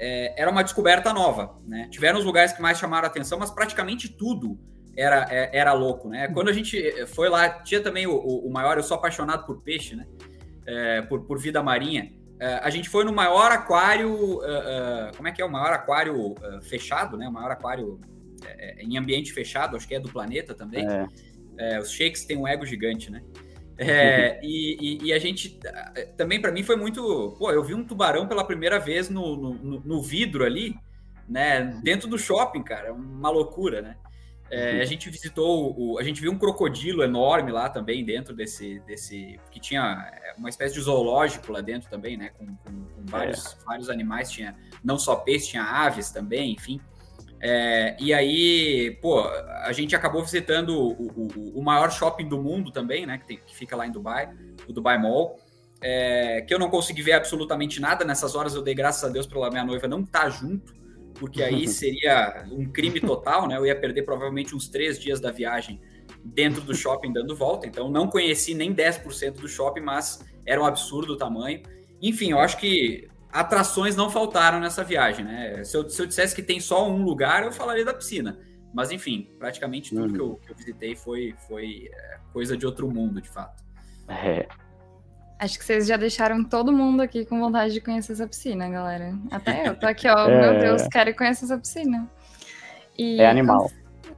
é, 0.00 0.40
era 0.40 0.50
uma 0.50 0.62
descoberta 0.62 1.12
nova, 1.12 1.58
né? 1.66 1.88
Tiveram 1.90 2.18
os 2.18 2.24
lugares 2.24 2.52
que 2.52 2.62
mais 2.62 2.78
chamaram 2.78 3.06
a 3.06 3.10
atenção, 3.10 3.38
mas 3.38 3.50
praticamente 3.50 4.08
tudo 4.08 4.56
era, 4.96 5.26
é, 5.28 5.56
era 5.58 5.72
louco, 5.72 6.08
né? 6.08 6.28
Quando 6.28 6.48
a 6.48 6.52
gente 6.52 7.06
foi 7.06 7.28
lá, 7.28 7.48
tinha 7.62 7.82
também 7.82 8.06
o, 8.06 8.16
o 8.16 8.50
maior, 8.50 8.76
eu 8.76 8.82
sou 8.82 8.96
apaixonado 8.96 9.44
por 9.44 9.60
peixe, 9.60 9.96
né? 9.96 10.06
É, 10.66 11.02
por, 11.02 11.22
por 11.22 11.38
vida 11.38 11.62
marinha. 11.62 12.12
A 12.62 12.70
gente 12.70 12.88
foi 12.88 13.04
no 13.04 13.12
maior 13.12 13.50
aquário, 13.50 14.38
como 15.16 15.26
é 15.26 15.32
que 15.32 15.42
é? 15.42 15.44
O 15.44 15.50
maior 15.50 15.72
aquário 15.72 16.36
fechado, 16.62 17.16
né? 17.16 17.26
O 17.26 17.32
maior 17.32 17.50
aquário 17.50 18.00
em 18.78 18.96
ambiente 18.96 19.32
fechado, 19.32 19.76
acho 19.76 19.88
que 19.88 19.96
é 19.96 19.98
do 19.98 20.08
planeta 20.08 20.54
também. 20.54 20.86
É. 20.86 21.04
É, 21.58 21.78
os 21.78 21.90
shakes 21.90 22.24
têm 22.24 22.36
um 22.36 22.46
ego 22.46 22.64
gigante, 22.64 23.10
né? 23.10 23.22
É, 23.76 24.40
e, 24.44 24.76
e, 24.80 25.06
e, 25.06 25.12
a 25.12 25.18
gente 25.18 25.58
também 26.16 26.40
para 26.40 26.52
mim 26.52 26.62
foi 26.62 26.76
muito. 26.76 27.36
Pô, 27.38 27.50
eu 27.50 27.62
vi 27.62 27.74
um 27.74 27.84
tubarão 27.84 28.26
pela 28.26 28.44
primeira 28.44 28.78
vez 28.78 29.08
no, 29.08 29.36
no, 29.36 29.80
no 29.80 30.02
vidro 30.02 30.44
ali, 30.44 30.76
né? 31.28 31.80
Dentro 31.82 32.08
do 32.08 32.18
shopping, 32.18 32.62
cara, 32.62 32.92
uma 32.92 33.30
loucura, 33.30 33.82
né? 33.82 33.96
É, 34.50 34.80
a 34.80 34.84
gente 34.86 35.10
visitou, 35.10 35.74
o, 35.78 35.98
a 35.98 36.02
gente 36.02 36.22
viu 36.22 36.32
um 36.32 36.38
crocodilo 36.38 37.02
enorme 37.02 37.52
lá 37.52 37.68
também 37.68 38.02
dentro 38.02 38.34
desse, 38.34 38.80
desse, 38.80 39.38
que 39.50 39.60
tinha 39.60 40.10
é, 40.10 40.34
uma 40.38 40.48
espécie 40.48 40.74
de 40.74 40.80
zoológico 40.80 41.52
lá 41.52 41.60
dentro 41.60 41.90
também, 41.90 42.16
né? 42.16 42.30
Com, 42.30 42.46
com, 42.46 42.84
com 42.84 43.04
vários, 43.04 43.52
é. 43.52 43.64
vários 43.66 43.90
animais, 43.90 44.30
tinha 44.30 44.56
não 44.82 44.98
só 44.98 45.16
peixes, 45.16 45.48
tinha 45.48 45.62
aves 45.62 46.10
também, 46.10 46.52
enfim. 46.52 46.80
É, 47.40 47.96
e 48.00 48.12
aí, 48.12 48.98
pô, 49.00 49.20
a 49.20 49.72
gente 49.72 49.94
acabou 49.94 50.22
visitando 50.22 50.70
o, 50.70 50.92
o, 50.92 51.58
o, 51.60 51.62
maior 51.62 51.90
shopping 51.90 52.28
do 52.28 52.42
mundo 52.42 52.72
também, 52.72 53.06
né? 53.06 53.18
Que, 53.18 53.26
tem, 53.26 53.40
que 53.44 53.54
fica 53.54 53.76
lá 53.76 53.86
em 53.86 53.92
Dubai, 53.92 54.28
o 54.68 54.72
Dubai 54.72 54.98
Mall. 54.98 55.38
É, 55.80 56.42
que 56.42 56.52
eu 56.52 56.58
não 56.58 56.68
consegui 56.68 57.02
ver 57.02 57.12
absolutamente 57.12 57.80
nada. 57.80 58.04
Nessas 58.04 58.34
horas 58.34 58.54
eu 58.54 58.62
dei 58.62 58.74
graças 58.74 59.04
a 59.08 59.12
Deus 59.12 59.26
pela 59.26 59.50
minha 59.50 59.64
noiva 59.64 59.86
não 59.86 60.00
estar 60.00 60.22
tá 60.22 60.30
junto, 60.30 60.74
porque 61.14 61.42
aí 61.42 61.66
seria 61.68 62.44
um 62.50 62.66
crime 62.66 63.00
total, 63.00 63.46
né? 63.46 63.56
Eu 63.56 63.64
ia 63.64 63.78
perder 63.78 64.02
provavelmente 64.02 64.56
uns 64.56 64.68
três 64.68 64.98
dias 64.98 65.20
da 65.20 65.30
viagem 65.30 65.80
dentro 66.24 66.60
do 66.62 66.74
shopping 66.74 67.12
dando 67.12 67.36
volta. 67.36 67.68
Então 67.68 67.88
não 67.88 68.08
conheci 68.08 68.54
nem 68.54 68.74
10% 68.74 69.34
do 69.34 69.48
shopping, 69.48 69.82
mas 69.82 70.24
era 70.44 70.60
um 70.60 70.64
absurdo 70.64 71.12
o 71.12 71.16
tamanho. 71.16 71.62
Enfim, 72.02 72.32
eu 72.32 72.40
acho 72.40 72.58
que 72.58 73.08
atrações 73.38 73.94
não 73.94 74.10
faltaram 74.10 74.58
nessa 74.58 74.82
viagem, 74.82 75.24
né? 75.24 75.62
Se 75.62 75.76
eu, 75.76 75.88
se 75.88 76.02
eu 76.02 76.06
dissesse 76.06 76.34
que 76.34 76.42
tem 76.42 76.58
só 76.58 76.88
um 76.90 77.02
lugar, 77.02 77.44
eu 77.44 77.52
falaria 77.52 77.84
da 77.84 77.94
piscina. 77.94 78.38
Mas 78.74 78.90
enfim, 78.90 79.30
praticamente 79.38 79.90
tudo 79.90 80.02
uhum. 80.02 80.12
que, 80.12 80.20
eu, 80.20 80.40
que, 80.44 80.52
eu, 80.52 80.56
visitei 80.56 80.96
foi, 80.96 81.34
foi 81.46 81.88
é, 81.92 82.18
coisa 82.32 82.56
de 82.56 82.66
outro 82.66 82.90
mundo, 82.90 83.20
de 83.20 83.28
fato. 83.28 83.62
É. 84.08 84.46
Acho 85.38 85.56
que 85.56 85.64
vocês 85.64 85.86
já 85.86 85.96
deixaram 85.96 86.42
todo 86.42 86.72
mundo 86.72 87.00
aqui 87.00 87.24
com 87.24 87.38
vontade 87.38 87.72
de 87.72 87.80
conhecer 87.80 88.12
essa 88.12 88.26
piscina, 88.26 88.68
galera. 88.68 89.16
Até 89.30 89.68
eu 89.68 89.76
tô 89.78 89.86
aqui, 89.86 90.08
ó. 90.08 90.26
É... 90.28 90.40
Meu 90.40 90.60
Deus, 90.60 90.88
quero 90.88 91.14
conhecer 91.14 91.44
essa 91.44 91.56
piscina. 91.56 92.10
E... 92.98 93.20
É 93.20 93.30
animal. 93.30 93.70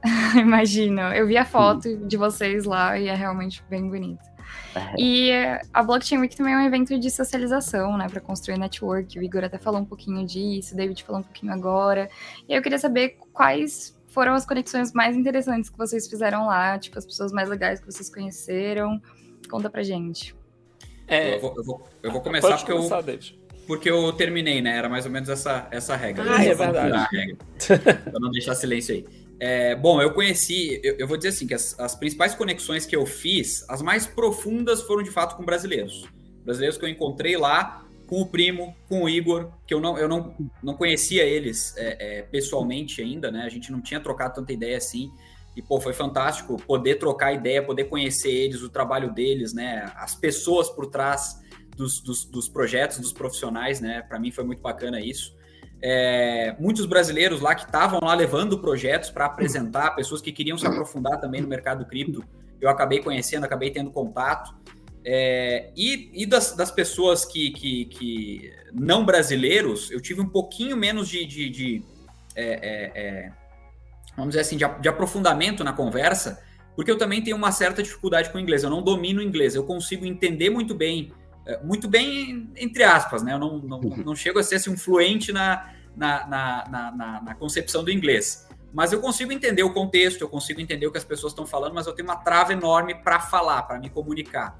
Imagino. 0.35 1.01
Eu 1.13 1.27
vi 1.27 1.37
a 1.37 1.45
foto 1.45 1.87
uhum. 1.87 2.07
de 2.07 2.17
vocês 2.17 2.65
lá 2.65 2.97
e 2.97 3.07
é 3.07 3.13
realmente 3.13 3.63
bem 3.69 3.87
bonito. 3.87 4.30
E 4.97 5.31
a 5.73 5.83
Blockchain 5.83 6.19
Week 6.19 6.35
também 6.35 6.53
é 6.53 6.57
um 6.57 6.65
evento 6.65 6.97
de 6.97 7.09
socialização, 7.09 7.97
né, 7.97 8.07
para 8.09 8.21
construir 8.21 8.57
network. 8.57 9.17
O 9.17 9.23
Igor 9.23 9.43
até 9.43 9.57
falou 9.57 9.81
um 9.81 9.85
pouquinho 9.85 10.25
disso, 10.25 10.73
o 10.73 10.77
David 10.77 11.03
falou 11.03 11.21
um 11.21 11.23
pouquinho 11.23 11.53
agora. 11.53 12.09
E 12.47 12.53
eu 12.53 12.61
queria 12.61 12.79
saber 12.79 13.17
quais 13.33 13.97
foram 14.07 14.33
as 14.33 14.45
conexões 14.45 14.93
mais 14.93 15.15
interessantes 15.15 15.69
que 15.69 15.77
vocês 15.77 16.07
fizeram 16.07 16.45
lá, 16.45 16.77
tipo, 16.77 16.97
as 16.97 17.05
pessoas 17.05 17.31
mais 17.31 17.49
legais 17.49 17.79
que 17.79 17.85
vocês 17.85 18.09
conheceram. 18.09 19.01
Conta 19.49 19.69
pra 19.69 19.83
gente. 19.83 20.35
É, 21.07 21.35
eu, 21.35 21.41
vou, 21.41 21.53
eu, 21.57 21.63
vou, 21.63 21.89
eu 22.03 22.11
vou 22.11 22.21
começar 22.21 22.57
porque 22.57 22.71
começar, 22.71 22.97
eu, 22.97 23.03
David. 23.03 23.39
porque 23.67 23.89
eu 23.89 24.13
terminei, 24.13 24.61
né? 24.61 24.77
Era 24.77 24.87
mais 24.87 25.05
ou 25.05 25.11
menos 25.11 25.27
essa, 25.27 25.67
essa 25.71 25.95
regra. 25.95 26.23
Ah, 26.27 26.43
é 26.43 26.53
verdade. 26.53 27.07
Regra, 27.11 27.37
pra 28.11 28.19
não 28.19 28.31
deixar 28.31 28.55
silêncio 28.55 28.95
aí. 28.95 29.05
É, 29.43 29.73
bom, 29.75 29.99
eu 29.99 30.13
conheci, 30.13 30.79
eu, 30.83 30.97
eu, 30.99 31.07
vou 31.07 31.17
dizer 31.17 31.29
assim, 31.29 31.47
que 31.47 31.55
as, 31.55 31.77
as, 31.79 31.95
principais 31.95 32.35
conexões 32.35 32.85
que 32.85 32.95
eu 32.95 33.07
fiz, 33.07 33.67
as 33.67 33.81
mais 33.81 34.05
profundas 34.05 34.83
foram 34.83 35.01
de 35.01 35.09
fato 35.09 35.35
com 35.35 35.43
brasileiros. 35.43 36.07
Brasileiros 36.45 36.77
que 36.77 36.85
eu 36.85 36.89
encontrei 36.89 37.35
lá, 37.35 37.83
com 38.05 38.21
o 38.21 38.27
primo, 38.27 38.75
com 38.87 39.05
o 39.05 39.09
Igor, 39.09 39.51
que 39.65 39.73
eu 39.73 39.81
não, 39.81 39.97
eu 39.97 40.07
não, 40.07 40.35
não 40.61 40.75
conhecia 40.75 41.23
eles 41.23 41.75
é, 41.75 42.19
é, 42.19 42.21
pessoalmente 42.21 43.01
ainda, 43.01 43.31
né? 43.31 43.41
A 43.41 43.49
gente 43.49 43.71
não 43.71 43.81
tinha 43.81 43.99
trocado 43.99 44.35
tanta 44.35 44.53
ideia 44.53 44.77
assim. 44.77 45.11
E, 45.57 45.61
pô, 45.61 45.81
foi 45.81 45.93
fantástico 45.93 46.61
poder 46.67 46.99
trocar 46.99 47.33
ideia, 47.33 47.63
poder 47.63 47.85
conhecer 47.85 48.29
eles, 48.29 48.61
o 48.61 48.69
trabalho 48.69 49.11
deles, 49.11 49.53
né? 49.53 49.91
As 49.95 50.13
pessoas 50.13 50.69
por 50.69 50.85
trás 50.85 51.41
dos, 51.75 51.99
dos, 51.99 52.25
dos 52.25 52.47
projetos, 52.47 52.99
dos 52.99 53.11
profissionais, 53.11 53.81
né? 53.81 54.03
Para 54.03 54.19
mim 54.19 54.29
foi 54.29 54.43
muito 54.43 54.61
bacana 54.61 55.01
isso 55.01 55.40
é, 55.81 56.55
muitos 56.59 56.85
brasileiros 56.85 57.41
lá 57.41 57.55
que 57.55 57.65
estavam 57.65 57.99
lá 58.01 58.13
levando 58.13 58.59
projetos 58.59 59.09
para 59.09 59.25
apresentar, 59.25 59.91
pessoas 59.91 60.21
que 60.21 60.31
queriam 60.31 60.57
se 60.57 60.67
aprofundar 60.67 61.19
também 61.19 61.41
no 61.41 61.47
mercado 61.47 61.85
cripto, 61.85 62.23
eu 62.59 62.69
acabei 62.69 62.99
conhecendo, 62.99 63.43
acabei 63.43 63.71
tendo 63.71 63.89
contato. 63.89 64.53
É, 65.03 65.71
e, 65.75 66.11
e 66.13 66.25
das, 66.27 66.55
das, 66.55 66.69
pessoas 66.69 67.25
que, 67.25 67.49
que, 67.49 67.85
que, 67.85 68.53
não 68.71 69.03
brasileiros, 69.03 69.89
eu 69.89 69.99
tive 69.99 70.21
um 70.21 70.29
pouquinho 70.29 70.77
menos 70.77 71.09
de, 71.09 71.25
de, 71.25 71.49
de 71.49 71.83
é, 72.35 72.43
é, 72.43 72.91
é 72.95 73.31
vamos 74.15 74.33
dizer 74.33 74.41
assim, 74.41 74.57
de, 74.57 74.65
de, 74.79 74.87
aprofundamento 74.87 75.63
na 75.63 75.73
conversa, 75.73 76.43
porque 76.75 76.91
eu 76.91 76.99
também 76.99 77.23
tenho 77.23 77.35
uma 77.35 77.51
certa 77.51 77.81
dificuldade 77.81 78.29
com 78.29 78.37
o 78.37 78.41
inglês. 78.41 78.63
Eu 78.63 78.69
não 78.69 78.83
domino 78.83 79.21
o 79.21 79.23
inglês, 79.23 79.55
eu 79.55 79.63
consigo 79.63 80.05
entender 80.05 80.51
muito 80.51 80.75
bem 80.75 81.11
muito 81.63 81.87
bem, 81.87 82.49
entre 82.57 82.83
aspas, 82.83 83.23
né? 83.23 83.33
Eu 83.33 83.39
não, 83.39 83.59
não, 83.59 83.79
uhum. 83.79 84.03
não 84.05 84.15
chego 84.15 84.39
a 84.39 84.43
ser 84.43 84.55
assim, 84.55 84.69
um 84.69 84.77
fluente 84.77 85.31
na, 85.31 85.73
na, 85.95 86.27
na, 86.27 86.91
na, 86.91 87.21
na 87.21 87.35
concepção 87.35 87.83
do 87.83 87.91
inglês. 87.91 88.47
Mas 88.73 88.93
eu 88.93 89.01
consigo 89.01 89.31
entender 89.31 89.63
o 89.63 89.73
contexto, 89.73 90.21
eu 90.21 90.29
consigo 90.29 90.61
entender 90.61 90.87
o 90.87 90.91
que 90.91 90.97
as 90.97 91.03
pessoas 91.03 91.33
estão 91.33 91.45
falando, 91.45 91.73
mas 91.73 91.87
eu 91.87 91.93
tenho 91.93 92.07
uma 92.07 92.15
trava 92.15 92.53
enorme 92.53 92.95
para 92.95 93.19
falar, 93.19 93.63
para 93.63 93.79
me 93.79 93.89
comunicar 93.89 94.57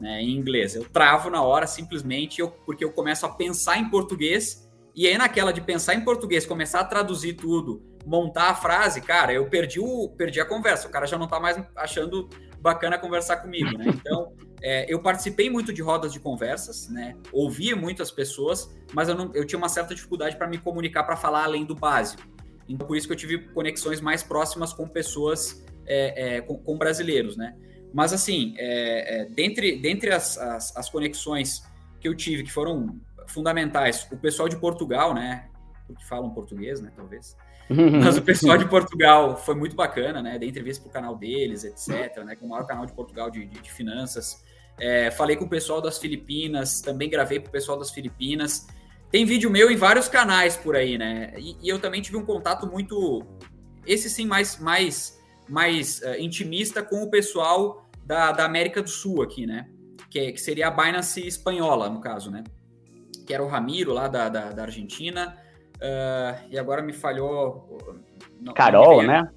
né, 0.00 0.20
em 0.20 0.36
inglês. 0.36 0.74
Eu 0.74 0.84
travo 0.84 1.30
na 1.30 1.42
hora 1.42 1.66
simplesmente 1.66 2.40
eu, 2.40 2.48
porque 2.48 2.84
eu 2.84 2.90
começo 2.90 3.24
a 3.24 3.28
pensar 3.28 3.78
em 3.78 3.88
português, 3.88 4.68
e 4.94 5.06
aí 5.06 5.16
naquela 5.16 5.52
de 5.52 5.60
pensar 5.60 5.94
em 5.94 6.00
português, 6.00 6.44
começar 6.44 6.80
a 6.80 6.84
traduzir 6.84 7.34
tudo, 7.34 7.80
montar 8.04 8.50
a 8.50 8.54
frase, 8.54 9.00
cara, 9.00 9.32
eu 9.32 9.46
perdi, 9.46 9.78
o, 9.78 10.08
perdi 10.08 10.40
a 10.40 10.44
conversa, 10.44 10.88
o 10.88 10.90
cara 10.90 11.06
já 11.06 11.16
não 11.16 11.26
está 11.26 11.38
mais 11.38 11.56
achando 11.76 12.28
bacana 12.60 12.98
conversar 12.98 13.36
comigo, 13.36 13.78
né? 13.78 13.84
Então, 13.88 14.32
é, 14.62 14.86
eu 14.88 15.00
participei 15.00 15.50
muito 15.50 15.72
de 15.72 15.82
rodas 15.82 16.12
de 16.12 16.20
conversas, 16.20 16.88
né? 16.88 17.16
Ouvia 17.32 17.74
muitas 17.74 18.12
pessoas, 18.12 18.72
mas 18.92 19.08
eu, 19.08 19.14
não, 19.16 19.34
eu 19.34 19.44
tinha 19.44 19.58
uma 19.58 19.68
certa 19.68 19.92
dificuldade 19.92 20.36
para 20.36 20.46
me 20.46 20.56
comunicar, 20.56 21.02
para 21.02 21.16
falar 21.16 21.44
além 21.44 21.64
do 21.64 21.74
básico. 21.74 22.22
Então, 22.68 22.86
por 22.86 22.96
isso 22.96 23.08
que 23.08 23.12
eu 23.12 23.16
tive 23.16 23.38
conexões 23.48 24.00
mais 24.00 24.22
próximas 24.22 24.72
com 24.72 24.86
pessoas, 24.86 25.64
é, 25.84 26.36
é, 26.36 26.40
com, 26.40 26.56
com, 26.56 26.78
brasileiros, 26.78 27.36
né? 27.36 27.56
Mas, 27.92 28.12
assim, 28.12 28.54
é, 28.56 29.22
é, 29.22 29.24
dentre, 29.26 29.80
dentre 29.80 30.12
as, 30.12 30.38
as, 30.38 30.76
as, 30.76 30.88
conexões 30.88 31.62
que 32.00 32.06
eu 32.06 32.14
tive, 32.14 32.44
que 32.44 32.52
foram 32.52 33.00
fundamentais, 33.26 34.08
o 34.12 34.16
pessoal 34.16 34.48
de 34.48 34.56
Portugal, 34.56 35.12
né? 35.12 35.48
Porque 35.88 36.04
falam 36.04 36.30
português, 36.30 36.80
né? 36.80 36.92
Talvez. 36.94 37.36
Mas 37.68 38.16
o 38.16 38.22
pessoal 38.22 38.56
de 38.56 38.68
Portugal 38.68 39.36
foi 39.36 39.56
muito 39.56 39.74
bacana, 39.74 40.22
né? 40.22 40.38
Dei 40.38 40.48
entrevista 40.48 40.82
para 40.82 40.90
o 40.90 40.92
canal 40.92 41.16
deles, 41.16 41.64
etc. 41.64 42.24
Né? 42.24 42.36
Que 42.36 42.44
é 42.44 42.46
o 42.46 42.48
maior 42.48 42.64
canal 42.64 42.86
de 42.86 42.92
Portugal 42.92 43.28
de, 43.28 43.44
de, 43.44 43.60
de 43.60 43.72
finanças. 43.72 44.42
É, 44.82 45.10
falei 45.12 45.36
com 45.36 45.44
o 45.44 45.48
pessoal 45.48 45.80
das 45.80 45.98
Filipinas, 45.98 46.80
também 46.80 47.08
gravei 47.08 47.38
com 47.38 47.46
o 47.46 47.50
pessoal 47.50 47.78
das 47.78 47.90
Filipinas. 47.90 48.66
Tem 49.10 49.24
vídeo 49.24 49.48
meu 49.48 49.70
em 49.70 49.76
vários 49.76 50.08
canais 50.08 50.56
por 50.56 50.74
aí, 50.74 50.98
né? 50.98 51.32
E, 51.36 51.56
e 51.62 51.68
eu 51.68 51.78
também 51.78 52.02
tive 52.02 52.16
um 52.16 52.24
contato 52.24 52.66
muito, 52.66 53.24
esse 53.86 54.10
sim, 54.10 54.26
mais, 54.26 54.58
mais, 54.58 55.18
mais 55.48 56.00
uh, 56.00 56.18
intimista 56.18 56.82
com 56.82 57.02
o 57.02 57.10
pessoal 57.10 57.88
da, 58.04 58.32
da 58.32 58.44
América 58.44 58.82
do 58.82 58.88
Sul 58.88 59.22
aqui, 59.22 59.46
né? 59.46 59.68
que, 60.12 60.32
que 60.32 60.40
seria 60.40 60.68
a 60.68 60.70
Binance 60.70 61.26
espanhola, 61.26 61.88
no 61.88 61.98
caso, 61.98 62.30
né? 62.30 62.44
Que 63.26 63.32
era 63.32 63.42
o 63.42 63.48
Ramiro 63.48 63.94
lá 63.94 64.08
da, 64.08 64.28
da, 64.28 64.52
da 64.52 64.62
Argentina. 64.62 65.38
Uh, 65.76 66.48
e 66.50 66.58
agora 66.58 66.82
me 66.82 66.92
falhou. 66.92 67.96
Não, 68.38 68.52
Carol, 68.52 69.02
não 69.02 69.08
né? 69.08 69.30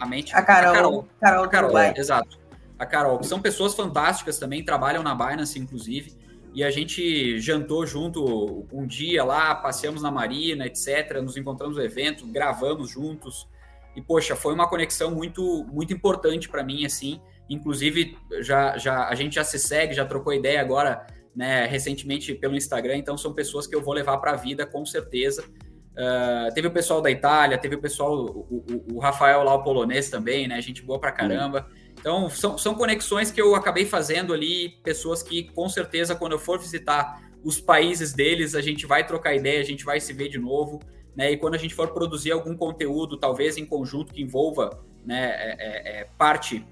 A, 0.00 0.06
mente. 0.06 0.34
a 0.34 0.42
Carol. 0.42 0.70
A 0.70 0.74
Carol, 0.74 1.08
Carol, 1.20 1.44
a 1.44 1.48
Carol 1.48 1.78
é, 1.78 1.94
exato. 1.94 2.38
A 2.82 2.86
Carol, 2.86 3.20
que 3.20 3.26
são 3.28 3.40
pessoas 3.40 3.74
fantásticas 3.74 4.40
também, 4.40 4.64
trabalham 4.64 5.04
na 5.04 5.14
Binance, 5.14 5.56
inclusive. 5.56 6.16
E 6.52 6.64
a 6.64 6.70
gente 6.70 7.38
jantou 7.38 7.86
junto 7.86 8.66
um 8.72 8.84
dia 8.84 9.22
lá, 9.22 9.54
passeamos 9.54 10.02
na 10.02 10.10
Marina, 10.10 10.66
etc. 10.66 11.20
Nos 11.22 11.36
encontramos 11.36 11.76
no 11.76 11.82
evento, 11.82 12.26
gravamos 12.26 12.90
juntos. 12.90 13.48
E, 13.94 14.02
poxa, 14.02 14.34
foi 14.34 14.52
uma 14.52 14.68
conexão 14.68 15.12
muito, 15.12 15.64
muito 15.72 15.92
importante 15.92 16.48
para 16.48 16.64
mim, 16.64 16.84
assim. 16.84 17.20
Inclusive, 17.48 18.18
já, 18.40 18.76
já, 18.76 19.06
a 19.08 19.14
gente 19.14 19.36
já 19.36 19.44
se 19.44 19.60
segue, 19.60 19.94
já 19.94 20.04
trocou 20.04 20.32
ideia 20.32 20.60
agora, 20.60 21.06
né, 21.36 21.66
recentemente 21.66 22.34
pelo 22.34 22.56
Instagram. 22.56 22.96
Então, 22.96 23.16
são 23.16 23.32
pessoas 23.32 23.68
que 23.68 23.76
eu 23.76 23.80
vou 23.80 23.94
levar 23.94 24.18
para 24.18 24.32
a 24.32 24.36
vida, 24.36 24.66
com 24.66 24.84
certeza. 24.84 25.44
Uh, 25.92 26.52
teve 26.52 26.66
o 26.66 26.72
pessoal 26.72 27.00
da 27.00 27.12
Itália, 27.12 27.56
teve 27.56 27.76
o 27.76 27.80
pessoal, 27.80 28.12
o, 28.12 28.64
o, 28.90 28.96
o, 28.96 28.98
Rafael 28.98 29.44
lá, 29.44 29.54
o 29.54 29.62
polonês 29.62 30.10
também, 30.10 30.48
né? 30.48 30.60
Gente 30.60 30.82
boa 30.82 30.98
pra 30.98 31.12
caramba. 31.12 31.68
Então, 32.02 32.28
são, 32.28 32.58
são 32.58 32.74
conexões 32.74 33.30
que 33.30 33.40
eu 33.40 33.54
acabei 33.54 33.86
fazendo 33.86 34.34
ali, 34.34 34.68
pessoas 34.82 35.22
que, 35.22 35.44
com 35.52 35.68
certeza, 35.68 36.14
quando 36.14 36.32
eu 36.32 36.38
for 36.38 36.58
visitar 36.58 37.22
os 37.42 37.60
países 37.60 38.12
deles, 38.12 38.54
a 38.54 38.60
gente 38.60 38.84
vai 38.86 39.06
trocar 39.06 39.34
ideia, 39.34 39.60
a 39.60 39.64
gente 39.64 39.84
vai 39.84 39.98
se 39.98 40.12
ver 40.12 40.28
de 40.28 40.38
novo 40.38 40.80
né? 41.14 41.30
E 41.32 41.36
quando 41.36 41.54
a 41.54 41.58
gente 41.58 41.74
for 41.74 41.92
produzir 41.92 42.32
algum 42.32 42.56
conteúdo, 42.56 43.16
talvez 43.16 43.56
em 43.56 43.66
conjunto 43.66 44.12
que 44.12 44.22
envolva 44.22 44.80
né, 45.04 45.30
é, 45.30 45.56
é, 45.58 46.00
é, 46.00 46.08
parte 46.16 46.66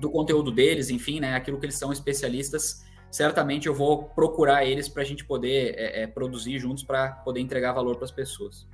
do 0.00 0.10
conteúdo 0.10 0.50
deles, 0.50 0.90
enfim, 0.90 1.20
né, 1.20 1.34
aquilo 1.34 1.60
que 1.60 1.66
eles 1.66 1.78
são 1.78 1.92
especialistas, 1.92 2.84
certamente 3.10 3.68
eu 3.68 3.74
vou 3.74 4.04
procurar 4.04 4.64
eles 4.64 4.88
para 4.88 5.02
a 5.02 5.04
gente 5.04 5.24
poder 5.24 5.74
é, 5.76 6.02
é, 6.02 6.06
produzir 6.06 6.58
juntos 6.58 6.82
para 6.82 7.12
poder 7.12 7.40
entregar 7.40 7.72
valor 7.72 7.96
para 7.96 8.04
as 8.04 8.10
pessoas. 8.10 8.66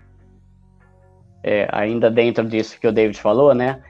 É, 1.42 1.68
ainda 1.70 2.10
dentro 2.10 2.46
disso 2.48 2.80
que 2.80 2.86
o 2.86 2.92
David 2.92 3.20
falou, 3.20 3.54
né, 3.54 3.82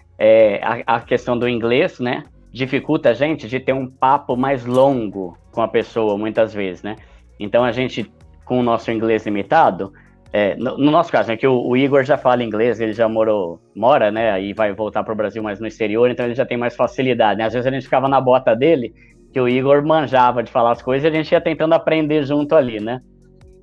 a, 0.62 0.96
a 0.96 1.00
questão 1.00 1.38
do 1.38 1.48
inglês, 1.48 2.00
né, 2.00 2.24
dificulta 2.52 3.10
a 3.10 3.14
gente 3.14 3.48
de 3.48 3.60
ter 3.60 3.72
um 3.72 3.86
papo 3.86 4.36
mais 4.36 4.64
longo 4.64 5.36
com 5.52 5.62
a 5.62 5.68
pessoa, 5.68 6.16
muitas 6.16 6.52
vezes, 6.52 6.82
né? 6.82 6.96
Então 7.38 7.62
a 7.62 7.70
gente, 7.72 8.10
com 8.44 8.58
o 8.58 8.62
nosso 8.62 8.90
inglês 8.90 9.24
limitado, 9.24 9.92
é, 10.32 10.54
no, 10.56 10.76
no, 10.76 10.90
nosso 10.90 11.10
caso, 11.10 11.32
é 11.32 11.36
que 11.36 11.46
o, 11.46 11.66
o, 11.66 11.76
Igor 11.76 12.04
já 12.04 12.18
fala 12.18 12.42
inglês, 12.42 12.80
ele 12.80 12.92
já 12.92 13.08
morou, 13.08 13.60
mora, 13.74 14.10
né? 14.10 14.42
E 14.42 14.52
vai 14.52 14.72
voltar 14.72 15.02
para 15.02 15.12
o 15.12 15.16
Brasil, 15.16 15.42
mas 15.42 15.58
no 15.58 15.66
exterior, 15.66 16.10
então 16.10 16.26
ele 16.26 16.34
já 16.34 16.44
tem 16.44 16.56
mais 16.56 16.76
facilidade. 16.76 17.38
Né? 17.38 17.46
Às 17.46 17.54
vezes 17.54 17.66
a 17.66 17.70
gente 17.70 17.84
ficava 17.84 18.08
na 18.08 18.20
bota 18.20 18.54
dele, 18.54 18.92
que 19.32 19.40
o 19.40 19.48
Igor 19.48 19.84
manjava 19.86 20.42
de 20.42 20.50
falar 20.50 20.72
as 20.72 20.82
coisas 20.82 21.04
e 21.04 21.08
a 21.08 21.16
gente 21.16 21.32
ia 21.32 21.40
tentando 21.40 21.72
aprender 21.72 22.24
junto 22.24 22.54
ali, 22.54 22.78
né? 22.78 23.00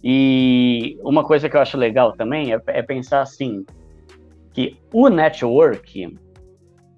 E 0.04 0.98
uma 1.04 1.24
coisa 1.24 1.50
que 1.50 1.56
eu 1.56 1.62
acho 1.62 1.78
legal 1.78 2.14
também 2.14 2.54
é, 2.54 2.60
é 2.68 2.82
pensar 2.82 3.22
assim, 3.22 3.66
que 4.54 4.78
o 4.94 5.08
network, 5.10 6.18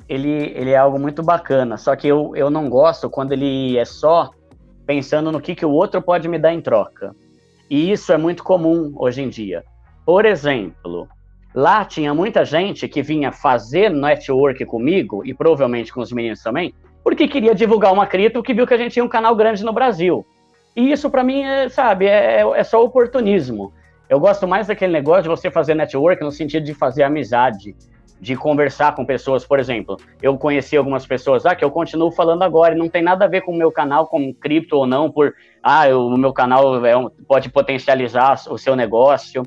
ele, 0.08 0.54
ele 0.56 0.72
é 0.72 0.78
algo 0.78 1.00
muito 1.00 1.22
bacana, 1.22 1.78
só 1.78 1.96
que 1.96 2.08
eu, 2.08 2.36
eu 2.36 2.50
não 2.50 2.70
gosto 2.70 3.10
quando 3.10 3.34
ele 3.34 3.78
é 3.78 3.86
só 3.86 4.32
pensando 4.86 5.32
no 5.32 5.42
que, 5.42 5.54
que 5.54 5.66
o 5.66 5.72
outro 5.72 6.02
pode 6.02 6.28
me 6.30 6.40
dar 6.40 6.54
em 6.54 6.62
troca. 6.62 7.14
E 7.70 7.92
isso 7.92 8.14
é 8.14 8.18
muito 8.18 8.44
comum 8.44 8.94
hoje 8.96 9.22
em 9.22 9.30
dia. 9.30 9.64
Por 10.06 10.26
exemplo, 10.26 11.08
lá 11.54 11.84
tinha 11.84 12.14
muita 12.14 12.46
gente 12.46 12.88
que 12.88 13.02
vinha 13.02 13.32
fazer 13.32 13.90
network 13.90 14.64
comigo, 14.66 15.26
e 15.26 15.34
provavelmente 15.34 15.92
com 15.92 16.00
os 16.00 16.12
meninos 16.12 16.42
também, 16.42 16.74
porque 17.04 17.28
queria 17.28 17.54
divulgar 17.54 17.92
uma 17.92 18.08
cripto 18.08 18.42
que 18.42 18.54
viu 18.54 18.66
que 18.66 18.74
a 18.74 18.78
gente 18.78 18.94
tinha 18.94 19.04
um 19.04 19.10
canal 19.10 19.36
grande 19.36 19.64
no 19.66 19.74
Brasil. 19.74 20.26
E 20.76 20.92
isso 20.92 21.10
para 21.10 21.24
mim, 21.24 21.42
é, 21.44 21.68
sabe, 21.68 22.06
é, 22.06 22.42
é 22.42 22.64
só 22.64 22.82
oportunismo. 22.82 23.74
Eu 24.10 24.22
gosto 24.22 24.48
mais 24.48 24.68
daquele 24.68 24.94
negócio 24.94 25.24
de 25.24 25.30
você 25.30 25.52
fazer 25.52 25.74
network 25.74 26.24
no 26.24 26.32
sentido 26.32 26.64
de 26.64 26.74
fazer 26.74 27.04
amizade 27.04 27.76
de 28.20 28.36
conversar 28.36 28.96
com 28.96 29.06
pessoas, 29.06 29.46
por 29.46 29.60
exemplo, 29.60 29.98
eu 30.22 30.38
conheci 30.38 30.76
algumas 30.76 31.06
pessoas 31.06 31.44
lá 31.44 31.56
que 31.56 31.64
eu 31.64 31.72
continuo 31.72 32.12
falando 32.12 32.44
agora, 32.44 32.74
e 32.74 32.78
não 32.78 32.90
tem 32.90 33.02
nada 33.02 33.26
a 33.26 33.28
ver 33.28 33.42
com 33.42 33.52
o 33.52 33.58
meu 33.58 33.72
canal, 33.72 34.08
com 34.08 34.34
cripto 34.34 34.76
ou 34.76 34.88
não, 34.88 35.12
por, 35.12 35.34
ah, 35.62 35.88
eu, 35.88 36.08
o 36.08 36.18
meu 36.18 36.34
canal 36.34 36.84
é 36.86 36.98
um, 36.98 37.10
pode 37.28 37.50
potencializar 37.50 38.36
o 38.50 38.58
seu 38.58 38.76
negócio, 38.76 39.44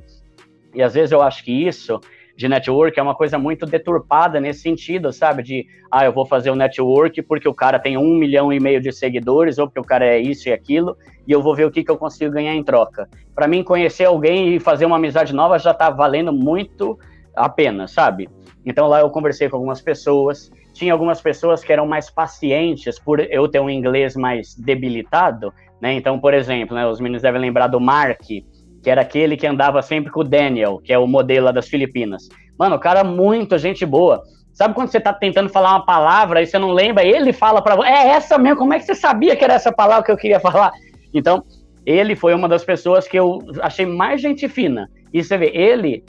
e 0.72 0.82
às 0.82 0.94
vezes 0.94 1.10
eu 1.10 1.20
acho 1.20 1.44
que 1.44 1.52
isso 1.52 2.00
de 2.40 2.48
network 2.48 2.98
é 2.98 3.02
uma 3.02 3.14
coisa 3.14 3.38
muito 3.38 3.66
deturpada 3.66 4.40
nesse 4.40 4.60
sentido, 4.60 5.12
sabe? 5.12 5.42
De, 5.42 5.66
ah, 5.90 6.06
eu 6.06 6.12
vou 6.12 6.24
fazer 6.24 6.48
o 6.48 6.54
um 6.54 6.56
network 6.56 7.20
porque 7.20 7.46
o 7.46 7.52
cara 7.52 7.78
tem 7.78 7.98
um 7.98 8.16
milhão 8.16 8.50
e 8.50 8.58
meio 8.58 8.80
de 8.80 8.90
seguidores, 8.92 9.58
ou 9.58 9.66
porque 9.66 9.80
o 9.80 9.84
cara 9.84 10.06
é 10.06 10.18
isso 10.18 10.48
e 10.48 10.52
aquilo, 10.52 10.96
e 11.26 11.32
eu 11.32 11.42
vou 11.42 11.54
ver 11.54 11.66
o 11.66 11.70
que, 11.70 11.84
que 11.84 11.90
eu 11.90 11.98
consigo 11.98 12.32
ganhar 12.32 12.54
em 12.54 12.64
troca. 12.64 13.10
Para 13.34 13.46
mim, 13.46 13.62
conhecer 13.62 14.06
alguém 14.06 14.54
e 14.54 14.58
fazer 14.58 14.86
uma 14.86 14.96
amizade 14.96 15.34
nova 15.34 15.58
já 15.58 15.74
tá 15.74 15.90
valendo 15.90 16.32
muito 16.32 16.98
a 17.36 17.48
pena, 17.48 17.86
sabe? 17.86 18.28
Então 18.64 18.86
lá 18.88 19.00
eu 19.00 19.10
conversei 19.10 19.48
com 19.48 19.56
algumas 19.56 19.80
pessoas. 19.80 20.50
Tinha 20.72 20.92
algumas 20.92 21.20
pessoas 21.20 21.64
que 21.64 21.72
eram 21.72 21.86
mais 21.86 22.08
pacientes 22.08 22.98
por 22.98 23.20
eu 23.20 23.48
ter 23.48 23.60
um 23.60 23.68
inglês 23.68 24.14
mais 24.14 24.54
debilitado, 24.54 25.52
né? 25.80 25.92
Então, 25.94 26.18
por 26.18 26.32
exemplo, 26.32 26.74
né, 26.74 26.86
os 26.86 27.00
meninos 27.00 27.22
devem 27.22 27.40
lembrar 27.40 27.66
do 27.66 27.80
Mark, 27.80 28.22
que 28.22 28.44
era 28.86 29.00
aquele 29.00 29.36
que 29.36 29.46
andava 29.46 29.82
sempre 29.82 30.10
com 30.10 30.20
o 30.20 30.24
Daniel, 30.24 30.80
que 30.82 30.92
é 30.92 30.98
o 30.98 31.06
modelo 31.06 31.52
das 31.52 31.68
Filipinas. 31.68 32.28
Mano, 32.58 32.76
o 32.76 32.80
cara 32.80 33.02
muito 33.02 33.58
gente 33.58 33.84
boa. 33.84 34.22
Sabe 34.52 34.74
quando 34.74 34.88
você 34.88 35.00
tá 35.00 35.12
tentando 35.12 35.48
falar 35.48 35.70
uma 35.70 35.86
palavra 35.86 36.42
e 36.42 36.46
você 36.46 36.58
não 36.58 36.72
lembra, 36.72 37.04
ele 37.04 37.32
fala 37.32 37.62
para 37.62 37.76
você, 37.76 37.88
é 37.88 38.08
essa 38.08 38.36
mesmo, 38.36 38.58
como 38.58 38.74
é 38.74 38.78
que 38.78 38.84
você 38.84 38.94
sabia 38.94 39.34
que 39.34 39.44
era 39.44 39.54
essa 39.54 39.72
palavra 39.72 40.04
que 40.04 40.12
eu 40.12 40.16
queria 40.16 40.40
falar? 40.40 40.70
Então, 41.14 41.42
ele 41.86 42.14
foi 42.14 42.34
uma 42.34 42.48
das 42.48 42.64
pessoas 42.64 43.08
que 43.08 43.18
eu 43.18 43.38
achei 43.62 43.86
mais 43.86 44.20
gente 44.20 44.48
fina. 44.48 44.88
E 45.12 45.22
você 45.24 45.36
vê, 45.38 45.50
ele 45.54 46.04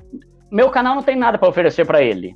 meu 0.51 0.69
canal 0.69 0.95
não 0.95 1.03
tem 1.03 1.15
nada 1.15 1.37
para 1.37 1.47
oferecer 1.47 1.85
para 1.85 2.01
ele. 2.01 2.35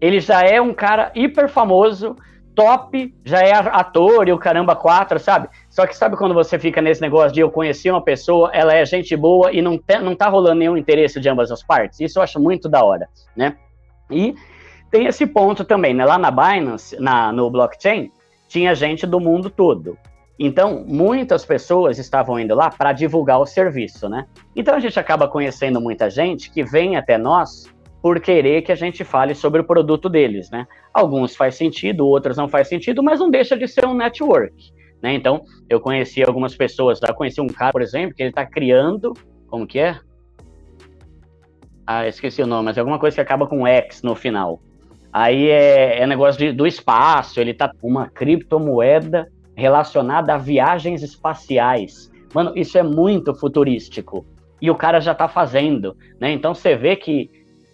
Ele 0.00 0.20
já 0.20 0.42
é 0.42 0.60
um 0.60 0.74
cara 0.74 1.10
hiper 1.14 1.48
famoso, 1.48 2.14
top, 2.54 3.14
já 3.24 3.40
é 3.40 3.52
ator 3.52 4.28
e 4.28 4.32
o 4.32 4.38
caramba 4.38 4.76
quatro, 4.76 5.18
sabe? 5.18 5.48
Só 5.68 5.86
que 5.86 5.96
sabe 5.96 6.16
quando 6.16 6.34
você 6.34 6.58
fica 6.58 6.82
nesse 6.82 7.00
negócio 7.00 7.32
de 7.32 7.40
eu 7.40 7.50
conhecer 7.50 7.90
uma 7.90 8.02
pessoa, 8.02 8.50
ela 8.52 8.74
é 8.74 8.84
gente 8.84 9.16
boa 9.16 9.52
e 9.52 9.62
não, 9.62 9.78
te, 9.78 9.98
não 9.98 10.14
tá 10.14 10.28
rolando 10.28 10.58
nenhum 10.58 10.76
interesse 10.76 11.18
de 11.18 11.28
ambas 11.28 11.50
as 11.50 11.62
partes? 11.62 12.00
Isso 12.00 12.18
eu 12.18 12.22
acho 12.22 12.38
muito 12.38 12.68
da 12.68 12.84
hora, 12.84 13.08
né? 13.34 13.56
E 14.10 14.34
tem 14.90 15.06
esse 15.06 15.26
ponto 15.26 15.64
também, 15.64 15.94
né? 15.94 16.04
Lá 16.04 16.18
na 16.18 16.30
Binance, 16.30 16.98
na, 17.00 17.32
no 17.32 17.50
blockchain, 17.50 18.10
tinha 18.48 18.74
gente 18.74 19.06
do 19.06 19.20
mundo 19.20 19.50
todo. 19.50 19.98
Então, 20.38 20.84
muitas 20.86 21.44
pessoas 21.44 21.98
estavam 21.98 22.38
indo 22.38 22.54
lá 22.54 22.68
para 22.68 22.92
divulgar 22.92 23.40
o 23.40 23.46
serviço, 23.46 24.08
né? 24.08 24.26
Então, 24.54 24.74
a 24.74 24.80
gente 24.80 24.98
acaba 25.00 25.26
conhecendo 25.26 25.80
muita 25.80 26.10
gente 26.10 26.50
que 26.50 26.62
vem 26.62 26.96
até 26.96 27.16
nós 27.16 27.64
por 28.02 28.20
querer 28.20 28.62
que 28.62 28.70
a 28.70 28.76
gente 28.76 29.02
fale 29.02 29.34
sobre 29.34 29.62
o 29.62 29.64
produto 29.64 30.08
deles, 30.08 30.50
né? 30.50 30.66
Alguns 30.92 31.34
faz 31.34 31.54
sentido, 31.54 32.06
outros 32.06 32.36
não 32.36 32.48
faz 32.48 32.68
sentido, 32.68 33.02
mas 33.02 33.18
não 33.18 33.30
deixa 33.30 33.56
de 33.56 33.66
ser 33.66 33.86
um 33.86 33.94
network, 33.94 34.54
né? 35.02 35.14
Então, 35.14 35.42
eu 35.70 35.80
conheci 35.80 36.22
algumas 36.22 36.54
pessoas, 36.54 36.98
já 36.98 37.12
conheci 37.14 37.40
um 37.40 37.46
cara, 37.46 37.72
por 37.72 37.82
exemplo, 37.82 38.14
que 38.14 38.22
ele 38.22 38.30
está 38.30 38.44
criando, 38.44 39.14
como 39.48 39.66
que 39.66 39.78
é? 39.78 39.98
Ah, 41.86 42.06
esqueci 42.06 42.42
o 42.42 42.46
nome, 42.46 42.66
mas 42.66 42.76
é 42.76 42.80
alguma 42.80 42.98
coisa 42.98 43.14
que 43.14 43.20
acaba 43.20 43.46
com 43.46 43.66
X 43.66 44.02
no 44.02 44.14
final. 44.14 44.60
Aí 45.12 45.48
é, 45.48 46.00
é 46.00 46.06
negócio 46.06 46.38
de, 46.38 46.52
do 46.52 46.66
espaço, 46.66 47.40
ele 47.40 47.54
tá 47.54 47.70
uma 47.82 48.10
criptomoeda 48.10 49.26
relacionada 49.56 50.34
a 50.34 50.38
viagens 50.38 51.02
espaciais. 51.02 52.12
Mano, 52.34 52.52
isso 52.54 52.76
é 52.76 52.82
muito 52.82 53.34
futurístico. 53.34 54.26
E 54.60 54.70
o 54.70 54.74
cara 54.74 55.00
já 55.00 55.14
tá 55.14 55.26
fazendo, 55.26 55.96
né? 56.20 56.30
Então 56.30 56.54
você 56.54 56.76
vê 56.76 56.94
que 56.94 57.30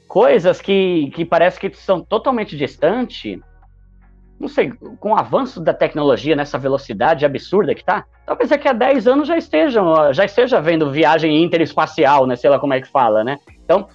coisas 0.07 0.61
que, 0.61 1.11
que 1.15 1.25
parece 1.25 1.59
que 1.59 1.75
são 1.75 2.01
totalmente 2.01 2.57
distantes, 2.57 3.41
não 4.39 4.49
sei, 4.49 4.73
com 4.99 5.13
o 5.13 5.17
avanço 5.17 5.61
da 5.61 5.73
tecnologia 5.73 6.37
nessa 6.37 6.59
velocidade 6.59 7.25
absurda 7.25 7.75
que 7.75 7.85
tá, 7.85 8.05
talvez 8.27 8.51
daqui 8.51 8.69
a 8.69 8.73
10 8.73 9.07
anos 9.07 9.29
já 9.29 9.37
estejam, 9.37 10.13
já 10.13 10.25
esteja 10.25 10.61
vendo 10.61 10.91
viagem 10.91 11.43
interespacial, 11.43 12.27
né? 12.27 12.37
Sei 12.37 12.51
lá 12.51 12.59
como 12.59 12.75
é 12.75 12.81
que 12.81 12.89
fala, 12.89 13.25
né? 13.25 13.39
Então, 13.65 13.89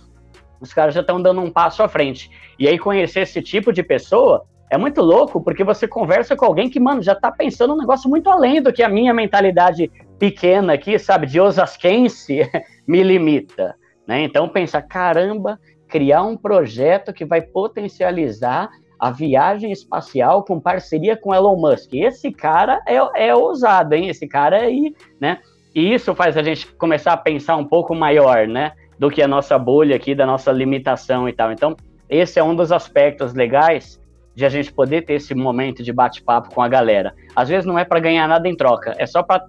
os 0.60 0.74
caras 0.74 0.94
já 0.94 1.02
estão 1.02 1.22
dando 1.22 1.42
um 1.42 1.52
passo 1.52 1.84
à 1.84 1.88
frente. 1.88 2.32
E 2.58 2.68
aí 2.68 2.78
conhecer 2.80 3.22
esse 3.22 3.42
tipo 3.42 3.72
de 3.72 3.84
pessoa 3.84 4.46
é 4.70 4.78
muito 4.78 5.01
louco 5.01 5.41
porque 5.41 5.63
você 5.63 5.88
conversa 5.88 6.36
com 6.36 6.45
alguém 6.45 6.70
que, 6.70 6.80
mano, 6.80 7.01
já 7.01 7.15
tá 7.15 7.32
pensando 7.32 7.74
um 7.74 7.78
negócio 7.78 8.09
muito 8.09 8.30
além 8.30 8.61
do 8.61 8.74
que 8.74 8.84
a 8.84 8.89
minha 8.89 9.13
mentalidade 9.13 9.89
pequena 10.20 10.74
aqui, 10.74 10.99
sabe, 10.99 11.26
de 11.26 11.39
osasquense, 11.39 12.41
me 12.86 13.01
limita. 13.01 13.76
Né? 14.05 14.22
Então, 14.24 14.49
pensa, 14.49 14.82
caramba, 14.82 15.59
criar 15.88 16.24
um 16.24 16.36
projeto 16.36 17.13
que 17.13 17.24
vai 17.24 17.41
potencializar 17.41 18.70
a 18.99 19.11
viagem 19.11 19.72
espacial 19.72 20.43
com 20.43 20.59
parceria 20.59 21.15
com 21.15 21.34
Elon 21.34 21.55
Musk. 21.55 21.93
Esse 21.93 22.32
cara 22.32 22.82
é, 22.86 23.28
é 23.28 23.36
ousado, 23.36 23.93
hein? 23.93 24.09
Esse 24.09 24.28
cara 24.28 24.57
aí, 24.57 24.95
né? 25.20 25.39
E 25.74 25.93
isso 25.93 26.15
faz 26.15 26.36
a 26.36 26.41
gente 26.41 26.65
começar 26.74 27.13
a 27.13 27.18
pensar 27.18 27.57
um 27.57 27.65
pouco 27.65 27.93
maior, 27.93 28.47
né? 28.47 28.72
Do 28.97 29.11
que 29.11 29.22
a 29.22 29.28
nossa 29.28 29.57
bolha 29.59 29.95
aqui, 29.95 30.15
da 30.15 30.26
nossa 30.26 30.51
limitação 30.51 31.30
e 31.30 31.34
tal. 31.34 31.51
Então, 31.51 31.76
esse 32.09 32.39
é 32.39 32.43
um 32.43 32.55
dos 32.55 32.72
aspectos 32.72 33.36
legais 33.36 34.01
de 34.38 34.46
a 34.46 34.50
gente 34.50 34.72
poder 34.72 35.02
ter 35.02 35.14
esse 35.14 35.34
momento 35.34 35.82
de 35.82 35.92
bate-papo 35.92 36.54
com 36.54 36.62
a 36.62 36.68
galera. 36.68 37.16
Às 37.36 37.50
vezes 37.50 37.66
não 37.66 37.80
é 37.80 37.84
para 37.84 38.00
ganhar 38.00 38.28
nada 38.28 38.48
em 38.48 38.56
troca, 38.56 38.94
é 39.00 39.08
só 39.08 39.24
para 39.24 39.44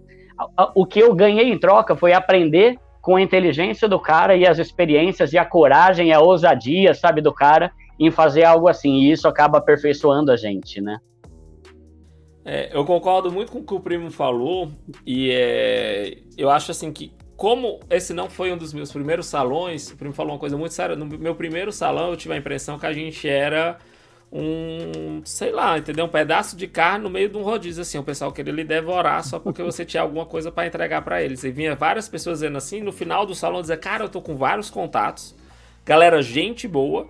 o 0.74 0.86
que 0.86 0.98
eu 0.98 1.14
ganhei 1.14 1.52
em 1.52 1.58
troca 1.58 1.94
foi 1.94 2.14
aprender 2.14 2.78
com 3.02 3.16
a 3.16 3.20
inteligência 3.20 3.86
do 3.86 4.00
cara 4.00 4.34
e 4.34 4.46
as 4.46 4.58
experiências 4.58 5.34
e 5.34 5.36
a 5.36 5.44
coragem, 5.44 6.10
a 6.10 6.20
ousadia, 6.20 6.94
sabe, 6.94 7.20
do 7.20 7.34
cara 7.34 7.70
em 8.00 8.10
fazer 8.10 8.44
algo 8.44 8.66
assim. 8.66 9.00
E 9.00 9.12
isso 9.12 9.28
acaba 9.28 9.58
aperfeiçoando 9.58 10.32
a 10.32 10.38
gente, 10.38 10.80
né? 10.80 10.96
É, 12.42 12.74
eu 12.74 12.82
concordo 12.86 13.30
muito 13.30 13.52
com 13.52 13.58
o 13.58 13.66
que 13.66 13.74
o 13.74 13.80
primo 13.80 14.10
falou 14.10 14.70
e 15.04 15.30
é, 15.30 16.16
eu 16.34 16.48
acho 16.48 16.70
assim 16.70 16.90
que 16.90 17.12
como 17.36 17.78
esse 17.90 18.14
não 18.14 18.30
foi 18.30 18.50
um 18.50 18.56
dos 18.56 18.72
meus 18.72 18.90
primeiros 18.90 19.26
salões, 19.26 19.90
o 19.90 19.98
primo 19.98 20.14
falou 20.14 20.32
uma 20.32 20.38
coisa 20.38 20.56
muito 20.56 20.72
séria. 20.72 20.96
No 20.96 21.04
meu 21.04 21.34
primeiro 21.34 21.70
salão 21.70 22.08
eu 22.08 22.16
tive 22.16 22.32
a 22.32 22.38
impressão 22.38 22.78
que 22.78 22.86
a 22.86 22.92
gente 22.94 23.28
era 23.28 23.76
um, 24.30 25.22
sei 25.24 25.50
lá, 25.50 25.78
entendeu? 25.78 26.04
Um 26.04 26.08
pedaço 26.08 26.56
de 26.56 26.66
carne 26.66 27.04
no 27.04 27.10
meio 27.10 27.28
de 27.28 27.36
um 27.36 27.42
rodízio, 27.42 27.82
assim. 27.82 27.98
O 27.98 28.02
pessoal 28.02 28.32
queria 28.32 28.52
lhe 28.52 28.64
devorar 28.64 29.24
só 29.24 29.38
porque 29.38 29.62
você 29.62 29.84
tinha 29.84 30.02
alguma 30.02 30.26
coisa 30.26 30.52
para 30.52 30.66
entregar 30.66 31.02
para 31.02 31.22
eles. 31.22 31.44
E 31.44 31.50
vinha 31.50 31.74
várias 31.74 32.08
pessoas 32.08 32.40
dizendo 32.40 32.58
assim, 32.58 32.80
no 32.82 32.92
final 32.92 33.24
do 33.24 33.34
salão 33.34 33.60
dizer, 33.60 33.78
cara, 33.78 34.04
eu 34.04 34.08
tô 34.08 34.20
com 34.20 34.36
vários 34.36 34.70
contatos, 34.70 35.34
galera, 35.84 36.22
gente 36.22 36.68
boa. 36.68 37.08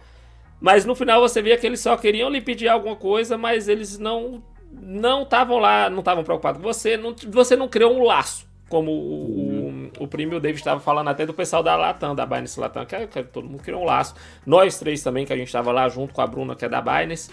Mas 0.60 0.84
no 0.84 0.94
final 0.94 1.20
você 1.20 1.40
via 1.40 1.56
que 1.56 1.66
eles 1.66 1.80
só 1.80 1.96
queriam 1.96 2.28
lhe 2.30 2.40
pedir 2.40 2.68
alguma 2.68 2.96
coisa, 2.96 3.38
mas 3.38 3.68
eles 3.68 3.98
não 3.98 4.42
não 4.70 5.22
estavam 5.22 5.58
lá, 5.58 5.88
não 5.88 6.00
estavam 6.00 6.22
preocupados 6.22 6.60
com 6.60 6.66
você, 6.66 6.96
não, 6.96 7.14
você 7.28 7.56
não 7.56 7.68
criou 7.68 7.96
um 7.96 8.02
laço, 8.02 8.46
como 8.68 8.90
o, 8.90 9.90
o, 9.98 10.04
o 10.04 10.08
primo 10.08 10.36
o 10.36 10.40
David 10.40 10.60
estavam 10.60 10.80
falando 10.80 11.08
até 11.08 11.24
do 11.24 11.34
pessoal 11.34 11.62
da 11.62 11.74
Latam, 11.76 12.14
da 12.14 12.26
Binance 12.26 12.60
Latam, 12.60 12.84
que, 12.84 12.94
é, 12.94 13.06
que 13.06 13.22
todo 13.24 13.48
mundo 13.48 13.62
criou 13.62 13.82
um 13.82 13.84
laço. 13.84 14.14
Nós 14.46 14.78
três 14.78 15.02
também, 15.02 15.24
que 15.24 15.32
a 15.32 15.36
gente 15.36 15.48
estava 15.48 15.72
lá 15.72 15.88
junto 15.88 16.14
com 16.14 16.20
a 16.20 16.26
Bruna, 16.26 16.54
que 16.54 16.64
é 16.64 16.68
da 16.68 16.80
Binance. 16.80 17.30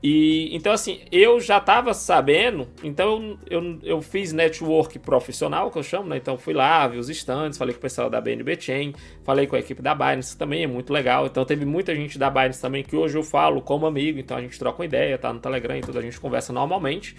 E 0.00 0.54
então, 0.54 0.72
assim, 0.72 1.00
eu 1.10 1.40
já 1.40 1.58
estava 1.58 1.92
sabendo, 1.92 2.68
então 2.84 3.36
eu, 3.50 3.62
eu, 3.62 3.78
eu, 3.82 4.02
fiz 4.02 4.32
network 4.32 4.96
profissional, 5.00 5.72
que 5.72 5.78
eu 5.78 5.82
chamo, 5.82 6.08
né? 6.08 6.16
Então 6.16 6.38
fui 6.38 6.54
lá, 6.54 6.86
vi 6.86 6.98
os 6.98 7.08
stands, 7.08 7.58
falei 7.58 7.74
com 7.74 7.78
o 7.78 7.82
pessoal 7.82 8.08
da 8.08 8.20
BNB 8.20 8.60
Chain, 8.60 8.94
falei 9.24 9.48
com 9.48 9.56
a 9.56 9.58
equipe 9.58 9.82
da 9.82 9.96
Binance, 9.96 10.34
que 10.34 10.38
também 10.38 10.62
é 10.62 10.68
muito 10.68 10.92
legal. 10.92 11.26
Então 11.26 11.44
teve 11.44 11.64
muita 11.64 11.96
gente 11.96 12.16
da 12.16 12.30
Binance 12.30 12.62
também 12.62 12.84
que 12.84 12.94
hoje 12.94 13.18
eu 13.18 13.24
falo 13.24 13.60
como 13.60 13.86
amigo, 13.86 14.20
então 14.20 14.36
a 14.36 14.40
gente 14.40 14.56
troca 14.56 14.78
uma 14.80 14.84
ideia, 14.84 15.18
tá 15.18 15.32
no 15.32 15.40
Telegram 15.40 15.76
e 15.76 15.80
tudo, 15.80 15.98
a 15.98 16.02
gente 16.02 16.20
conversa 16.20 16.52
normalmente. 16.52 17.16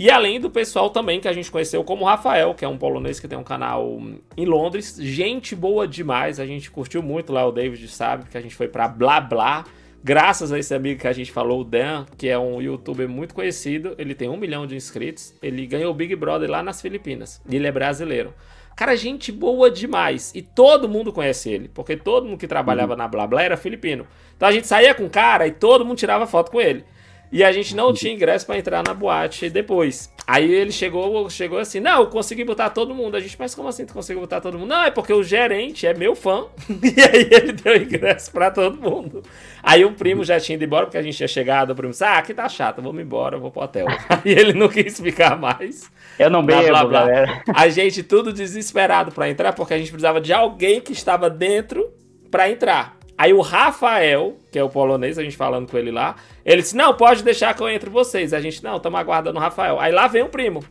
E 0.00 0.08
além 0.08 0.40
do 0.40 0.48
pessoal 0.48 0.88
também 0.88 1.20
que 1.20 1.28
a 1.28 1.32
gente 1.34 1.50
conheceu 1.50 1.84
como 1.84 2.06
Rafael, 2.06 2.54
que 2.54 2.64
é 2.64 2.68
um 2.68 2.78
polonês 2.78 3.20
que 3.20 3.28
tem 3.28 3.38
um 3.38 3.44
canal 3.44 4.00
em 4.34 4.46
Londres, 4.46 4.96
gente 4.98 5.54
boa 5.54 5.86
demais, 5.86 6.40
a 6.40 6.46
gente 6.46 6.70
curtiu 6.70 7.02
muito 7.02 7.34
lá, 7.34 7.46
o 7.46 7.52
David 7.52 7.86
sabe 7.86 8.24
que 8.30 8.38
a 8.38 8.40
gente 8.40 8.54
foi 8.54 8.66
para 8.66 8.88
Blá 8.88 9.20
Blá 9.20 9.66
Graças 10.02 10.50
a 10.50 10.58
esse 10.58 10.72
amigo 10.72 11.02
que 11.02 11.06
a 11.06 11.12
gente 11.12 11.30
falou, 11.30 11.60
o 11.60 11.64
Dan, 11.64 12.06
que 12.16 12.30
é 12.30 12.38
um 12.38 12.62
youtuber 12.62 13.06
muito 13.06 13.34
conhecido, 13.34 13.94
ele 13.98 14.14
tem 14.14 14.30
um 14.30 14.38
milhão 14.38 14.66
de 14.66 14.74
inscritos, 14.74 15.34
ele 15.42 15.66
ganhou 15.66 15.90
o 15.90 15.94
Big 15.94 16.16
Brother 16.16 16.48
lá 16.48 16.62
nas 16.62 16.80
Filipinas. 16.80 17.38
E 17.46 17.56
ele 17.56 17.66
é 17.66 17.70
brasileiro. 17.70 18.32
Cara, 18.74 18.96
gente 18.96 19.30
boa 19.30 19.70
demais. 19.70 20.32
E 20.34 20.40
todo 20.40 20.88
mundo 20.88 21.12
conhece 21.12 21.50
ele, 21.50 21.68
porque 21.68 21.98
todo 21.98 22.26
mundo 22.26 22.38
que 22.38 22.48
trabalhava 22.48 22.92
uhum. 22.92 22.98
na 22.98 23.06
Blá 23.06 23.26
Blá 23.26 23.42
era 23.42 23.58
filipino. 23.58 24.06
Então 24.34 24.48
a 24.48 24.52
gente 24.52 24.66
saía 24.66 24.94
com 24.94 25.04
o 25.04 25.10
cara 25.10 25.46
e 25.46 25.50
todo 25.50 25.84
mundo 25.84 25.98
tirava 25.98 26.26
foto 26.26 26.50
com 26.50 26.58
ele. 26.58 26.86
E 27.32 27.44
a 27.44 27.52
gente 27.52 27.76
não 27.76 27.92
tinha 27.92 28.12
ingresso 28.12 28.44
para 28.44 28.58
entrar 28.58 28.82
na 28.84 28.92
boate 28.92 29.48
depois. 29.48 30.12
Aí 30.26 30.52
ele 30.52 30.72
chegou, 30.72 31.28
chegou 31.30 31.58
assim: 31.58 31.80
Não, 31.80 32.00
eu 32.00 32.06
consegui 32.08 32.44
botar 32.44 32.70
todo 32.70 32.94
mundo. 32.94 33.16
A 33.16 33.20
gente, 33.20 33.36
mas 33.38 33.54
como 33.54 33.68
assim 33.68 33.86
tu 33.86 33.94
conseguiu 33.94 34.20
botar 34.20 34.40
todo 34.40 34.58
mundo? 34.58 34.68
Não, 34.68 34.84
é 34.84 34.90
porque 34.90 35.12
o 35.12 35.22
gerente 35.22 35.86
é 35.86 35.94
meu 35.94 36.14
fã. 36.16 36.46
e 36.68 37.00
aí 37.00 37.28
ele 37.30 37.52
deu 37.52 37.76
ingresso 37.76 38.32
para 38.32 38.50
todo 38.50 38.80
mundo. 38.80 39.22
Aí 39.62 39.84
o 39.84 39.92
primo 39.92 40.24
já 40.24 40.40
tinha 40.40 40.56
ido 40.56 40.64
embora, 40.64 40.86
porque 40.86 40.98
a 40.98 41.02
gente 41.02 41.16
tinha 41.16 41.28
chegado. 41.28 41.70
O 41.70 41.74
primo 41.74 41.90
disse: 41.90 42.04
Ah, 42.04 42.18
aqui 42.18 42.34
tá 42.34 42.48
chato, 42.48 42.82
vamos 42.82 43.00
embora, 43.00 43.38
vou 43.38 43.50
pro 43.50 43.62
hotel. 43.62 43.86
aí 44.08 44.20
ele 44.24 44.52
não 44.52 44.68
quis 44.68 45.00
ficar 45.00 45.36
mais. 45.38 45.90
Eu 46.18 46.30
não 46.30 46.44
bebo, 46.44 46.62
blá, 46.68 46.84
blá, 46.84 46.84
blá. 46.84 47.00
galera. 47.00 47.42
A 47.54 47.68
gente 47.68 48.02
tudo 48.02 48.32
desesperado 48.32 49.12
para 49.12 49.30
entrar, 49.30 49.52
porque 49.52 49.74
a 49.74 49.78
gente 49.78 49.90
precisava 49.90 50.20
de 50.20 50.32
alguém 50.32 50.80
que 50.80 50.92
estava 50.92 51.30
dentro 51.30 51.92
para 52.30 52.50
entrar. 52.50 52.99
Aí 53.20 53.34
o 53.34 53.42
Rafael, 53.42 54.38
que 54.50 54.58
é 54.58 54.64
o 54.64 54.70
polonês, 54.70 55.18
a 55.18 55.22
gente 55.22 55.36
falando 55.36 55.70
com 55.70 55.76
ele 55.76 55.90
lá, 55.90 56.16
ele 56.42 56.62
disse: 56.62 56.74
Não, 56.74 56.94
pode 56.94 57.22
deixar 57.22 57.52
que 57.52 57.62
eu 57.62 57.68
entre 57.68 57.90
vocês. 57.90 58.32
A 58.32 58.40
gente, 58.40 58.64
não, 58.64 58.78
estamos 58.78 58.98
aguardando 58.98 59.38
o 59.38 59.42
Rafael. 59.42 59.78
Aí 59.78 59.92
lá 59.92 60.06
vem 60.06 60.22
o 60.22 60.30
primo. 60.30 60.64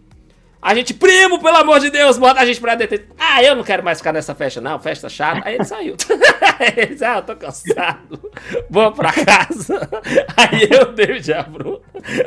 A 0.60 0.74
gente, 0.74 0.96
primo, 0.96 1.40
pelo 1.40 1.58
amor 1.58 1.80
de 1.80 1.92
Deus, 1.92 2.18
bota 2.18 2.42
a 2.42 2.46
gente 2.48 2.60
pra 2.60 2.74
dentro. 2.74 3.02
Ah, 3.20 3.44
eu 3.44 3.56
não 3.56 3.64
quero 3.64 3.84
mais 3.84 4.00
ficar 4.00 4.12
nessa 4.12 4.34
festa, 4.34 4.60
não, 4.60 4.80
festa 4.80 5.08
chata. 5.08 5.44
Aí 5.46 5.56
ele 5.56 5.64
saiu. 5.64 5.96
ele 6.76 6.88
disse, 6.88 7.06
ah, 7.06 7.18
eu 7.18 7.22
tô 7.22 7.36
cansado, 7.36 8.32
vou 8.68 8.92
pra 8.94 9.14
casa. 9.14 9.88
Aí 10.36 10.68
eu 10.72 10.92
dei 10.92 11.22
já, 11.22 11.44
Bruno. 11.44 11.80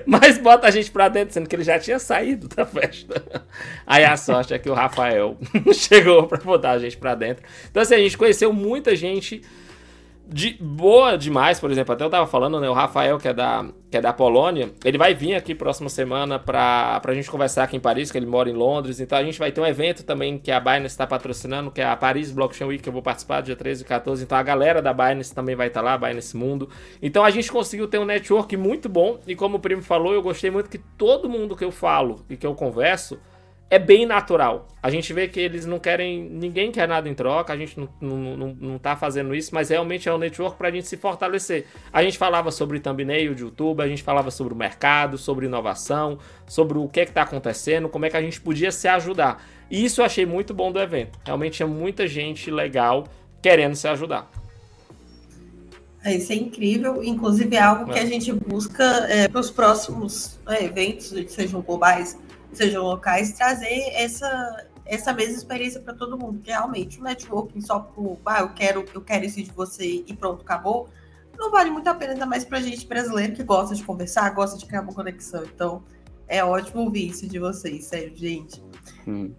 Mas 0.07 0.39
bota 0.39 0.68
a 0.68 0.70
gente 0.70 0.93
pra 0.93 1.09
dentro, 1.09 1.35
sendo 1.35 1.49
que 1.49 1.57
ele 1.57 1.64
já 1.64 1.81
tinha 1.81 1.99
saído 1.99 2.47
da 2.47 2.64
festa. 2.64 3.45
Aí 3.85 4.05
a 4.05 4.16
sorte 4.16 4.55
é 4.55 4.59
que 4.61 4.70
o 4.70 4.75
Rafael 4.75 5.37
chegou 5.75 6.29
pra 6.29 6.39
botar 6.39 6.70
a 6.70 6.79
gente 6.79 6.97
pra 6.97 7.16
dentro. 7.16 7.45
Então, 7.68 7.83
assim, 7.83 7.97
a 7.97 7.99
gente 7.99 8.16
conheceu 8.16 8.53
muita 8.53 8.95
gente 8.95 9.43
de, 10.27 10.57
boa 10.61 11.16
demais, 11.16 11.61
por 11.61 11.70
exemplo, 11.70 11.93
até 11.93 12.05
eu 12.05 12.11
tava 12.11 12.27
falando, 12.27 12.61
né, 12.61 12.68
o 12.68 12.73
Rafael, 12.73 13.18
que 13.18 13.29
é 13.29 13.35
da, 13.35 13.66
que 13.91 13.97
é 13.97 14.01
da 14.01 14.12
Polônia, 14.12 14.70
ele 14.85 14.97
vai 14.97 15.14
vir 15.14 15.35
aqui 15.35 15.55
próxima 15.55 15.89
semana 15.89 16.39
pra, 16.39 17.01
pra 17.01 17.14
gente 17.14 17.31
conversar 17.31 17.64
aqui 17.64 17.77
em 17.77 17.81
Paris, 17.81 18.11
que 18.11 18.18
ele 18.18 18.27
mora 18.27 18.49
em 18.49 18.55
Londres, 18.55 19.01
então 19.01 19.18
a 19.18 19.23
gente 19.23 19.39
vai 19.39 19.53
ter 19.53 19.61
um 19.61 19.66
evento 19.66 20.05
também 20.05 20.39
que 20.39 20.51
a 20.51 20.59
Binance 20.59 20.87
está 20.87 21.07
patrocinando, 21.07 21.70
que 21.70 21.81
é 21.81 21.85
a 21.85 21.97
Paris 21.97 22.31
Blockchain 22.31 22.68
Week, 22.68 22.83
que 22.83 22.89
eu 22.89 22.93
vou 22.93 23.03
participar 23.03 23.43
dia 23.43 23.57
13 23.57 23.83
e 23.83 23.85
14, 23.85 24.25
então 24.25 24.39
a 24.39 24.43
galera 24.43 24.81
da 24.81 24.93
Binance 24.93 25.35
também 25.35 25.55
vai 25.55 25.66
estar 25.66 25.81
tá 25.81 25.85
lá, 25.85 25.99
Binance 25.99 26.37
Mundo, 26.37 26.68
então 27.03 27.25
a 27.25 27.31
gente 27.31 27.51
conseguiu 27.51 27.89
ter 27.89 27.99
um 27.99 28.05
network 28.05 28.57
muito 28.57 28.89
bom, 28.89 29.18
e 29.27 29.35
como 29.35 29.57
o 29.57 29.61
primo 29.61 29.83
falou, 29.83 30.14
eu 30.14 30.23
gostei 30.23 30.51
muito 30.51 30.70
que 30.70 30.79
todo 30.79 31.29
mundo 31.29 31.57
que 31.57 31.64
eu 31.64 31.70
falo 31.70 32.25
e 32.31 32.37
que 32.37 32.47
eu 32.47 32.55
converso, 32.55 33.18
é 33.73 33.79
bem 33.79 34.05
natural. 34.05 34.68
A 34.83 34.91
gente 34.91 35.14
vê 35.14 35.27
que 35.27 35.41
eles 35.41 35.64
não 35.64 35.79
querem, 35.79 36.29
ninguém 36.29 36.70
quer 36.70 36.87
nada 36.87 37.09
em 37.09 37.14
troca, 37.14 37.55
a 37.55 37.57
gente 37.57 37.81
não, 37.81 37.89
não, 37.99 38.37
não, 38.37 38.57
não 38.61 38.79
tá 38.79 38.95
fazendo 38.95 39.35
isso, 39.35 39.55
mas 39.55 39.70
realmente 39.70 40.07
é 40.07 40.12
um 40.12 40.18
network 40.18 40.59
para 40.59 40.68
a 40.68 40.70
gente 40.70 40.87
se 40.87 40.99
fortalecer. 40.99 41.64
A 41.91 42.03
gente 42.03 42.18
falava 42.18 42.51
sobre 42.51 42.79
thumbnail 42.79 43.35
de 43.35 43.45
YouTube, 43.45 43.81
a 43.81 43.89
gente 43.89 44.03
falava 44.03 44.31
sobre 44.31 44.53
o 44.53 44.57
mercado, 44.57 45.16
sobre 45.16 45.47
inovação, 45.47 46.18
sobre 46.47 46.77
o 46.77 46.87
que 46.87 47.01
é 47.01 47.05
está 47.05 47.23
acontecendo, 47.23 47.89
como 47.89 48.05
é 48.05 48.11
que 48.11 48.16
a 48.18 48.20
gente 48.20 48.39
podia 48.43 48.70
se 48.70 48.87
ajudar. 48.89 49.43
E 49.70 49.83
isso 49.83 50.03
eu 50.03 50.05
achei 50.05 50.27
muito 50.27 50.53
bom 50.53 50.70
do 50.70 50.79
evento. 50.79 51.18
Realmente 51.25 51.55
tinha 51.55 51.66
muita 51.66 52.07
gente 52.07 52.51
legal 52.51 53.07
querendo 53.41 53.75
se 53.75 53.89
ajudar. 53.89 54.31
É, 56.05 56.14
isso 56.14 56.31
é 56.31 56.37
incrível, 56.37 57.03
inclusive 57.03 57.57
é 57.57 57.62
algo 57.62 57.91
é. 57.91 57.95
que 57.95 58.01
a 58.01 58.05
gente 58.05 58.31
busca 58.35 58.85
é, 59.09 59.29
para 59.29 59.41
os 59.41 59.51
próximos 59.51 60.39
é, 60.47 60.62
eventos, 60.62 61.14
sejam 61.29 61.62
globais 61.62 62.18
sejam 62.53 62.82
locais, 62.82 63.32
trazer 63.32 63.90
essa, 63.94 64.66
essa 64.84 65.12
mesma 65.12 65.36
experiência 65.36 65.80
para 65.80 65.94
todo 65.94 66.18
mundo, 66.18 66.34
porque 66.34 66.50
realmente 66.50 67.00
o 67.00 67.03
networking 67.03 67.61
só 67.61 67.80
por, 67.80 68.18
ah, 68.26 68.40
eu 68.40 68.50
quero, 68.50 68.84
eu 68.94 69.00
quero 69.00 69.24
isso 69.24 69.42
de 69.42 69.50
você 69.50 70.05
e 70.07 70.14
pronto, 70.14 70.42
acabou, 70.42 70.88
não 71.36 71.50
vale 71.50 71.70
muito 71.70 71.88
a 71.88 71.94
pena, 71.94 72.12
ainda 72.12 72.26
mais 72.26 72.44
para 72.44 72.61
gente 72.61 72.86
brasileiro 72.86 73.32
que 73.34 73.42
gosta 73.42 73.74
de 73.74 73.82
conversar, 73.82 74.30
gosta 74.30 74.57
de 74.59 74.66
criar 74.66 74.82
uma 74.82 74.92
conexão. 74.92 75.44
Então, 75.44 75.82
é 76.28 76.44
ótimo 76.44 76.82
ouvir 76.82 77.09
isso 77.09 77.26
de 77.26 77.38
vocês, 77.38 77.86
sério, 77.86 78.16
gente. 78.16 78.62
Hum. 79.07 79.34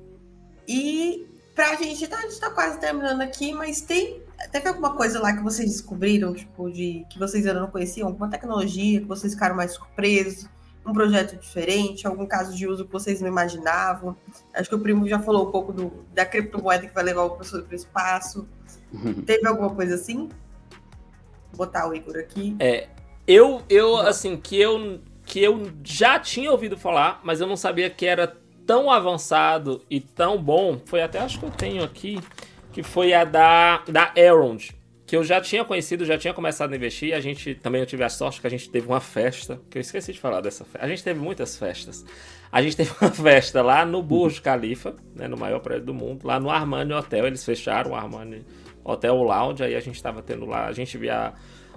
E 0.68 1.28
pra 1.56 1.76
gente, 1.76 2.08
tá, 2.08 2.18
a 2.18 2.22
gente 2.22 2.40
tá 2.40 2.50
quase 2.50 2.80
terminando 2.80 3.22
aqui, 3.22 3.54
mas 3.54 3.82
tem. 3.82 4.22
Teve 4.52 4.68
alguma 4.68 4.96
coisa 4.96 5.20
lá 5.20 5.34
que 5.34 5.42
vocês 5.42 5.72
descobriram, 5.72 6.34
tipo, 6.34 6.70
de 6.70 7.06
que 7.10 7.18
vocês 7.18 7.46
ainda 7.46 7.62
não 7.62 7.72
conheciam? 7.72 8.08
Alguma 8.10 8.30
tecnologia 8.30 9.00
que 9.00 9.08
vocês 9.08 9.34
ficaram 9.34 9.56
mais 9.56 9.72
surpresos? 9.72 10.50
Um 10.86 10.94
projeto 10.94 11.40
diferente, 11.40 12.06
algum 12.06 12.26
caso 12.26 12.56
de 12.56 12.68
uso 12.68 12.86
que 12.86 12.92
vocês 12.92 13.22
não 13.22 13.28
imaginavam. 13.28 14.16
Acho 14.54 14.70
que 14.70 14.76
o 14.76 14.80
primo 14.80 15.08
já 15.08 15.20
falou 15.20 15.48
um 15.48 15.52
pouco 15.52 15.72
do, 15.72 16.06
da 16.14 16.26
criptomoeda 16.26 16.88
que 16.88 16.94
vai 16.94 17.04
levar 17.04 17.24
o 17.24 17.32
professor 17.32 17.64
para 17.64 17.74
o 17.74 17.76
espaço. 17.76 18.48
Teve 19.26 19.48
alguma 19.48 19.70
coisa 19.74 19.96
assim? 19.96 20.30
Vou 21.52 21.66
botar 21.66 21.88
o 21.88 21.96
Igor 21.96 22.18
aqui. 22.18 22.56
É, 22.60 22.90
eu, 23.26 23.62
eu 23.70 23.98
assim, 23.98 24.36
que 24.36 24.60
eu, 24.60 25.00
que 25.26 25.42
eu 25.42 25.72
já 25.84 26.20
tinha 26.20 26.52
ouvido 26.52 26.78
falar, 26.78 27.22
mas 27.24 27.40
eu 27.40 27.48
não 27.48 27.56
sabia 27.56 27.90
que 27.90 28.06
era 28.06 28.36
tão 28.66 28.92
avançado 28.92 29.84
e 29.90 30.02
tão 30.02 30.42
bom. 30.42 30.80
Foi 30.86 31.02
até, 31.02 31.20
acho 31.20 31.40
que 31.40 31.46
eu 31.46 31.52
tenho 31.52 31.84
aqui, 31.84 32.20
que 32.72 32.84
foi 32.84 33.14
a 33.14 33.24
da, 33.24 33.84
da 33.88 34.12
Elrond 34.16 34.83
que 35.14 35.18
eu 35.18 35.24
já 35.24 35.40
tinha 35.40 35.64
conhecido, 35.64 36.06
já 36.06 36.18
tinha 36.18 36.34
começado 36.34 36.74
a 36.74 36.76
investir. 36.76 37.14
A 37.14 37.20
gente 37.20 37.54
também 37.54 37.80
eu 37.80 37.86
tive 37.86 38.04
a 38.04 38.10
sorte 38.10 38.42
que 38.42 38.48
a 38.48 38.50
gente 38.50 38.68
teve 38.68 38.88
uma 38.88 39.00
festa, 39.00 39.62
que 39.70 39.78
eu 39.78 39.80
esqueci 39.80 40.12
de 40.12 40.20
falar 40.20 40.42
dessa 40.42 40.66
festa. 40.66 40.84
A 40.84 40.90
gente 40.90 41.04
teve 41.04 41.20
muitas 41.20 41.56
festas. 41.56 42.04
A 42.52 42.64
gente 42.64 42.76
teve 42.78 42.90
uma 43.00 43.12
festa 43.12 43.62
lá 43.62 43.86
no 43.86 44.02
Burj 44.02 44.42
Khalifa, 44.42 44.96
né, 45.14 45.28
no 45.28 45.38
maior 45.38 45.60
prédio 45.60 45.86
do 45.86 45.94
mundo, 45.94 46.26
lá 46.26 46.40
no 46.40 46.50
Armani 46.50 46.94
Hotel. 46.94 47.28
Eles 47.28 47.46
fecharam 47.46 47.92
o 47.92 47.96
Armani 47.96 48.44
Hotel 48.84 49.16
Lounge, 49.16 49.64
aí 49.64 49.76
a 49.76 49.80
gente 49.80 50.02
tava 50.02 50.24
tendo 50.24 50.48
lá, 50.48 50.66
a 50.66 50.72
gente 50.72 50.98
via 50.98 51.34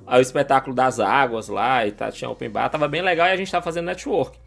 o 0.07 0.17
espetáculo 0.19 0.75
das 0.75 0.99
águas 0.99 1.49
lá 1.49 1.87
e 1.87 1.93
tá, 1.93 2.11
tinha 2.11 2.31
open 2.31 2.49
bar, 2.49 2.71
tava 2.71 2.89
bem 2.89 3.03
legal 3.03 3.27
e 3.27 3.33
a 3.33 3.37
gente 3.37 3.53
tava 3.53 3.63
fazendo 3.63 3.85
network. 3.85 4.39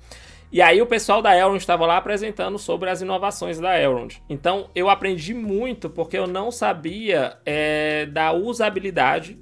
E 0.52 0.64
aí 0.64 0.82
o 0.82 0.86
pessoal 0.88 1.22
da 1.22 1.38
Elrond 1.38 1.60
estava 1.60 1.86
lá 1.86 1.98
apresentando 1.98 2.58
sobre 2.58 2.90
as 2.90 3.02
inovações 3.02 3.60
da 3.60 3.80
Elrond. 3.80 4.20
Então 4.28 4.70
eu 4.74 4.90
aprendi 4.90 5.34
muito 5.34 5.90
porque 5.90 6.18
eu 6.18 6.26
não 6.26 6.52
sabia 6.52 7.38
é, 7.46 8.08
da 8.08 8.32
usabilidade 8.32 9.38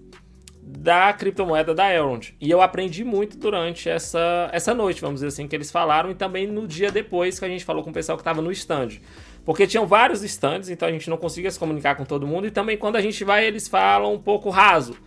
da 0.62 1.14
criptomoeda 1.14 1.74
da 1.74 1.94
Elrond. 1.94 2.36
E 2.42 2.52
eu 2.52 2.62
aprendi 2.62 3.06
muito 3.06 3.38
durante 3.38 3.88
essa, 3.88 4.50
essa 4.52 4.74
noite, 4.74 5.00
vamos 5.00 5.22
dizer 5.22 5.28
assim, 5.28 5.48
que 5.48 5.56
eles 5.56 5.72
falaram, 5.72 6.12
e 6.12 6.16
também 6.16 6.46
no 6.46 6.68
dia 6.68 6.92
depois 6.92 7.40
que 7.40 7.46
a 7.46 7.48
gente 7.48 7.64
falou 7.64 7.84
com 7.84 7.90
o 7.90 7.94
pessoal 7.94 8.18
que 8.18 8.22
estava 8.22 8.42
no 8.42 8.52
stand. 8.52 9.00
Porque 9.46 9.66
tinham 9.66 9.88
vários 9.88 10.22
stands, 10.24 10.70
então 10.70 10.90
a 10.90 10.92
gente 10.92 11.10
não 11.10 11.16
conseguia 11.16 11.50
se 11.50 11.58
comunicar 11.58 11.96
com 11.96 12.04
todo 12.04 12.28
mundo, 12.28 12.48
e 12.48 12.52
também 12.52 12.76
quando 12.76 12.98
a 12.98 13.02
gente 13.02 13.24
vai, 13.24 13.46
eles 13.46 13.66
falam 13.66 14.14
um 14.14 14.20
pouco 14.20 14.50
raso. 14.50 14.98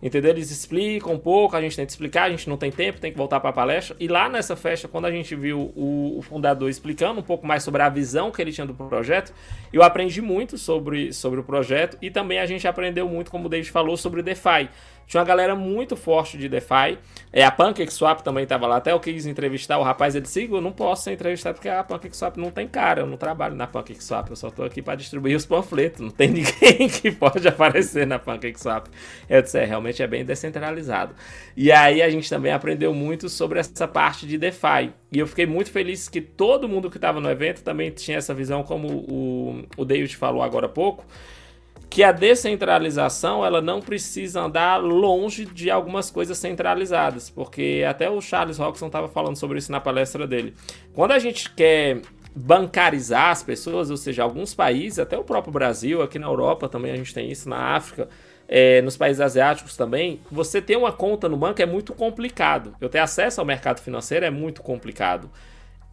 Entendeu? 0.00 0.30
Eles 0.30 0.50
explicam 0.50 1.12
um 1.12 1.18
pouco, 1.18 1.56
a 1.56 1.60
gente 1.60 1.74
tenta 1.74 1.90
explicar, 1.90 2.24
a 2.24 2.30
gente 2.30 2.48
não 2.48 2.56
tem 2.56 2.70
tempo, 2.70 3.00
tem 3.00 3.10
que 3.10 3.18
voltar 3.18 3.40
para 3.40 3.50
a 3.50 3.52
palestra. 3.52 3.96
E 3.98 4.06
lá 4.06 4.28
nessa 4.28 4.54
festa, 4.54 4.86
quando 4.86 5.06
a 5.06 5.10
gente 5.10 5.34
viu 5.34 5.72
o, 5.74 6.18
o, 6.18 6.22
fundador 6.22 6.70
explicando 6.70 7.18
um 7.18 7.22
pouco 7.22 7.44
mais 7.44 7.64
sobre 7.64 7.82
a 7.82 7.88
visão 7.88 8.30
que 8.30 8.40
ele 8.40 8.52
tinha 8.52 8.66
do 8.66 8.74
projeto, 8.74 9.34
eu 9.72 9.82
aprendi 9.82 10.22
muito 10.22 10.56
sobre, 10.56 11.12
sobre 11.12 11.40
o 11.40 11.42
projeto 11.42 11.98
e 12.00 12.10
também 12.10 12.38
a 12.38 12.46
gente 12.46 12.66
aprendeu 12.68 13.08
muito, 13.08 13.28
como 13.28 13.46
o 13.46 13.48
David 13.48 13.70
falou, 13.72 13.96
sobre 13.96 14.20
o 14.20 14.22
DeFi. 14.22 14.68
Tinha 15.08 15.22
uma 15.22 15.26
galera 15.26 15.56
muito 15.56 15.96
forte 15.96 16.36
de 16.36 16.50
DeFi. 16.50 16.98
É, 17.32 17.42
a 17.42 17.50
PancakeSwap 17.50 18.20
também 18.20 18.42
estava 18.42 18.66
lá. 18.66 18.76
Até 18.76 18.92
eu 18.92 19.00
quis 19.00 19.24
entrevistar 19.24 19.78
o 19.78 19.82
rapaz. 19.82 20.14
Ele 20.14 20.24
disse: 20.24 20.44
Eu 20.44 20.60
não 20.60 20.70
posso 20.70 21.04
ser 21.04 21.12
entrevistado 21.12 21.54
porque 21.54 21.68
a 21.68 21.82
PancakeSwap 21.82 22.36
não 22.36 22.50
tem 22.50 22.68
cara. 22.68 23.00
Eu 23.00 23.06
não 23.06 23.16
trabalho 23.16 23.54
na 23.54 23.66
PancakeSwap. 23.66 24.28
Eu 24.28 24.36
só 24.36 24.48
estou 24.48 24.66
aqui 24.66 24.82
para 24.82 24.96
distribuir 24.96 25.34
os 25.34 25.46
panfletos. 25.46 26.00
Não 26.00 26.10
tem 26.10 26.28
ninguém 26.30 26.88
que 26.88 27.10
pode 27.10 27.48
aparecer 27.48 28.06
na 28.06 28.18
PancakeSwap. 28.18 28.88
Eu 29.30 29.40
disse: 29.40 29.58
é, 29.58 29.64
realmente 29.64 30.02
é 30.02 30.06
bem 30.06 30.26
descentralizado. 30.26 31.14
E 31.56 31.72
aí 31.72 32.02
a 32.02 32.10
gente 32.10 32.28
também 32.28 32.52
aprendeu 32.52 32.92
muito 32.92 33.30
sobre 33.30 33.60
essa 33.60 33.88
parte 33.88 34.26
de 34.26 34.36
DeFi. 34.36 34.92
E 35.10 35.18
eu 35.18 35.26
fiquei 35.26 35.46
muito 35.46 35.70
feliz 35.70 36.06
que 36.06 36.20
todo 36.20 36.68
mundo 36.68 36.90
que 36.90 36.98
estava 36.98 37.18
no 37.18 37.30
evento 37.30 37.62
também 37.62 37.90
tinha 37.90 38.18
essa 38.18 38.34
visão, 38.34 38.62
como 38.62 38.88
o, 38.88 39.64
o 39.74 39.86
David 39.86 40.14
falou 40.18 40.42
agora 40.42 40.66
há 40.66 40.68
pouco 40.68 41.02
que 41.90 42.02
a 42.02 42.12
descentralização 42.12 43.44
ela 43.44 43.60
não 43.62 43.80
precisa 43.80 44.42
andar 44.42 44.76
longe 44.76 45.46
de 45.46 45.70
algumas 45.70 46.10
coisas 46.10 46.36
centralizadas, 46.36 47.30
porque 47.30 47.84
até 47.88 48.10
o 48.10 48.20
Charles 48.20 48.58
Roxon 48.58 48.86
estava 48.86 49.08
falando 49.08 49.36
sobre 49.36 49.58
isso 49.58 49.72
na 49.72 49.80
palestra 49.80 50.26
dele. 50.26 50.54
Quando 50.92 51.12
a 51.12 51.18
gente 51.18 51.50
quer 51.50 52.02
bancarizar 52.34 53.30
as 53.30 53.42
pessoas, 53.42 53.90
ou 53.90 53.96
seja, 53.96 54.22
alguns 54.22 54.54
países, 54.54 54.98
até 54.98 55.16
o 55.18 55.24
próprio 55.24 55.52
Brasil, 55.52 56.02
aqui 56.02 56.18
na 56.18 56.26
Europa 56.26 56.68
também 56.68 56.92
a 56.92 56.96
gente 56.96 57.14
tem 57.14 57.30
isso, 57.30 57.48
na 57.48 57.74
África, 57.74 58.08
é, 58.46 58.80
nos 58.82 58.96
países 58.96 59.20
asiáticos 59.20 59.76
também, 59.76 60.20
você 60.30 60.62
ter 60.62 60.76
uma 60.76 60.92
conta 60.92 61.28
no 61.28 61.36
banco 61.36 61.60
é 61.60 61.66
muito 61.66 61.92
complicado. 61.92 62.74
Eu 62.80 62.88
ter 62.88 62.98
acesso 62.98 63.40
ao 63.40 63.46
mercado 63.46 63.80
financeiro 63.80 64.24
é 64.24 64.30
muito 64.30 64.62
complicado. 64.62 65.30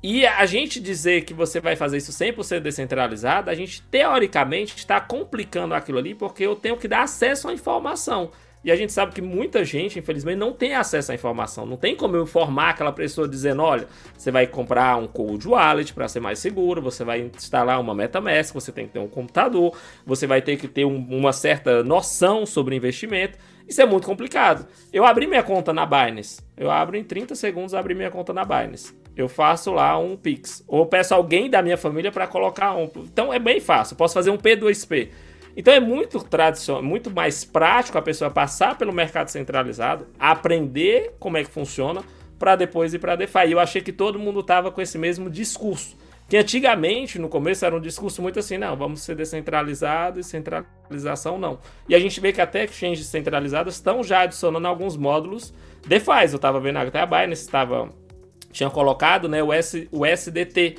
E 0.04 0.26
a 0.26 0.46
gente 0.46 0.80
dizer 0.80 1.22
que 1.24 1.34
você 1.34 1.60
vai 1.60 1.76
fazer 1.76 1.98
isso 1.98 2.12
100% 2.12 2.60
descentralizado, 2.60 3.50
a 3.50 3.56
gente 3.56 3.82
teoricamente 3.82 4.76
está 4.78 5.02
complicando 5.02 5.74
aquilo 5.74 5.98
ali 5.98 6.14
porque 6.14 6.44
eu 6.44 6.56
tenho 6.56 6.78
que 6.78 6.88
dar 6.88 7.04
acesso 7.04 7.48
à 7.48 7.54
informação. 7.54 8.32
E 8.66 8.72
a 8.72 8.76
gente 8.76 8.92
sabe 8.92 9.14
que 9.14 9.22
muita 9.22 9.64
gente, 9.64 10.00
infelizmente, 10.00 10.38
não 10.38 10.52
tem 10.52 10.74
acesso 10.74 11.12
à 11.12 11.16
informação. 11.16 11.68
Não 11.68 11.78
tem 11.78 11.96
como 11.96 12.16
eu 12.16 12.24
informar 12.24 12.72
aquela 12.72 12.92
pessoa 12.92 13.28
dizendo: 13.28 13.62
olha, 13.62 13.88
você 14.18 14.32
vai 14.32 14.48
comprar 14.48 14.98
um 14.98 15.06
Cold 15.06 15.48
Wallet 15.48 15.94
para 15.94 16.08
ser 16.08 16.20
mais 16.20 16.40
seguro, 16.40 16.82
você 16.82 17.04
vai 17.04 17.22
instalar 17.22 17.80
uma 17.80 17.94
MetaMask, 17.94 18.56
você 18.56 18.72
tem 18.72 18.88
que 18.88 18.94
ter 18.94 19.00
um 19.00 19.08
computador, 19.08 19.78
você 20.04 20.26
vai 20.26 20.42
ter 20.42 20.58
que 20.58 20.68
ter 20.68 20.84
um, 20.84 20.98
uma 20.98 21.32
certa 21.32 21.84
noção 21.84 22.44
sobre 22.44 22.76
investimento. 22.76 23.38
Isso 23.68 23.84
é 23.84 23.86
muito 23.86 24.08
complicado. 24.08 24.68
Eu 24.92 25.06
abri 25.06 25.28
minha 25.28 25.44
conta 25.44 25.72
na 25.72 25.86
Binance. 25.86 26.42
Eu 26.58 26.72
abro 26.72 26.98
em 26.98 27.04
30 27.04 27.36
segundos, 27.36 27.76
abri 27.76 27.94
minha 27.94 28.10
conta 28.10 28.34
na 28.34 28.44
Binance 28.44 29.05
eu 29.16 29.30
faço 29.30 29.72
lá 29.72 29.98
um 29.98 30.18
Pix. 30.18 30.64
Ou 30.68 30.86
peço 30.86 31.14
alguém 31.14 31.50
da 31.50 31.62
minha 31.62 31.78
família 31.78 32.12
para 32.12 32.28
colocar 32.28 32.76
um. 32.76 32.90
Então 32.98 33.34
é 33.34 33.40
bem 33.40 33.60
fácil. 33.60 33.96
Posso 33.96 34.14
fazer 34.14 34.30
um 34.30 34.38
P2P. 34.38 35.10
Então 35.58 35.74
é 35.74 35.80
muito 35.80 36.20
tradicional, 36.22 36.84
muito 36.84 37.10
mais 37.10 37.46
prático 37.46 37.98
a 37.98 38.02
pessoa 38.02 38.30
passar 38.30 38.78
pelo 38.78 38.92
mercado 38.92 39.30
centralizado, 39.30 40.06
aprender 40.20 41.16
como 41.18 41.38
é 41.38 41.44
que 41.46 41.50
funciona, 41.50 42.04
para 42.38 42.58
depois 42.58 42.94
ir 42.94 43.00
para 43.00 43.16
DeFi. 43.16 43.48
E 43.48 43.52
eu 43.54 43.60
achei 43.60 43.82
que 43.82 43.94
todo 43.94 44.20
mundo 44.20 44.44
tava 44.44 44.70
com 44.70 44.82
esse 44.82 44.98
mesmo 44.98 45.30
discurso. 45.30 45.96
Que 46.28 46.36
antigamente, 46.38 47.20
no 47.20 47.30
começo, 47.30 47.64
era 47.66 47.76
um 47.76 47.80
discurso 47.80 48.22
muito 48.22 48.40
assim: 48.40 48.58
não, 48.58 48.76
vamos 48.76 49.02
ser 49.02 49.16
descentralizado 49.16 50.20
e 50.20 50.24
centralização 50.24 51.38
não. 51.38 51.60
E 51.88 51.96
a 51.96 52.00
gente 52.00 52.20
vê 52.20 52.34
que 52.34 52.42
até 52.42 52.66
exchanges 52.66 53.06
centralizadas 53.08 53.76
estão 53.76 54.04
já 54.04 54.22
adicionando 54.22 54.68
alguns 54.68 54.98
módulos 54.98 55.54
DeFi. 55.88 56.32
Eu 56.32 56.36
estava 56.36 56.60
vendo 56.60 56.78
até 56.78 57.00
a 57.00 57.06
Binance 57.06 57.44
estava 57.44 57.90
tinha 58.56 58.70
colocado, 58.70 59.28
né, 59.28 59.44
o, 59.44 59.52
S, 59.52 59.88
o 59.92 60.06
SDT, 60.06 60.78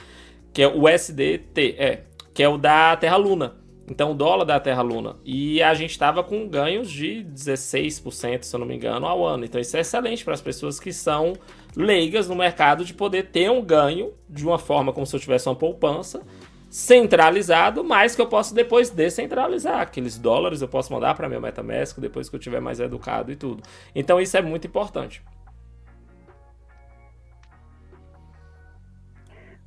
que 0.52 0.62
é 0.62 0.68
o 0.68 0.88
SDT, 0.88 1.76
é, 1.78 2.02
que 2.32 2.42
é 2.42 2.48
o 2.48 2.56
da 2.56 2.96
Terra 2.96 3.16
Luna. 3.16 3.56
Então, 3.88 4.10
o 4.10 4.14
dólar 4.14 4.44
da 4.44 4.58
Terra 4.58 4.82
Luna. 4.82 5.16
E 5.24 5.62
a 5.62 5.72
gente 5.74 5.90
estava 5.90 6.24
com 6.24 6.48
ganhos 6.48 6.90
de 6.90 7.24
16%, 7.24 8.42
se 8.42 8.56
eu 8.56 8.58
não 8.58 8.66
me 8.66 8.74
engano, 8.74 9.06
ao 9.06 9.24
ano. 9.24 9.44
Então, 9.44 9.60
isso 9.60 9.76
é 9.76 9.80
excelente 9.80 10.24
para 10.24 10.34
as 10.34 10.40
pessoas 10.40 10.80
que 10.80 10.92
são 10.92 11.34
leigas 11.76 12.28
no 12.28 12.34
mercado 12.34 12.84
de 12.84 12.92
poder 12.92 13.26
ter 13.26 13.48
um 13.48 13.62
ganho 13.62 14.12
de 14.28 14.44
uma 14.44 14.58
forma 14.58 14.92
como 14.92 15.06
se 15.06 15.14
eu 15.14 15.20
tivesse 15.20 15.48
uma 15.48 15.54
poupança 15.54 16.22
centralizado, 16.68 17.84
mas 17.84 18.16
que 18.16 18.20
eu 18.20 18.26
posso 18.26 18.54
depois 18.54 18.90
descentralizar. 18.90 19.82
Aqueles 19.82 20.18
dólares 20.18 20.62
eu 20.62 20.68
posso 20.68 20.92
mandar 20.92 21.14
para 21.14 21.28
meu 21.28 21.40
MetaMask 21.40 22.00
depois 22.00 22.28
que 22.28 22.34
eu 22.34 22.40
tiver 22.40 22.60
mais 22.60 22.80
educado 22.80 23.30
e 23.30 23.36
tudo. 23.36 23.62
Então, 23.94 24.20
isso 24.20 24.36
é 24.36 24.42
muito 24.42 24.66
importante. 24.66 25.22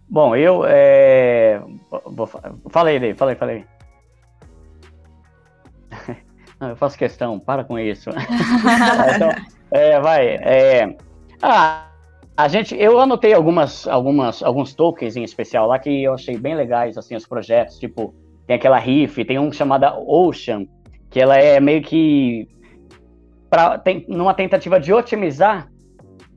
Bom, 0.09 0.35
eu. 0.35 0.63
É... 0.65 1.61
Falei, 2.69 2.99
Dave, 2.99 3.17
falei, 3.17 3.35
falei. 3.35 3.65
Não, 6.59 6.69
eu 6.69 6.75
faço 6.75 6.97
questão, 6.97 7.39
para 7.39 7.63
com 7.63 7.79
isso. 7.79 8.09
então, 9.15 9.31
é, 9.71 9.99
vai. 9.99 10.27
É... 10.27 10.97
Ah, 11.41 11.87
a 12.35 12.47
gente, 12.47 12.75
eu 12.75 12.99
anotei 12.99 13.33
algumas, 13.33 13.87
algumas, 13.87 14.43
alguns 14.43 14.73
tokens 14.73 15.15
em 15.15 15.23
especial 15.23 15.67
lá 15.67 15.79
que 15.79 16.03
eu 16.03 16.13
achei 16.13 16.37
bem 16.37 16.55
legais, 16.55 16.97
assim, 16.97 17.15
os 17.15 17.25
projetos. 17.25 17.79
Tipo, 17.79 18.13
tem 18.45 18.55
aquela 18.55 18.79
Riff, 18.79 19.23
tem 19.23 19.39
um 19.39 19.51
chamada 19.51 19.97
Ocean, 19.97 20.65
que 21.09 21.19
ela 21.19 21.37
é 21.37 21.59
meio 21.59 21.81
que 21.81 22.47
pra, 23.49 23.77
tem, 23.77 24.05
numa 24.09 24.33
tentativa 24.33 24.79
de 24.79 24.91
otimizar 24.91 25.69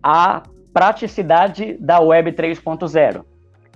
a 0.03 0.43
praticidade 0.73 1.77
da 1.81 2.01
Web 2.01 2.33
3.0. 2.33 3.32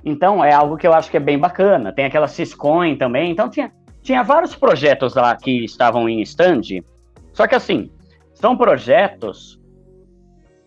Então, 0.09 0.43
é 0.43 0.55
algo 0.55 0.77
que 0.77 0.87
eu 0.87 0.95
acho 0.95 1.11
que 1.11 1.17
é 1.17 1.21
bem 1.21 1.37
bacana. 1.37 1.93
Tem 1.93 2.05
aquela 2.05 2.29
Syscoin 2.29 2.97
também. 2.97 3.33
Então, 3.33 3.51
tinha, 3.51 3.73
tinha 4.05 4.23
vários 4.23 4.55
projetos 4.55 5.17
lá 5.17 5.35
que 5.35 5.65
estavam 5.65 6.09
em 6.09 6.23
stand. 6.23 6.85
Só 7.33 7.45
que, 7.49 7.57
assim, 7.57 7.91
são 8.33 8.57
projetos 8.57 9.61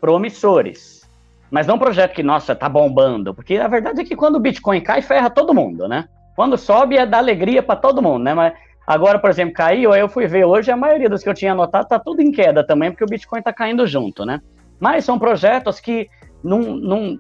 promissores. 0.02 1.10
Mas 1.50 1.66
não 1.66 1.76
um 1.76 1.80
projeto 1.80 2.14
que, 2.14 2.22
nossa, 2.22 2.54
tá 2.54 2.68
bombando. 2.68 3.34
Porque 3.34 3.56
a 3.56 3.70
verdade 3.70 4.02
é 4.02 4.04
que 4.04 4.14
quando 4.14 4.36
o 4.36 4.42
Bitcoin 4.42 4.82
cai, 4.82 5.02
ferra 5.02 5.30
todo 5.30 5.54
mundo, 5.54 5.88
né? 5.88 6.10
Quando 6.36 6.58
sobe, 6.58 6.98
é 6.98 7.06
dar 7.06 7.20
alegria 7.20 7.64
para 7.64 7.78
todo 7.78 8.02
mundo, 8.02 8.24
né? 8.26 8.34
Mas 8.34 8.54
agora, 8.86 9.20
por 9.20 9.30
exemplo, 9.30 9.54
caiu, 9.54 9.96
eu 9.96 10.10
fui 10.10 10.28
ver 10.28 10.44
hoje, 10.44 10.70
a 10.70 10.76
maioria 10.76 11.10
dos 11.10 11.24
que 11.24 11.30
eu 11.30 11.34
tinha 11.34 11.54
anotado 11.54 11.88
tá 11.88 11.98
tudo 11.98 12.22
em 12.22 12.30
queda 12.30 12.62
também, 12.62 12.92
porque 12.92 13.06
o 13.06 13.10
Bitcoin 13.10 13.42
tá 13.42 13.54
caindo 13.54 13.88
junto, 13.88 14.26
né? 14.26 14.42
Mas 14.82 15.06
são 15.06 15.18
projetos 15.18 15.80
que 15.80 16.10
num, 16.44 16.76
num, 16.76 17.20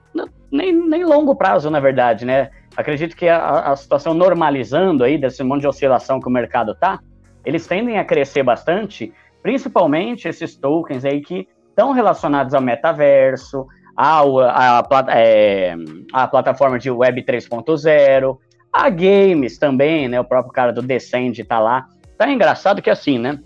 nem, 0.51 0.73
nem 0.73 1.03
longo 1.03 1.35
prazo, 1.35 1.69
na 1.69 1.79
verdade, 1.79 2.25
né? 2.25 2.49
Acredito 2.75 3.15
que 3.15 3.27
a, 3.27 3.71
a 3.71 3.75
situação 3.75 4.13
normalizando 4.13 5.03
aí, 5.03 5.17
desse 5.17 5.43
monte 5.43 5.61
de 5.61 5.67
oscilação 5.67 6.19
que 6.19 6.27
o 6.27 6.31
mercado 6.31 6.75
tá, 6.75 6.99
eles 7.45 7.67
tendem 7.67 7.97
a 7.97 8.05
crescer 8.05 8.43
bastante, 8.43 9.13
principalmente 9.41 10.27
esses 10.27 10.55
tokens 10.55 11.05
aí 11.05 11.21
que 11.21 11.47
estão 11.69 11.91
relacionados 11.91 12.53
ao 12.53 12.61
metaverso, 12.61 13.65
ao, 13.95 14.39
a, 14.39 14.85
é, 15.09 15.75
a 16.13 16.27
plataforma 16.27 16.79
de 16.79 16.89
Web 16.89 17.23
3.0, 17.23 18.37
a 18.71 18.89
games 18.89 19.57
também, 19.57 20.07
né? 20.07 20.19
O 20.19 20.25
próprio 20.25 20.53
cara 20.53 20.71
do 20.71 20.81
Descend 20.81 21.43
tá 21.43 21.59
lá. 21.59 21.87
Tá 22.17 22.29
engraçado 22.29 22.81
que 22.81 22.89
assim, 22.89 23.17
né? 23.17 23.39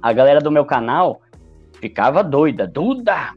A 0.00 0.12
galera 0.12 0.40
do 0.40 0.50
meu 0.50 0.64
canal 0.64 1.20
ficava 1.80 2.22
doida. 2.22 2.66
Duda, 2.66 3.34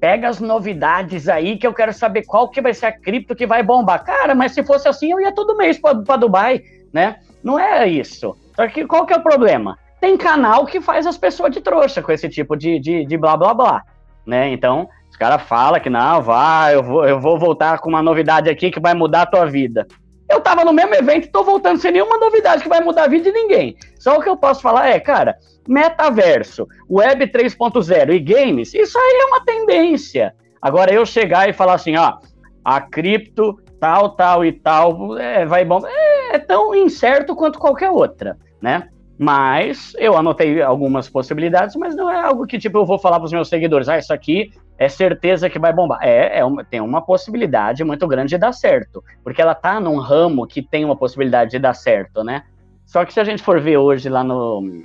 pega 0.00 0.28
as 0.28 0.40
novidades 0.40 1.28
aí 1.28 1.58
que 1.58 1.66
eu 1.66 1.74
quero 1.74 1.92
saber 1.92 2.24
qual 2.24 2.48
que 2.48 2.60
vai 2.60 2.72
ser 2.72 2.86
a 2.86 2.92
cripto 2.92 3.36
que 3.36 3.46
vai 3.46 3.62
bombar. 3.62 4.02
Cara, 4.02 4.34
mas 4.34 4.52
se 4.52 4.64
fosse 4.64 4.88
assim, 4.88 5.12
eu 5.12 5.20
ia 5.20 5.30
todo 5.30 5.56
mês 5.56 5.78
para 5.78 6.16
Dubai, 6.16 6.62
né? 6.92 7.16
Não 7.44 7.58
é 7.58 7.86
isso. 7.86 8.34
Só 8.56 8.66
que 8.66 8.86
qual 8.86 9.04
que 9.04 9.12
é 9.12 9.16
o 9.16 9.22
problema? 9.22 9.78
Tem 10.00 10.16
canal 10.16 10.64
que 10.64 10.80
faz 10.80 11.06
as 11.06 11.18
pessoas 11.18 11.52
de 11.52 11.60
trouxa 11.60 12.00
com 12.00 12.10
esse 12.10 12.28
tipo 12.28 12.56
de, 12.56 12.80
de, 12.80 13.04
de 13.04 13.16
blá 13.18 13.36
blá 13.36 13.52
blá, 13.52 13.82
né? 14.26 14.50
Então, 14.50 14.88
os 15.10 15.16
caras 15.16 15.42
falam 15.42 15.78
que 15.78 15.90
não, 15.90 16.22
vai, 16.22 16.74
eu 16.74 16.82
vou, 16.82 17.04
eu 17.04 17.20
vou 17.20 17.38
voltar 17.38 17.78
com 17.78 17.90
uma 17.90 18.02
novidade 18.02 18.48
aqui 18.48 18.70
que 18.70 18.80
vai 18.80 18.94
mudar 18.94 19.22
a 19.22 19.26
tua 19.26 19.44
vida. 19.44 19.86
Eu 20.30 20.40
tava 20.40 20.64
no 20.64 20.72
mesmo 20.72 20.94
evento 20.94 21.30
tô 21.30 21.42
voltando 21.42 21.80
sem 21.80 21.90
nenhuma 21.90 22.16
novidade 22.16 22.62
que 22.62 22.68
vai 22.68 22.80
mudar 22.80 23.04
a 23.04 23.08
vida 23.08 23.24
de 23.24 23.32
ninguém. 23.32 23.76
Só 23.98 24.16
o 24.16 24.22
que 24.22 24.28
eu 24.28 24.36
posso 24.36 24.62
falar 24.62 24.88
é, 24.88 25.00
cara, 25.00 25.36
metaverso, 25.68 26.68
web 26.88 27.26
3.0 27.26 28.14
e 28.14 28.20
games, 28.20 28.72
isso 28.72 28.96
aí 28.96 29.18
é 29.22 29.24
uma 29.26 29.44
tendência. 29.44 30.34
Agora 30.62 30.92
eu 30.92 31.04
chegar 31.04 31.48
e 31.48 31.52
falar 31.52 31.74
assim, 31.74 31.96
ó, 31.96 32.18
a 32.64 32.80
cripto 32.80 33.58
tal, 33.80 34.10
tal 34.10 34.44
e 34.44 34.52
tal, 34.52 35.18
é, 35.18 35.44
vai 35.44 35.64
bom, 35.64 35.80
é, 35.84 36.36
é 36.36 36.38
tão 36.38 36.74
incerto 36.74 37.34
quanto 37.34 37.58
qualquer 37.58 37.90
outra, 37.90 38.38
né? 38.60 38.88
Mas 39.18 39.92
eu 39.98 40.16
anotei 40.16 40.62
algumas 40.62 41.08
possibilidades, 41.08 41.76
mas 41.76 41.96
não 41.96 42.10
é 42.10 42.20
algo 42.20 42.46
que 42.46 42.58
tipo 42.58 42.78
eu 42.78 42.86
vou 42.86 42.98
falar 42.98 43.18
para 43.18 43.26
os 43.26 43.32
meus 43.32 43.48
seguidores, 43.48 43.88
ah, 43.88 43.98
isso 43.98 44.12
aqui 44.12 44.50
é 44.80 44.88
certeza 44.88 45.50
que 45.50 45.58
vai 45.58 45.74
bombar. 45.74 45.98
É, 46.00 46.38
é 46.38 46.44
uma, 46.44 46.64
tem 46.64 46.80
uma 46.80 47.02
possibilidade 47.02 47.84
muito 47.84 48.08
grande 48.08 48.30
de 48.30 48.38
dar 48.38 48.52
certo, 48.52 49.04
porque 49.22 49.42
ela 49.42 49.54
tá 49.54 49.78
num 49.78 49.98
ramo 49.98 50.46
que 50.46 50.62
tem 50.62 50.86
uma 50.86 50.96
possibilidade 50.96 51.50
de 51.50 51.58
dar 51.58 51.74
certo, 51.74 52.24
né? 52.24 52.44
Só 52.86 53.04
que 53.04 53.12
se 53.12 53.20
a 53.20 53.24
gente 53.24 53.42
for 53.42 53.60
ver 53.60 53.76
hoje 53.76 54.08
lá 54.08 54.24
no, 54.24 54.82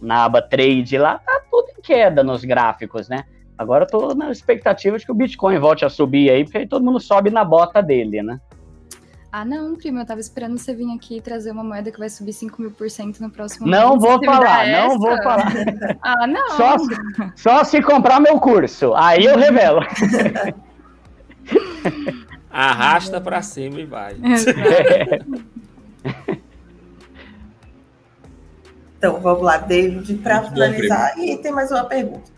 na 0.00 0.24
aba 0.24 0.40
trade, 0.40 0.96
lá 0.96 1.18
tá 1.18 1.42
tudo 1.50 1.68
em 1.78 1.82
queda 1.82 2.24
nos 2.24 2.42
gráficos, 2.42 3.06
né? 3.06 3.24
Agora 3.58 3.84
eu 3.84 3.88
tô 3.88 4.14
na 4.14 4.30
expectativa 4.30 4.98
de 4.98 5.04
que 5.04 5.12
o 5.12 5.14
Bitcoin 5.14 5.58
volte 5.58 5.84
a 5.84 5.90
subir 5.90 6.30
aí, 6.30 6.42
porque 6.42 6.58
aí 6.58 6.66
todo 6.66 6.82
mundo 6.82 6.98
sobe 6.98 7.28
na 7.28 7.44
bota 7.44 7.82
dele, 7.82 8.22
né? 8.22 8.40
Ah, 9.36 9.44
não, 9.44 9.74
primo, 9.74 9.98
eu 9.98 10.06
tava 10.06 10.20
esperando 10.20 10.56
você 10.56 10.72
vir 10.72 10.88
aqui 10.94 11.20
trazer 11.20 11.50
uma 11.50 11.64
moeda 11.64 11.90
que 11.90 11.98
vai 11.98 12.08
subir 12.08 12.32
5 12.32 12.62
mil 12.62 12.70
por 12.70 12.88
cento 12.88 13.20
no 13.20 13.28
próximo 13.28 13.66
Não 13.66 13.98
mês. 13.98 14.02
vou 14.02 14.24
falar, 14.24 14.68
não 14.68 14.96
vou 14.96 15.16
falar. 15.24 15.52
ah, 16.02 16.24
não. 16.24 16.50
Só, 16.50 16.76
só 17.34 17.64
se 17.64 17.82
comprar 17.82 18.20
meu 18.20 18.38
curso, 18.38 18.94
aí 18.94 19.24
eu 19.24 19.36
revelo. 19.36 19.80
Arrasta 22.48 23.20
para 23.20 23.42
cima 23.42 23.80
e 23.80 23.84
vai. 23.84 24.14
Então, 28.96 29.20
vamos 29.20 29.42
lá, 29.42 29.58
David, 29.58 30.14
para 30.22 30.44
finalizar. 30.44 31.18
e 31.18 31.36
tem 31.36 31.52
mais 31.52 31.70
uma 31.70 31.84
pergunta. 31.84 32.30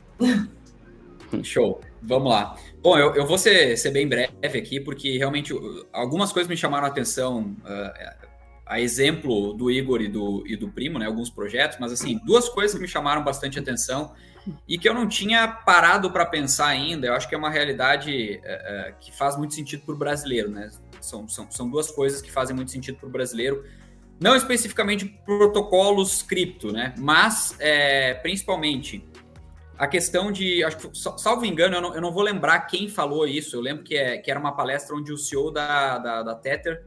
Show. 1.45 1.81
Vamos 2.07 2.31
lá. 2.31 2.57
Bom, 2.81 2.97
eu, 2.97 3.15
eu 3.15 3.27
vou 3.27 3.37
ser, 3.37 3.77
ser, 3.77 3.91
bem 3.91 4.09
breve 4.09 4.59
aqui, 4.59 4.79
porque 4.79 5.19
realmente 5.19 5.53
algumas 5.93 6.33
coisas 6.33 6.49
me 6.49 6.57
chamaram 6.57 6.87
a 6.87 6.89
atenção, 6.89 7.57
uh, 7.65 8.27
a 8.65 8.81
exemplo 8.81 9.53
do 9.53 9.69
Igor 9.71 10.01
e 10.01 10.09
do, 10.09 10.45
e 10.47 10.57
do 10.57 10.69
Primo, 10.69 10.99
né? 11.01 11.07
Alguns 11.07 11.29
projetos, 11.29 11.79
mas 11.81 11.93
assim, 11.93 12.21
duas 12.25 12.49
coisas 12.49 12.77
que 12.77 12.81
me 12.81 12.89
chamaram 12.89 13.25
bastante 13.25 13.59
atenção 13.59 14.15
e 14.69 14.79
que 14.79 14.89
eu 14.89 14.95
não 14.95 15.09
tinha 15.09 15.49
parado 15.49 16.13
para 16.13 16.25
pensar 16.25 16.69
ainda. 16.69 17.09
Eu 17.09 17.15
acho 17.15 17.29
que 17.29 17.35
é 17.35 17.39
uma 17.39 17.51
realidade 17.51 18.41
uh, 18.41 18.91
uh, 18.91 18.95
que 19.01 19.11
faz 19.11 19.37
muito 19.37 19.55
sentido 19.55 19.83
para 19.85 19.95
o 19.95 19.99
brasileiro, 19.99 20.49
né? 20.49 20.71
São, 21.01 21.29
são, 21.29 21.51
são 21.51 21.69
duas 21.69 21.91
coisas 21.91 22.23
que 22.23 22.31
fazem 22.31 22.55
muito 22.55 22.71
sentido 22.71 22.99
para 22.99 23.09
o 23.09 23.13
brasileiro. 23.13 23.65
Não 24.21 24.37
especificamente 24.37 25.07
protocolos 25.27 26.23
cripto, 26.23 26.73
né? 26.73 26.95
Mas 26.97 27.57
é, 27.59 28.15
principalmente 28.15 29.05
a 29.79 29.87
questão 29.87 30.33
de. 30.33 30.65
Acho 30.65 30.77
que, 30.77 30.89
salvo 31.19 31.45
engano, 31.45 31.77
eu 31.77 31.83
não, 31.83 31.95
eu 31.95 32.01
não, 32.01 32.13
vou 32.13 32.23
lembrar 32.23 32.61
quem 32.61 32.89
falou 32.89 33.27
isso. 33.27 33.57
Eu 33.57 33.61
lembro 33.61 33.85
que, 33.85 33.97
é, 33.97 34.19
que 34.19 34.31
era 34.31 34.41
uma 34.41 34.53
palestra 34.53 34.97
onde 34.97 35.13
o 35.13 35.19
CEO 35.19 35.51
da, 35.51 35.99
da, 35.99 36.23
da 36.23 36.35
Tether 36.35 36.85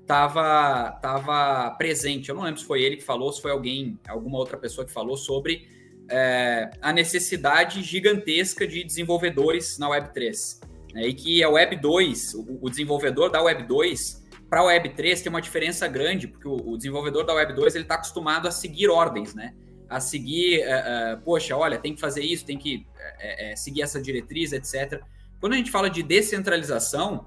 estava 0.00 0.92
tava 1.02 1.70
presente. 1.76 2.28
Eu 2.28 2.34
não 2.34 2.42
lembro 2.42 2.60
se 2.60 2.66
foi 2.66 2.82
ele 2.82 2.96
que 2.96 3.04
falou, 3.04 3.32
se 3.32 3.42
foi 3.42 3.50
alguém, 3.50 3.98
alguma 4.08 4.38
outra 4.38 4.56
pessoa 4.56 4.86
que 4.86 4.92
falou 4.92 5.16
sobre 5.16 5.68
é, 6.10 6.70
a 6.80 6.92
necessidade 6.92 7.82
gigantesca 7.82 8.66
de 8.66 8.84
desenvolvedores 8.84 9.78
na 9.78 9.88
Web3. 9.88 10.60
Né? 10.94 11.08
E 11.08 11.14
que 11.14 11.42
a 11.42 11.48
Web2, 11.48 12.34
o, 12.34 12.66
o 12.66 12.70
desenvolvedor 12.70 13.30
da 13.30 13.40
Web2, 13.40 14.22
para 14.48 14.60
a 14.60 14.64
Web3 14.64 15.22
tem 15.22 15.30
uma 15.30 15.40
diferença 15.40 15.86
grande, 15.88 16.28
porque 16.28 16.48
o, 16.48 16.56
o 16.72 16.76
desenvolvedor 16.76 17.24
da 17.24 17.34
Web2 17.34 17.74
ele 17.74 17.84
está 17.84 17.94
acostumado 17.94 18.46
a 18.46 18.50
seguir 18.50 18.88
ordens, 18.88 19.34
né? 19.34 19.54
A 19.92 20.00
seguir, 20.00 20.60
uh, 20.60 21.16
uh, 21.16 21.20
poxa, 21.22 21.56
olha, 21.56 21.78
tem 21.78 21.94
que 21.94 22.00
fazer 22.00 22.22
isso, 22.22 22.44
tem 22.44 22.58
que 22.58 22.86
uh, 22.96 23.56
seguir 23.56 23.82
essa 23.82 24.00
diretriz, 24.00 24.52
etc. 24.52 25.02
Quando 25.40 25.52
a 25.52 25.56
gente 25.56 25.70
fala 25.70 25.90
de 25.90 26.02
descentralização, 26.02 27.26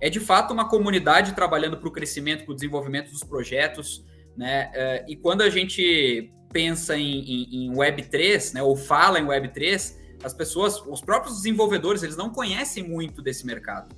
é 0.00 0.10
de 0.10 0.18
fato 0.18 0.52
uma 0.52 0.68
comunidade 0.68 1.34
trabalhando 1.34 1.76
para 1.76 1.88
o 1.88 1.92
crescimento, 1.92 2.44
para 2.44 2.52
o 2.52 2.54
desenvolvimento 2.54 3.10
dos 3.10 3.22
projetos, 3.22 4.04
né? 4.36 4.70
e 5.06 5.14
quando 5.14 5.42
a 5.42 5.50
gente 5.50 6.32
pensa 6.50 6.96
em, 6.96 7.20
em, 7.20 7.66
em 7.66 7.72
Web3, 7.74 8.54
né, 8.54 8.62
ou 8.62 8.74
fala 8.74 9.20
em 9.20 9.26
Web3, 9.26 9.94
as 10.24 10.32
pessoas, 10.32 10.80
os 10.86 11.02
próprios 11.02 11.36
desenvolvedores, 11.36 12.02
eles 12.02 12.16
não 12.16 12.30
conhecem 12.30 12.82
muito 12.82 13.20
desse 13.20 13.44
mercado. 13.44 13.94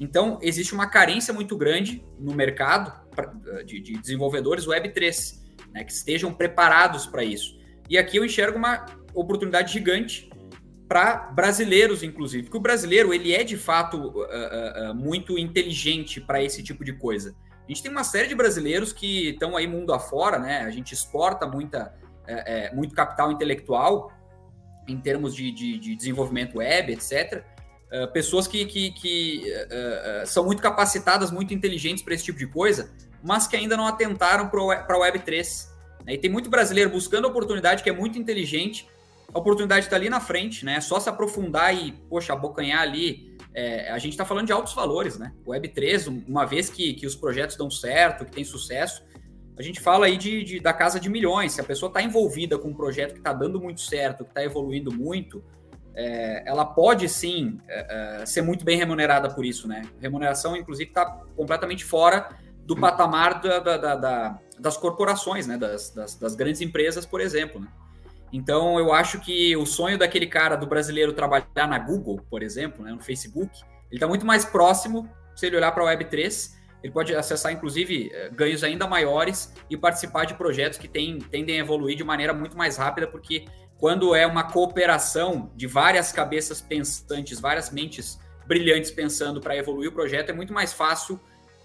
Então, 0.00 0.38
existe 0.40 0.72
uma 0.72 0.86
carência 0.86 1.34
muito 1.34 1.54
grande 1.54 2.02
no 2.18 2.32
mercado 2.32 2.92
de, 3.66 3.78
de 3.78 3.98
desenvolvedores 3.98 4.66
Web3 4.66 5.41
né, 5.72 5.84
que 5.84 5.92
estejam 5.92 6.32
preparados 6.32 7.06
para 7.06 7.24
isso. 7.24 7.58
E 7.88 7.98
aqui 7.98 8.16
eu 8.16 8.24
enxergo 8.24 8.58
uma 8.58 8.86
oportunidade 9.14 9.72
gigante 9.72 10.30
para 10.88 11.30
brasileiros, 11.30 12.02
inclusive, 12.02 12.44
porque 12.44 12.56
o 12.58 12.60
brasileiro 12.60 13.14
ele 13.14 13.34
é 13.34 13.42
de 13.42 13.56
fato 13.56 13.96
uh, 13.96 14.90
uh, 14.90 14.94
muito 14.94 15.38
inteligente 15.38 16.20
para 16.20 16.42
esse 16.42 16.62
tipo 16.62 16.84
de 16.84 16.92
coisa. 16.92 17.34
A 17.66 17.72
gente 17.72 17.82
tem 17.82 17.90
uma 17.90 18.04
série 18.04 18.28
de 18.28 18.34
brasileiros 18.34 18.92
que 18.92 19.30
estão 19.30 19.56
aí 19.56 19.66
mundo 19.66 19.94
afora, 19.94 20.38
né? 20.38 20.60
A 20.60 20.70
gente 20.70 20.92
exporta 20.92 21.46
muita, 21.46 21.94
é, 22.26 22.66
é, 22.66 22.74
muito 22.74 22.94
capital 22.94 23.32
intelectual 23.32 24.12
em 24.86 25.00
termos 25.00 25.34
de, 25.34 25.50
de, 25.50 25.78
de 25.78 25.96
desenvolvimento 25.96 26.58
web, 26.58 26.92
etc. 26.92 27.42
Uh, 27.90 28.12
pessoas 28.12 28.46
que, 28.46 28.66
que, 28.66 28.90
que 28.90 29.44
são 30.26 30.44
muito 30.44 30.60
capacitadas, 30.60 31.30
muito 31.30 31.54
inteligentes 31.54 32.02
para 32.02 32.12
esse 32.12 32.24
tipo 32.24 32.38
de 32.38 32.48
coisa, 32.48 32.90
mas 33.22 33.46
que 33.46 33.56
ainda 33.56 33.76
não 33.76 33.86
atentaram 33.86 34.48
para 34.48 34.60
a 34.60 34.98
Web3. 34.98 35.68
Né? 36.04 36.14
E 36.14 36.18
tem 36.18 36.30
muito 36.30 36.50
brasileiro 36.50 36.90
buscando 36.90 37.26
oportunidade 37.26 37.82
que 37.82 37.90
é 37.90 37.92
muito 37.92 38.18
inteligente, 38.18 38.88
a 39.32 39.38
oportunidade 39.38 39.86
está 39.86 39.96
ali 39.96 40.10
na 40.10 40.20
frente, 40.20 40.64
né? 40.64 40.74
É 40.74 40.80
só 40.80 41.00
se 41.00 41.08
aprofundar 41.08 41.74
e, 41.74 41.92
poxa, 42.08 42.32
abocanhar 42.32 42.82
ali. 42.82 43.32
É, 43.54 43.90
a 43.90 43.98
gente 43.98 44.12
está 44.12 44.24
falando 44.24 44.46
de 44.46 44.52
altos 44.52 44.74
valores, 44.74 45.18
né? 45.18 45.32
O 45.46 45.52
Web3, 45.52 46.24
uma 46.28 46.44
vez 46.44 46.68
que, 46.68 46.92
que 46.94 47.06
os 47.06 47.14
projetos 47.14 47.56
dão 47.56 47.70
certo, 47.70 48.24
que 48.26 48.32
tem 48.32 48.44
sucesso, 48.44 49.02
a 49.56 49.62
gente 49.62 49.80
fala 49.80 50.06
aí 50.06 50.16
de, 50.16 50.42
de 50.44 50.60
da 50.60 50.72
casa 50.72 51.00
de 51.00 51.08
milhões. 51.08 51.52
Se 51.52 51.60
a 51.60 51.64
pessoa 51.64 51.88
está 51.88 52.02
envolvida 52.02 52.58
com 52.58 52.68
um 52.68 52.74
projeto 52.74 53.12
que 53.12 53.20
está 53.20 53.32
dando 53.32 53.60
muito 53.60 53.80
certo, 53.80 54.24
que 54.24 54.30
está 54.30 54.42
evoluindo 54.42 54.92
muito, 54.92 55.42
é, 55.94 56.42
ela 56.46 56.64
pode 56.64 57.08
sim 57.08 57.58
é, 57.68 58.20
é, 58.22 58.26
ser 58.26 58.42
muito 58.42 58.64
bem 58.64 58.76
remunerada 58.76 59.28
por 59.28 59.44
isso, 59.44 59.66
né? 59.66 59.82
Remuneração, 60.00 60.56
inclusive, 60.56 60.90
está 60.90 61.06
completamente 61.36 61.84
fora 61.84 62.28
do 62.74 62.80
patamar 62.80 63.40
da, 63.40 63.58
da, 63.58 63.96
da, 63.96 64.38
das 64.58 64.76
corporações, 64.76 65.46
né? 65.46 65.56
Das, 65.56 65.90
das, 65.90 66.14
das, 66.14 66.34
grandes 66.34 66.60
empresas, 66.60 67.04
por 67.04 67.20
exemplo. 67.20 67.60
Né? 67.60 67.68
Então, 68.32 68.78
eu 68.78 68.92
acho 68.92 69.20
que 69.20 69.54
o 69.56 69.66
sonho 69.66 69.98
daquele 69.98 70.26
cara, 70.26 70.56
do 70.56 70.66
brasileiro, 70.66 71.12
trabalhar 71.12 71.68
na 71.68 71.78
Google, 71.78 72.20
por 72.30 72.42
exemplo, 72.42 72.84
né? 72.84 72.92
no 72.92 73.00
Facebook, 73.00 73.50
ele 73.90 73.96
está 73.96 74.06
muito 74.06 74.24
mais 74.24 74.44
próximo 74.44 75.08
se 75.34 75.46
ele 75.46 75.56
olhar 75.56 75.72
para 75.72 75.82
a 75.82 75.96
Web3. 75.96 76.52
Ele 76.82 76.92
pode 76.92 77.14
acessar, 77.14 77.52
inclusive, 77.52 78.10
eh, 78.12 78.30
ganhos 78.30 78.64
ainda 78.64 78.88
maiores 78.88 79.54
e 79.70 79.76
participar 79.76 80.24
de 80.24 80.34
projetos 80.34 80.78
que 80.78 80.88
tem, 80.88 81.18
tendem 81.18 81.60
a 81.60 81.60
evoluir 81.60 81.96
de 81.96 82.02
maneira 82.02 82.32
muito 82.34 82.56
mais 82.56 82.76
rápida, 82.76 83.06
porque 83.06 83.44
quando 83.78 84.16
é 84.16 84.26
uma 84.26 84.44
cooperação 84.44 85.52
de 85.54 85.68
várias 85.68 86.10
cabeças 86.10 86.60
pensantes, 86.60 87.38
várias 87.38 87.70
mentes 87.70 88.18
brilhantes 88.48 88.90
pensando 88.90 89.40
para 89.40 89.56
evoluir 89.56 89.90
o 89.90 89.92
projeto, 89.92 90.30
é 90.30 90.32
muito 90.32 90.52
mais 90.52 90.72
fácil 90.72 91.20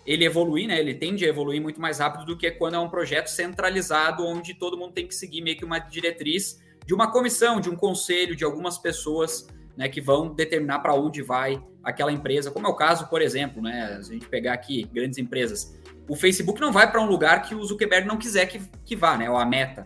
ele 0.08 0.24
evoluir, 0.24 0.70
né? 0.70 0.80
Ele 0.80 0.95
tende 0.95 1.26
a 1.26 1.28
evoluir 1.28 1.62
muito 1.62 1.82
mais 1.82 1.99
rápido 1.99 2.26
do 2.26 2.38
que 2.38 2.49
quando 2.49 2.76
é 2.76 2.80
um 2.80 2.89
projeto 2.89 3.28
centralizado, 3.28 4.26
onde 4.26 4.53
todo 4.53 4.78
mundo 4.78 4.93
tem 4.93 5.05
que 5.05 5.14
seguir 5.14 5.41
meio 5.41 5.58
que 5.58 5.66
uma 5.66 5.80
diretriz 5.80 6.64
de 6.86 6.93
uma 6.93 7.12
comissão, 7.12 7.60
de 7.60 7.70
um 7.70 7.76
conselho, 7.76 8.34
de 8.34 8.45
algumas 8.45 8.78
pessoas, 8.78 9.45
né, 9.76 9.89
que 9.89 9.99
vão 9.99 10.34
determinar 10.34 10.80
para 10.80 10.95
onde 10.95 11.22
vai 11.22 11.62
aquela 11.84 12.12
empresa, 12.12 12.49
como 12.49 12.66
é 12.66 12.70
o 12.70 12.76
caso, 12.76 13.08
por 13.10 13.22
exemplo, 13.22 13.62
né? 13.62 13.97
A 13.99 14.01
gente 14.01 14.26
pegar 14.30 14.53
aqui 14.53 14.89
grandes 14.93 15.18
empresas, 15.18 15.78
o 16.08 16.16
Facebook 16.16 16.62
não 16.62 16.72
vai 16.72 16.89
para 16.89 17.01
um 17.01 17.05
lugar 17.05 17.41
que 17.41 17.53
o 17.53 17.64
Zuckerberg 17.66 18.08
não 18.08 18.18
quiser 18.18 18.45
que, 18.45 18.62
que 18.86 18.95
vá, 18.95 19.18
né? 19.18 19.30
Ou 19.30 19.38
a 19.38 19.45
Meta. 19.45 19.86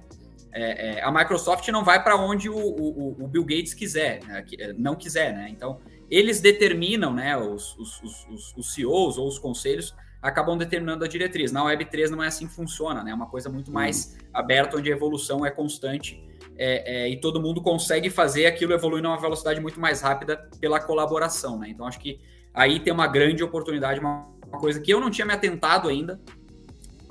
É, 0.54 1.00
é, 1.00 1.04
a 1.04 1.12
Microsoft 1.12 1.68
não 1.70 1.84
vai 1.84 2.04
para 2.04 2.16
onde 2.16 2.50
o, 2.50 2.56
o, 2.56 3.24
o, 3.24 3.28
Bill 3.28 3.44
Gates 3.44 3.74
quiser, 3.74 4.22
né? 4.26 4.44
não 4.78 4.96
quiser, 4.96 5.34
né? 5.34 5.48
Então, 5.50 5.80
eles 6.10 6.42
determinam, 6.42 7.14
né? 7.14 7.36
Os, 7.38 7.76
os, 7.78 8.04
os, 8.04 8.54
os 8.56 8.74
CEOs 8.74 9.18
ou 9.18 9.28
os 9.28 9.40
conselhos 9.40 9.96
acabam 10.22 10.58
determinando 10.58 11.04
a 11.04 11.08
diretriz. 11.08 11.52
Na 11.52 11.64
Web3 11.64 12.10
não 12.10 12.24
é 12.24 12.28
assim 12.28 12.48
que 12.48 12.54
funciona, 12.54 13.04
né? 13.04 13.12
É 13.12 13.14
uma 13.14 13.28
coisa 13.28 13.50
muito 13.50 13.72
mais 13.72 14.14
uhum. 14.14 14.30
aberta, 14.34 14.78
onde 14.78 14.92
a 14.92 14.96
evolução 14.96 15.46
é 15.46 15.50
constante 15.50 16.24
é, 16.58 17.06
é, 17.06 17.10
e 17.10 17.20
todo 17.20 17.42
mundo 17.42 17.62
consegue 17.62 18.10
fazer 18.10 18.46
aquilo 18.46 18.74
evoluir 18.74 19.02
numa 19.02 19.20
velocidade 19.20 19.60
muito 19.60 19.80
mais 19.80 20.02
rápida 20.02 20.38
pela 20.60 20.80
colaboração, 20.80 21.58
né? 21.58 21.70
Então 21.70 21.88
acho 21.88 22.00
que 22.00 22.20
aí 22.54 22.80
tem 22.80 22.94
uma 22.94 23.08
grande 23.08 23.44
oportunidade, 23.44 24.00
uma, 24.00 24.28
uma 24.48 24.60
coisa 24.60 24.80
que 24.80 24.92
eu 24.92 25.00
não 25.00 25.10
tinha 25.10 25.26
me 25.26 25.34
atentado 25.34 25.90
ainda 25.90 26.22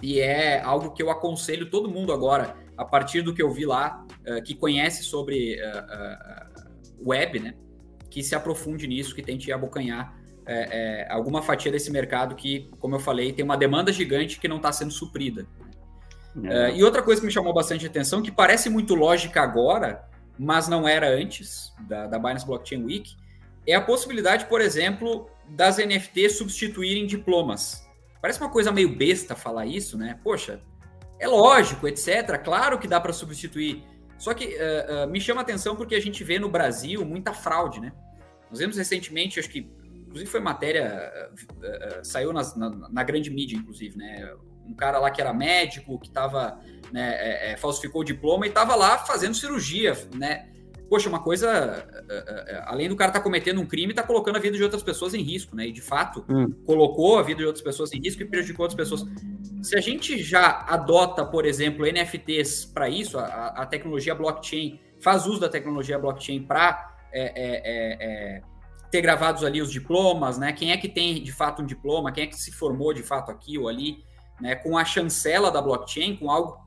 e 0.03 0.21
é 0.21 0.61
algo 0.63 0.93
que 0.93 1.03
eu 1.03 1.11
aconselho 1.11 1.69
todo 1.69 1.91
mundo 1.91 2.13
agora, 2.13 2.57
a 2.77 2.85
partir 2.85 3.23
do 3.23 3.35
que 3.35 3.43
eu 3.43 3.51
vi 3.51 3.67
lá, 3.67 4.07
uh, 4.27 4.43
que 4.43 4.55
conhece 4.55 5.03
sobre 5.03 5.57
uh, 5.61 7.05
uh, 7.05 7.09
web, 7.09 7.41
né? 7.41 7.55
Que 8.09 8.23
se 8.23 8.35
aprofunde 8.35 8.87
nisso, 8.87 9.15
que 9.15 9.23
tente 9.23 9.53
abocanhar 9.53 10.20
é, 10.53 10.69
é, 11.03 11.13
alguma 11.13 11.43
fatia 11.43 11.71
desse 11.71 11.91
mercado 11.91 12.35
que, 12.35 12.69
como 12.79 12.97
eu 12.97 13.01
falei, 13.01 13.33
tem 13.33 13.45
uma 13.45 13.57
demanda 13.57 13.93
gigante 13.93 14.39
que 14.39 14.49
não 14.49 14.57
está 14.57 14.73
sendo 14.73 14.91
suprida. 14.91 15.47
É. 16.45 16.77
e 16.77 16.85
outra 16.85 17.03
coisa 17.03 17.21
que 17.21 17.27
me 17.27 17.33
chamou 17.33 17.53
bastante 17.53 17.85
atenção, 17.85 18.23
que 18.23 18.31
parece 18.31 18.71
muito 18.71 18.95
lógica 18.95 19.43
agora, 19.43 20.09
mas 20.39 20.69
não 20.69 20.87
era 20.87 21.09
antes 21.09 21.73
da, 21.89 22.07
da 22.07 22.19
Binance 22.19 22.47
Blockchain 22.47 22.85
Week, 22.85 23.17
é 23.67 23.75
a 23.75 23.81
possibilidade, 23.81 24.47
por 24.47 24.61
exemplo, 24.61 25.29
das 25.49 25.79
NFTs 25.79 26.39
substituírem 26.39 27.07
diplomas. 27.07 27.87
Parece 28.21 28.41
uma 28.41 28.51
coisa 28.51 28.71
meio 28.71 28.95
besta 28.97 29.35
falar 29.35 29.67
isso, 29.67 29.97
né? 29.97 30.19
Poxa, 30.23 30.61
É 31.19 31.27
lógico, 31.27 31.87
etc. 31.87 32.39
Claro 32.43 32.79
que 32.79 32.89
dá 32.89 32.99
para 33.01 33.13
substituir. 33.13 33.85
Só 34.19 34.35
que 34.35 34.47
uh, 34.47 35.07
uh, 35.07 35.11
me 35.11 35.21
chama 35.21 35.41
atenção 35.41 35.77
porque 35.77 35.95
a 35.95 36.01
gente 36.01 36.23
vê 36.25 36.39
no 36.39 36.49
Brasil 36.49 37.05
muita 37.05 37.33
fraude, 37.33 37.81
né? 37.81 37.93
Nós 38.51 38.59
vimos 38.59 38.77
recentemente, 38.77 39.39
acho 39.39 39.49
que, 39.49 39.71
inclusive 40.11 40.31
foi 40.31 40.41
matéria, 40.41 41.31
uh, 41.33 42.05
saiu 42.05 42.33
nas, 42.33 42.57
na, 42.57 42.69
na, 42.69 43.03
grande 43.05 43.31
mídia, 43.31 43.57
inclusive, 43.57 43.97
né? 43.97 44.35
Um 44.67 44.75
cara 44.75 44.99
lá 44.99 45.11
que 45.11 45.21
era 45.21 45.33
médico, 45.33 45.99
que 45.99 46.11
tava, 46.11 46.59
né, 46.93 47.15
é, 47.19 47.53
é, 47.53 47.57
falsificou 47.57 48.03
o 48.03 48.05
diploma 48.05 48.47
e 48.47 48.49
estava 48.49 48.75
lá 48.75 48.99
fazendo 48.99 49.35
cirurgia, 49.35 49.97
né? 50.15 50.49
Poxa, 50.89 51.09
uma 51.09 51.21
coisa, 51.21 51.87
além 52.67 52.89
do 52.89 52.97
cara 52.97 53.11
estar 53.11 53.21
tá 53.21 53.25
cometendo 53.25 53.61
um 53.61 53.67
crime, 53.67 53.93
está 53.93 54.03
colocando 54.03 54.37
a 54.37 54.41
vida 54.41 54.57
de 54.57 54.63
outras 54.65 54.83
pessoas 54.83 55.15
em 55.15 55.23
risco, 55.23 55.55
né? 55.55 55.69
E 55.69 55.73
de 55.73 55.81
fato, 55.81 56.25
hum. 56.29 56.51
colocou 56.67 57.17
a 57.17 57.23
vida 57.23 57.39
de 57.39 57.47
outras 57.47 57.63
pessoas 57.63 57.93
em 57.93 58.01
risco 58.01 58.23
e 58.23 58.25
prejudicou 58.27 58.65
outras 58.65 58.77
pessoas. 58.77 59.09
Se 59.63 59.77
a 59.77 59.81
gente 59.81 60.21
já 60.21 60.65
adota, 60.69 61.25
por 61.25 61.47
exemplo, 61.47 61.87
NFTs 61.87 62.65
para 62.65 62.89
isso, 62.89 63.19
a, 63.19 63.47
a, 63.57 63.67
tecnologia 63.67 64.17
blockchain 64.17 64.81
faz 65.01 65.27
uso 65.27 65.39
da 65.39 65.49
tecnologia 65.49 65.97
blockchain 65.97 66.43
para 66.43 66.91
é, 67.13 67.23
é, 67.23 67.63
é, 67.65 68.37
é, 68.37 68.43
ter 68.91 69.01
gravados 69.01 69.45
ali 69.45 69.63
os 69.63 69.71
diplomas, 69.71 70.39
né? 70.39 70.53
Quem 70.53 70.73
é 70.73 70.77
que 70.77 70.89
tem 70.89 71.23
de 71.23 71.33
fato 71.33 71.63
um 71.63 71.67
diploma, 71.67 72.13
quem 72.13 72.25
é 72.25 72.27
que 72.27 72.37
se 72.37 72.51
formou 72.53 72.93
de 72.93 73.03
fato 73.03 73.31
aqui 73.31 73.57
ou 73.57 73.69
ali, 73.69 74.05
né? 74.41 74.55
Com 74.55 74.77
a 74.77 74.85
chancela 74.85 75.51
da 75.51 75.63
blockchain, 75.63 76.17
com 76.17 76.31
algo, 76.31 76.59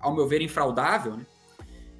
ao 0.00 0.14
meu 0.14 0.26
ver, 0.26 0.40
infraudável, 0.40 1.16
né? 1.16 1.26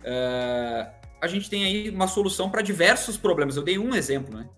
Uh, 0.00 1.00
a 1.20 1.26
gente 1.26 1.50
tem 1.50 1.64
aí 1.64 1.90
uma 1.90 2.06
solução 2.06 2.48
para 2.48 2.62
diversos 2.62 3.18
problemas. 3.18 3.56
Eu 3.56 3.62
dei 3.62 3.78
um 3.78 3.94
exemplo, 3.94 4.34
né? 4.34 4.48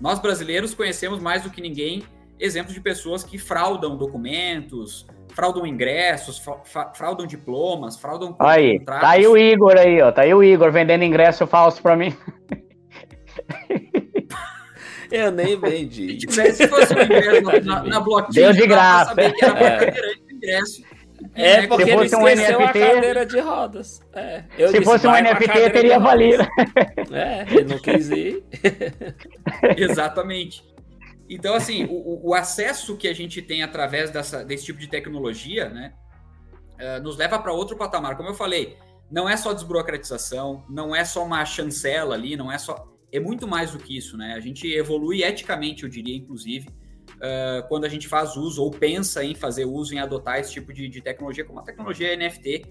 Nós 0.00 0.20
brasileiros 0.20 0.74
conhecemos 0.74 1.20
mais 1.20 1.42
do 1.42 1.50
que 1.50 1.60
ninguém 1.60 2.04
exemplos 2.38 2.74
de 2.74 2.80
pessoas 2.80 3.22
que 3.22 3.38
fraudam 3.38 3.96
documentos, 3.96 5.06
fraudam 5.32 5.66
ingressos, 5.66 6.42
fraudam 6.94 7.26
diplomas, 7.26 7.96
fraudam 7.96 8.36
aí, 8.38 8.78
contratos. 8.78 9.08
Tá 9.08 9.14
aí 9.14 9.26
o 9.26 9.36
Igor 9.36 9.76
aí, 9.76 10.00
ó. 10.02 10.12
Tá 10.12 10.22
aí 10.22 10.34
o 10.34 10.42
Igor 10.42 10.70
vendendo 10.70 11.04
ingresso 11.04 11.46
falso 11.46 11.82
para 11.82 11.96
mim. 11.96 12.14
Eu 15.12 15.30
nem 15.30 15.60
vendi. 15.60 16.18
Se 16.30 16.66
fosse 16.68 16.94
um 16.94 17.02
ingresso 17.02 17.64
na, 17.64 17.82
na 17.82 18.00
blockchain, 18.00 18.42
Deu 18.44 18.52
de 18.52 18.66
graça. 18.66 19.10
saber 19.10 19.32
que 19.32 19.44
era 19.44 19.86
é. 19.86 20.14
ingresso. 20.30 20.82
É, 21.34 21.50
é 21.50 21.66
porque 21.66 21.90
ele 21.90 22.04
esqueceu 22.04 22.18
um 22.18 22.24
NFT, 22.24 22.82
a 22.82 22.94
cadeira 22.94 23.26
de 23.26 23.40
rodas. 23.40 24.00
É, 24.12 24.42
se 24.56 24.72
disse, 24.72 24.84
fosse 24.84 25.06
um 25.06 25.12
NFT, 25.12 25.70
teria 25.70 25.98
valido. 25.98 26.42
É, 27.12 27.42
ele 27.50 27.64
não 27.64 27.78
quis 27.78 28.10
ir. 28.10 28.42
Exatamente. 29.76 30.64
Então, 31.28 31.54
assim, 31.54 31.84
o, 31.84 32.30
o, 32.30 32.34
acesso 32.34 32.96
que 32.96 33.08
a 33.08 33.14
gente 33.14 33.40
tem 33.40 33.62
através 33.62 34.10
dessa, 34.10 34.44
desse 34.44 34.64
tipo 34.66 34.78
de 34.78 34.88
tecnologia, 34.88 35.68
né, 35.68 35.92
uh, 36.78 37.02
nos 37.02 37.16
leva 37.16 37.38
para 37.38 37.52
outro 37.52 37.76
patamar. 37.76 38.16
Como 38.16 38.28
eu 38.28 38.34
falei, 38.34 38.76
não 39.10 39.28
é 39.28 39.36
só 39.36 39.52
desburocratização, 39.52 40.64
não 40.68 40.94
é 40.94 41.04
só 41.04 41.24
uma 41.24 41.44
chancela 41.44 42.14
ali, 42.14 42.36
não 42.36 42.50
é 42.50 42.58
só. 42.58 42.91
É 43.12 43.20
muito 43.20 43.46
mais 43.46 43.72
do 43.72 43.78
que 43.78 43.96
isso, 43.96 44.16
né? 44.16 44.32
A 44.34 44.40
gente 44.40 44.66
evolui 44.66 45.22
eticamente, 45.22 45.84
eu 45.84 45.88
diria, 45.88 46.16
inclusive, 46.16 46.66
uh, 47.16 47.68
quando 47.68 47.84
a 47.84 47.88
gente 47.88 48.08
faz 48.08 48.36
uso 48.36 48.62
ou 48.62 48.70
pensa 48.70 49.22
em 49.22 49.34
fazer 49.34 49.66
uso, 49.66 49.94
em 49.94 49.98
adotar 49.98 50.40
esse 50.40 50.52
tipo 50.52 50.72
de, 50.72 50.88
de 50.88 51.02
tecnologia, 51.02 51.44
como 51.44 51.60
a 51.60 51.62
tecnologia 51.62 52.16
NFT, 52.16 52.62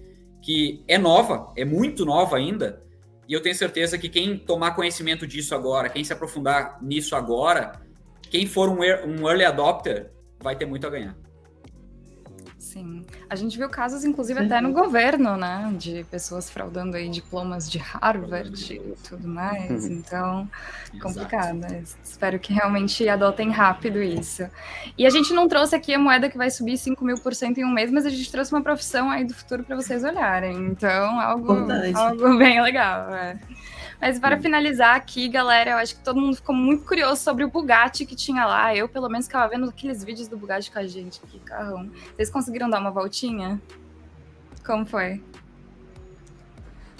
que 0.42 0.82
é 0.88 0.98
nova, 0.98 1.52
é 1.56 1.64
muito 1.64 2.04
nova 2.04 2.36
ainda, 2.36 2.82
e 3.28 3.32
eu 3.32 3.40
tenho 3.40 3.54
certeza 3.54 3.96
que 3.96 4.08
quem 4.08 4.36
tomar 4.36 4.74
conhecimento 4.74 5.26
disso 5.26 5.54
agora, 5.54 5.88
quem 5.88 6.02
se 6.02 6.12
aprofundar 6.12 6.82
nisso 6.82 7.14
agora, 7.14 7.80
quem 8.28 8.46
for 8.46 8.68
um, 8.68 8.80
um 8.80 9.28
early 9.28 9.44
adopter 9.44 10.10
vai 10.40 10.56
ter 10.56 10.66
muito 10.66 10.86
a 10.86 10.90
ganhar. 10.90 11.16
Sim. 12.72 13.04
A 13.28 13.36
gente 13.36 13.58
viu 13.58 13.68
casos, 13.68 14.02
inclusive, 14.02 14.40
até 14.40 14.58
no 14.58 14.72
governo, 14.72 15.36
né? 15.36 15.70
De 15.76 16.06
pessoas 16.10 16.48
fraudando 16.48 16.96
aí 16.96 17.06
diplomas 17.10 17.70
de 17.70 17.76
Harvard 17.76 18.72
e 18.74 18.94
tudo 19.06 19.28
mais. 19.28 19.84
Uhum. 19.84 19.92
Então, 19.92 20.50
complicado. 20.98 21.60
Espero 22.02 22.38
que 22.38 22.50
realmente 22.50 23.06
adotem 23.06 23.50
rápido 23.50 24.02
isso. 24.02 24.48
E 24.96 25.06
a 25.06 25.10
gente 25.10 25.34
não 25.34 25.46
trouxe 25.48 25.76
aqui 25.76 25.92
a 25.92 25.98
moeda 25.98 26.30
que 26.30 26.38
vai 26.38 26.50
subir 26.50 26.78
5 26.78 27.04
mil 27.04 27.18
por 27.18 27.34
cento 27.34 27.58
em 27.58 27.64
um 27.64 27.70
mês, 27.70 27.90
mas 27.90 28.06
a 28.06 28.10
gente 28.10 28.32
trouxe 28.32 28.50
uma 28.54 28.62
profissão 28.62 29.10
aí 29.10 29.24
do 29.24 29.34
futuro 29.34 29.62
para 29.64 29.76
vocês 29.76 30.02
olharem. 30.02 30.56
Então, 30.68 31.20
algo, 31.20 31.52
algo 31.94 32.38
bem 32.38 32.62
legal. 32.62 33.12
É. 33.14 33.38
Mas 34.02 34.18
para 34.18 34.36
finalizar 34.36 34.96
aqui, 34.96 35.28
galera, 35.28 35.70
eu 35.70 35.76
acho 35.76 35.94
que 35.94 36.02
todo 36.02 36.20
mundo 36.20 36.34
ficou 36.34 36.52
muito 36.52 36.84
curioso 36.84 37.22
sobre 37.22 37.44
o 37.44 37.48
Bugatti 37.48 38.04
que 38.04 38.16
tinha 38.16 38.44
lá. 38.44 38.74
Eu, 38.74 38.88
pelo 38.88 39.08
menos, 39.08 39.26
ficava 39.26 39.48
vendo 39.48 39.68
aqueles 39.68 40.02
vídeos 40.02 40.26
do 40.26 40.36
Bugatti 40.36 40.72
com 40.72 40.80
a 40.80 40.86
gente. 40.88 41.20
Que 41.20 41.38
carrão. 41.38 41.88
Vocês 42.16 42.28
conseguiram 42.28 42.68
dar 42.68 42.80
uma 42.80 42.90
voltinha? 42.90 43.62
Como 44.66 44.84
foi? 44.84 45.22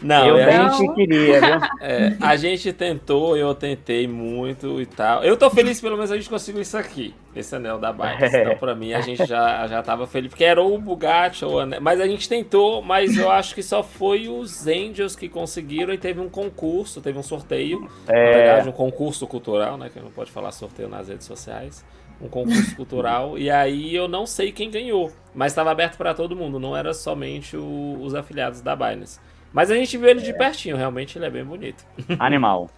Não, 0.03 0.27
eu 0.27 0.37
a 0.37 0.69
gente 0.69 0.95
queria, 0.95 1.41
viu? 1.41 1.53
É, 1.81 2.17
a 2.21 2.37
gente 2.37 2.73
tentou, 2.73 3.37
eu 3.37 3.55
tentei 3.55 4.07
muito 4.07 4.81
e 4.81 4.87
tal. 4.87 5.25
Eu 5.25 5.37
tô 5.37 5.51
feliz, 5.51 5.81
pelo 5.81 5.97
menos 5.97 6.13
a 6.13 6.17
gente 6.17 6.29
conseguiu 6.29 6.63
isso 6.63 6.77
aqui, 6.77 7.13
esse 7.35 7.55
anel 7.57 7.79
da 7.79 7.93
Binance. 7.93 8.37
Então, 8.37 8.57
pra 8.57 8.75
mim, 8.75 8.93
a 8.93 9.01
gente 9.01 9.25
já, 9.27 9.67
já 9.67 9.83
tava 9.83 10.07
feliz, 10.07 10.29
porque 10.31 10.45
era 10.45 10.63
o 10.63 10.79
Bugatti 10.79 11.45
ou 11.45 11.55
o 11.55 11.59
anel. 11.61 11.81
Mas 11.81 12.01
a 12.01 12.07
gente 12.07 12.29
tentou, 12.29 12.83
mas 12.83 13.17
eu 13.17 13.31
acho 13.31 13.55
que 13.55 13.63
só 13.63 13.83
foi 13.83 14.29
os 14.29 14.67
Angels 14.67 15.17
que 15.17 15.29
conseguiram 15.29 15.93
e 15.93 15.99
teve 15.99 16.21
um 16.21 16.29
concurso, 16.29 17.01
teve 17.01 17.19
um 17.19 17.23
sorteio. 17.23 17.89
É... 18.07 18.25
Na 18.25 18.39
verdade, 18.39 18.69
um 18.69 18.73
concurso 18.73 19.27
cultural, 19.27 19.77
né? 19.77 19.91
Que 19.93 20.01
não 20.01 20.11
pode 20.11 20.31
falar 20.31 20.53
sorteio 20.53 20.89
nas 20.89 21.09
redes 21.09 21.27
sociais. 21.27 21.85
Um 22.21 22.29
concurso 22.29 22.77
cultural. 22.77 23.37
E 23.37 23.51
aí 23.51 23.95
eu 23.95 24.07
não 24.07 24.25
sei 24.27 24.53
quem 24.53 24.71
ganhou, 24.71 25.11
mas 25.35 25.51
estava 25.51 25.73
aberto 25.73 25.97
para 25.97 26.15
todo 26.15 26.37
mundo, 26.37 26.61
não 26.61 26.77
era 26.77 26.95
somente 26.95 27.57
o, 27.57 27.99
os 28.01 28.15
afiliados 28.15 28.61
da 28.61 28.77
Binance. 28.77 29.19
Mas 29.53 29.71
a 29.71 29.75
gente 29.75 29.97
viu 29.97 30.09
ele 30.09 30.23
de 30.23 30.31
é. 30.31 30.35
pertinho, 30.35 30.77
realmente 30.77 31.19
ele 31.19 31.27
é 31.27 31.31
bem 31.31 31.45
bonito. 31.45 31.85
Animal. 32.19 32.71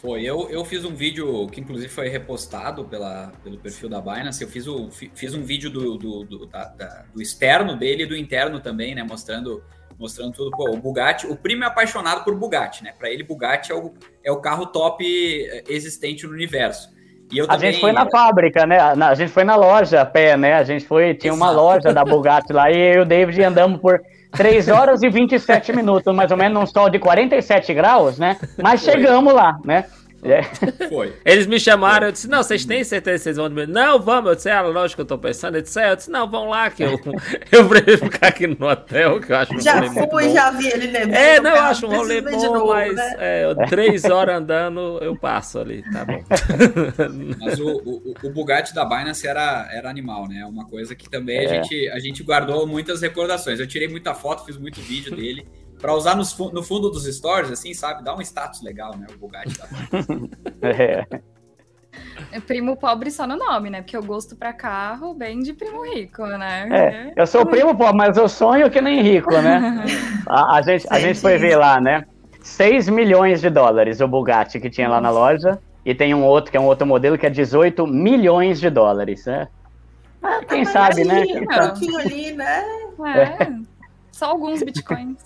Foi, 0.00 0.22
eu, 0.22 0.48
eu 0.48 0.64
fiz 0.64 0.84
um 0.84 0.94
vídeo 0.94 1.48
que 1.48 1.60
inclusive 1.60 1.88
foi 1.88 2.08
repostado 2.08 2.84
pela, 2.84 3.32
pelo 3.42 3.58
perfil 3.58 3.88
da 3.88 4.00
Binance. 4.00 4.42
Eu 4.42 4.48
fiz, 4.48 4.66
o, 4.68 4.88
fiz 4.90 5.34
um 5.34 5.42
vídeo 5.42 5.70
do, 5.70 5.98
do, 5.98 6.24
do, 6.24 6.46
da, 6.46 6.66
da, 6.66 7.04
do 7.12 7.20
externo 7.20 7.76
dele 7.76 8.04
e 8.04 8.06
do 8.06 8.16
interno 8.16 8.60
também, 8.60 8.94
né? 8.94 9.02
Mostrando, 9.02 9.60
mostrando 9.98 10.32
tudo. 10.34 10.52
Pô, 10.52 10.70
o 10.70 10.76
Bugatti, 10.76 11.26
o 11.26 11.36
primo 11.36 11.64
é 11.64 11.66
apaixonado 11.66 12.22
por 12.22 12.36
Bugatti, 12.36 12.84
né? 12.84 12.92
Para 12.96 13.10
ele, 13.10 13.24
Bugatti 13.24 13.72
é 13.72 13.74
o, 13.74 13.92
é 14.22 14.30
o 14.30 14.36
carro 14.36 14.66
top 14.66 15.04
eh, 15.04 15.64
existente 15.68 16.24
no 16.28 16.32
universo. 16.32 16.96
E 17.32 17.38
eu 17.38 17.46
a 17.46 17.48
também... 17.48 17.72
gente 17.72 17.80
foi 17.80 17.90
na 17.90 18.08
fábrica, 18.08 18.64
né? 18.66 18.78
A 18.78 19.14
gente 19.14 19.32
foi 19.32 19.42
na 19.42 19.56
loja 19.56 20.02
a 20.02 20.06
pé, 20.06 20.36
né? 20.36 20.54
A 20.54 20.62
gente 20.62 20.86
foi, 20.86 21.12
tinha 21.14 21.32
Exato. 21.32 21.44
uma 21.44 21.50
loja 21.50 21.92
da 21.92 22.04
Bugatti 22.04 22.52
lá 22.52 22.70
e 22.70 22.78
eu 22.78 22.94
e 22.94 22.98
o 23.00 23.04
David 23.04 23.42
andamos 23.42 23.80
por 23.80 24.00
3 24.32 24.68
horas 24.68 25.02
e 25.02 25.08
27 25.08 25.74
minutos, 25.74 26.14
mais 26.14 26.30
ou 26.30 26.36
menos, 26.36 26.58
num 26.58 26.66
sol 26.66 26.88
de 26.90 26.98
47 26.98 27.72
graus, 27.74 28.18
né? 28.18 28.36
Mas 28.62 28.82
chegamos 28.82 29.32
lá, 29.32 29.58
né? 29.64 29.84
É. 30.22 30.42
Foi. 30.88 31.14
Eles 31.24 31.46
me 31.46 31.60
chamaram, 31.60 32.08
eu 32.08 32.12
disse, 32.12 32.28
não, 32.28 32.42
vocês 32.42 32.64
têm 32.64 32.82
certeza 32.82 33.18
que 33.18 33.22
vocês 33.24 33.36
vão? 33.36 33.48
Não, 33.48 34.00
vamos. 34.00 34.30
Eu 34.30 34.36
disse, 34.36 34.50
ah, 34.50 34.62
lógico 34.62 34.96
que 34.96 35.02
eu 35.02 35.06
tô 35.06 35.18
pensando. 35.18 35.56
Eu 35.56 35.62
disse, 35.62 35.80
é, 35.80 35.90
eu 35.90 35.96
disse, 35.96 36.10
não, 36.10 36.28
vão 36.28 36.48
lá, 36.48 36.70
que 36.70 36.82
eu, 36.82 36.98
eu 37.52 37.68
prefiro 37.68 37.98
ficar 37.98 38.28
aqui 38.28 38.46
no 38.46 38.68
hotel, 38.68 39.20
que 39.20 39.32
eu 39.32 39.36
acho 39.36 39.60
Já 39.60 39.82
fui, 39.92 40.30
já 40.30 40.50
vi 40.50 40.68
ele 40.68 40.86
levando. 40.88 41.14
É, 41.14 41.40
não, 41.40 41.50
eu 41.50 41.62
acho 41.62 41.86
um 41.86 41.90
rolê 41.90 42.20
bom, 42.20 42.30
novo, 42.30 42.68
mas 42.68 42.94
né? 42.94 43.16
é, 43.18 43.54
três 43.68 44.04
horas 44.04 44.36
andando, 44.36 44.98
eu 45.00 45.16
passo 45.16 45.58
ali, 45.58 45.82
tá 45.92 46.04
bom. 46.04 46.24
Mas 47.40 47.60
o, 47.60 47.68
o, 47.68 48.14
o, 48.24 48.30
Bugatti 48.30 48.74
da 48.74 48.84
Binance 48.84 49.26
era, 49.26 49.68
era 49.72 49.88
animal, 49.88 50.28
né? 50.28 50.44
Uma 50.44 50.66
coisa 50.66 50.94
que 50.94 51.08
também 51.08 51.38
é. 51.38 51.46
a, 51.46 51.54
gente, 51.54 51.88
a 51.90 51.98
gente 51.98 52.22
guardou 52.22 52.66
muitas 52.66 53.00
recordações. 53.00 53.60
Eu 53.60 53.66
tirei 53.66 53.88
muita 53.88 54.14
foto, 54.14 54.44
fiz 54.44 54.56
muito 54.56 54.80
vídeo 54.80 55.14
dele 55.14 55.46
para 55.78 55.94
usar 55.94 56.16
nos, 56.16 56.36
no 56.36 56.62
fundo 56.62 56.90
dos 56.90 57.04
stories, 57.04 57.50
assim, 57.50 57.72
sabe? 57.72 58.02
Dá 58.02 58.14
um 58.14 58.20
status 58.20 58.62
legal, 58.62 58.96
né? 58.96 59.06
O 59.14 59.18
Bugatti 59.18 59.56
da 59.58 59.66
é. 60.68 61.06
é. 62.32 62.40
Primo 62.40 62.76
pobre 62.76 63.10
só 63.10 63.26
no 63.26 63.36
nome, 63.36 63.70
né? 63.70 63.80
Porque 63.80 63.96
eu 63.96 64.02
gosto 64.02 64.36
para 64.36 64.52
carro 64.52 65.14
bem 65.14 65.40
de 65.40 65.52
primo 65.52 65.84
rico, 65.84 66.26
né? 66.26 66.68
É, 66.70 67.12
eu 67.16 67.26
sou 67.26 67.46
primo 67.46 67.76
pobre, 67.76 67.96
mas 67.96 68.16
eu 68.16 68.28
sonho 68.28 68.70
que 68.70 68.80
nem 68.80 69.00
rico, 69.02 69.32
né? 69.32 69.84
a, 70.26 70.56
a, 70.56 70.62
gente, 70.62 70.86
a 70.90 70.98
gente 70.98 71.20
foi 71.20 71.38
ver 71.38 71.56
lá, 71.56 71.80
né? 71.80 72.04
6 72.40 72.88
milhões 72.88 73.40
de 73.40 73.50
dólares 73.50 74.00
o 74.00 74.08
Bugatti 74.08 74.60
que 74.60 74.70
tinha 74.70 74.88
lá 74.88 75.00
na 75.00 75.10
loja. 75.10 75.58
E 75.84 75.94
tem 75.94 76.14
um 76.14 76.22
outro, 76.22 76.50
que 76.50 76.56
é 76.56 76.60
um 76.60 76.66
outro 76.66 76.86
modelo, 76.86 77.16
que 77.16 77.24
é 77.24 77.30
18 77.30 77.86
milhões 77.86 78.60
de 78.60 78.68
dólares, 78.68 79.24
né? 79.24 79.48
Ah, 80.22 80.40
quem 80.46 80.62
ah, 80.62 80.66
sabe, 80.66 81.04
né? 81.04 81.22
Um 81.22 81.46
pouquinho 81.46 81.98
ali, 81.98 82.32
né? 82.32 82.64
É, 83.16 83.52
só 84.12 84.26
alguns 84.26 84.62
bitcoins. 84.62 85.16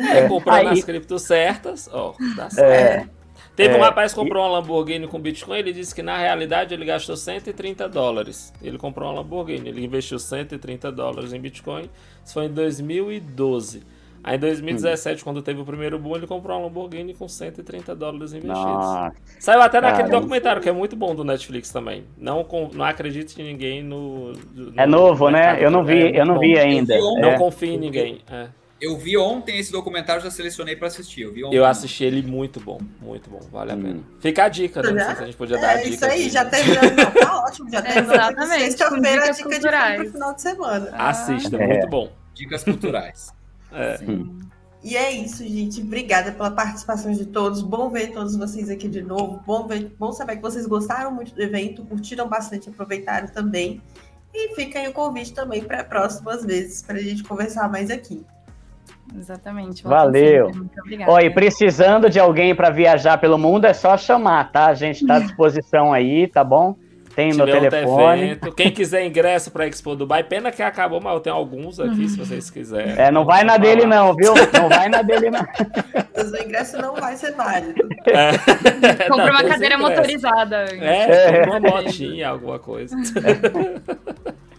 É, 0.00 0.28
comprando 0.28 0.68
Aí... 0.68 0.78
as 0.78 0.84
criptos 0.84 1.22
certas, 1.22 1.88
ó, 1.92 2.14
dá 2.36 2.46
é. 2.46 2.50
certo. 2.50 3.10
É. 3.16 3.20
Teve 3.56 3.76
um 3.76 3.80
rapaz 3.80 4.14
que 4.14 4.18
comprou 4.18 4.42
uma 4.42 4.58
Lamborghini 4.58 5.06
com 5.06 5.18
Bitcoin, 5.18 5.58
ele 5.58 5.72
disse 5.72 5.94
que 5.94 6.02
na 6.02 6.16
realidade 6.16 6.72
ele 6.72 6.84
gastou 6.84 7.14
130 7.14 7.88
dólares. 7.88 8.52
Ele 8.62 8.78
comprou 8.78 9.08
uma 9.08 9.20
Lamborghini, 9.20 9.68
ele 9.68 9.84
investiu 9.84 10.18
130 10.18 10.90
dólares 10.90 11.32
em 11.32 11.40
Bitcoin, 11.40 11.90
isso 12.24 12.32
foi 12.32 12.46
em 12.46 12.50
2012. 12.50 13.82
Aí 14.22 14.36
em 14.36 14.38
2017, 14.38 15.20
hum. 15.20 15.24
quando 15.24 15.42
teve 15.42 15.60
o 15.60 15.64
primeiro 15.64 15.98
boom, 15.98 16.16
ele 16.16 16.26
comprou 16.26 16.56
uma 16.56 16.66
Lamborghini 16.66 17.14
com 17.14 17.26
130 17.26 17.94
dólares 17.94 18.32
investidos. 18.32 18.64
Nossa. 18.64 19.12
Saiu 19.38 19.62
até 19.62 19.80
naquele 19.80 20.04
Caramba. 20.04 20.20
documentário, 20.20 20.62
que 20.62 20.68
é 20.68 20.72
muito 20.72 20.94
bom 20.94 21.14
do 21.14 21.24
Netflix 21.24 21.70
também. 21.70 22.04
Não, 22.18 22.46
não 22.72 22.84
acredite 22.84 23.40
em 23.40 23.44
ninguém 23.44 23.82
no. 23.82 24.32
no 24.54 24.72
é 24.76 24.86
novo, 24.86 25.30
né? 25.30 25.56
Eu 25.58 25.70
não 25.70 25.84
vi, 25.84 25.98
é 25.98 26.20
eu 26.20 26.26
não 26.26 26.38
vi 26.38 26.58
ainda. 26.58 26.98
Não 26.98 27.30
é. 27.30 27.38
confie 27.38 27.74
em 27.74 27.78
ninguém. 27.78 28.20
É. 28.30 28.48
Eu 28.80 28.96
vi 28.96 29.16
ontem 29.18 29.58
esse 29.58 29.70
documentário, 29.70 30.22
já 30.22 30.30
selecionei 30.30 30.74
para 30.74 30.86
assistir. 30.86 31.22
Eu, 31.22 31.32
vi 31.32 31.42
eu 31.42 31.64
assisti 31.66 32.02
ele 32.02 32.22
muito 32.22 32.58
bom, 32.58 32.80
muito 33.00 33.28
bom, 33.28 33.40
vale 33.52 33.72
a 33.72 33.74
hum. 33.74 33.82
pena. 33.82 34.00
Fica 34.20 34.44
a 34.44 34.48
dica, 34.48 34.82
né? 34.82 34.90
Não 34.90 35.04
sei 35.04 35.14
se 35.16 35.22
a 35.22 35.26
gente 35.26 35.36
podia 35.36 35.58
dar 35.58 35.72
é, 35.72 35.74
a 35.74 35.82
dica. 35.82 35.88
Isso 35.94 36.04
aí, 36.06 36.22
aqui. 36.22 36.30
já 36.30 36.44
terminando, 36.46 37.12
tá 37.12 37.44
ótimo, 37.44 37.70
já 37.70 37.82
terminou. 37.82 38.14
Exatamente. 38.14 38.60
Sexta-feira, 38.60 39.32
dica 39.32 39.50
culturais. 39.50 39.96
de 39.96 40.04
pro 40.04 40.12
final 40.12 40.34
de 40.34 40.42
semana. 40.42 40.90
Assista, 40.92 41.56
é. 41.56 41.66
muito 41.66 41.86
bom. 41.88 42.12
Dicas 42.32 42.64
culturais. 42.64 43.34
é. 43.72 44.00
E 44.82 44.96
é 44.96 45.10
isso, 45.10 45.46
gente. 45.46 45.82
Obrigada 45.82 46.32
pela 46.32 46.50
participação 46.50 47.12
de 47.12 47.26
todos. 47.26 47.60
Bom 47.60 47.90
ver 47.90 48.12
todos 48.12 48.34
vocês 48.34 48.70
aqui 48.70 48.88
de 48.88 49.02
novo. 49.02 49.42
Bom, 49.46 49.66
ver, 49.66 49.94
bom 49.98 50.10
saber 50.10 50.36
que 50.36 50.42
vocês 50.42 50.66
gostaram 50.66 51.12
muito 51.12 51.34
do 51.34 51.42
evento, 51.42 51.84
curtiram 51.84 52.26
bastante, 52.26 52.70
aproveitaram 52.70 53.28
também. 53.28 53.82
E 54.32 54.54
fica 54.54 54.78
aí 54.78 54.88
o 54.88 54.92
convite 54.92 55.34
também 55.34 55.62
para 55.62 55.84
próximas 55.84 56.44
vezes, 56.44 56.80
para 56.80 56.96
a 56.96 57.02
gente 57.02 57.22
conversar 57.22 57.68
mais 57.68 57.90
aqui. 57.90 58.24
Exatamente. 59.16 59.82
Valeu. 59.82 60.50
Ó, 61.06 61.18
e 61.20 61.30
precisando 61.30 62.08
de 62.08 62.18
alguém 62.18 62.54
para 62.54 62.70
viajar 62.70 63.18
pelo 63.18 63.38
mundo, 63.38 63.64
é 63.64 63.72
só 63.72 63.96
chamar, 63.96 64.50
tá? 64.52 64.66
A 64.66 64.74
gente 64.74 65.02
está 65.02 65.16
à 65.16 65.20
disposição 65.20 65.92
aí, 65.92 66.26
tá 66.26 66.44
bom? 66.44 66.76
Tem 67.14 67.34
meu 67.34 67.44
telefone. 67.44 68.22
Evento. 68.22 68.52
Quem 68.52 68.70
quiser 68.70 69.04
ingresso 69.04 69.50
para 69.50 69.66
Expo 69.66 69.96
Dubai, 69.96 70.22
pena 70.22 70.52
que 70.52 70.62
acabou, 70.62 71.00
mas 71.02 71.12
eu 71.12 71.20
tenho 71.20 71.34
alguns 71.36 71.80
aqui, 71.80 72.08
se 72.08 72.16
vocês 72.16 72.48
quiserem. 72.50 72.94
É, 72.96 73.10
não 73.10 73.24
vai 73.24 73.42
na 73.42 73.54
falar. 73.54 73.64
dele 73.64 73.84
não, 73.84 74.14
viu? 74.14 74.32
Não 74.54 74.68
vai 74.68 74.88
na 74.88 75.02
dele 75.02 75.30
não. 75.30 75.40
O 75.40 76.42
ingresso 76.42 76.76
não 76.78 76.94
vai 76.94 77.16
ser 77.16 77.32
válido. 77.32 77.88
É. 78.06 78.32
Compre 79.08 79.30
uma 79.30 79.44
cadeira 79.44 79.76
motorizada. 79.76 80.66
É, 80.72 81.40
é. 81.40 81.46
uma 81.46 81.60
motinha, 81.60 82.28
alguma 82.28 82.58
coisa. 82.58 82.94
É 82.96 84.49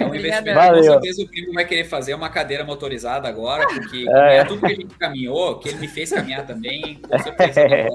um 0.00 0.14
investimento 0.14 0.54
Valeu. 0.54 0.82
com 0.82 0.90
certeza 0.92 1.22
o 1.22 1.28
primo 1.28 1.52
vai 1.52 1.64
querer 1.64 1.84
fazer 1.84 2.14
uma 2.14 2.28
cadeira 2.28 2.64
motorizada 2.64 3.28
agora, 3.28 3.66
porque 3.66 4.06
é. 4.10 4.38
é 4.38 4.44
tudo 4.44 4.60
que 4.60 4.72
a 4.72 4.76
gente 4.76 4.94
caminhou, 4.98 5.58
que 5.58 5.68
ele 5.68 5.78
me 5.78 5.88
fez 5.88 6.10
caminhar 6.10 6.46
também, 6.46 7.00
com 7.02 7.18
certeza 7.18 7.60
é. 7.60 7.88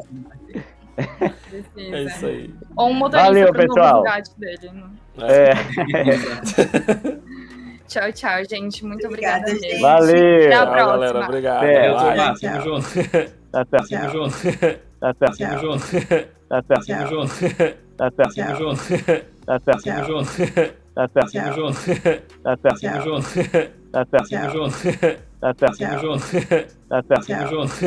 É 1.75 2.03
isso 2.03 2.25
aí. 2.25 2.53
Ou 2.75 2.89
um 2.89 2.93
motorista 2.93 3.27
Valeu, 3.29 3.53
pessoal. 3.53 4.03
dele. 4.37 4.71
Né? 4.71 4.89
É. 5.21 5.53
tchau, 7.87 8.11
tchau, 8.13 8.45
gente. 8.49 8.85
Muito 8.85 9.07
obrigada, 9.07 9.51
obrigada 9.51 9.69
gente. 9.69 9.81
Valeu. 9.81 10.45
Até 10.45 10.55
a 10.55 10.67
próxima. 10.67 10.91
galera. 10.91 11.19
Obrigado. 11.25 11.63
É. 11.63 11.89
Tchau, 11.89 12.35
tchau. 12.35 12.51
Tamo 12.51 12.61
junto. 12.63 12.87
Tá 13.51 13.65
certo. 13.69 13.89
Tamo 13.89 14.09
junto. 14.11 14.35
Tá 14.99 15.13
certo. 15.13 15.37
Tamo 15.37 15.59
junto. 15.59 15.83
Tá 16.47 16.61
certo. 16.67 16.85
Tamo 16.85 17.07
junto. 17.09 17.33
Tá 17.97 18.11
certo. 18.11 18.35
Tamo 18.35 18.55
junto. 18.57 18.81
Tá 19.45 19.59
certo. 19.59 19.83
Tamo 19.83 20.05
junto. 20.05 20.82
Tá 20.93 21.07
certo. 21.07 21.31
Tamo 21.31 21.53
junto. 21.53 21.79
Tá 22.43 22.57
certo. 22.57 22.89
Tamo 22.89 23.01
junto. 23.01 23.29
Tá 23.91 24.05
certo. 24.05 24.29
Tamo 24.29 24.49
junto. 24.49 24.87
Tá 25.39 25.53
certo. 25.53 27.27
Tamo 27.27 27.47
junto. 27.47 27.85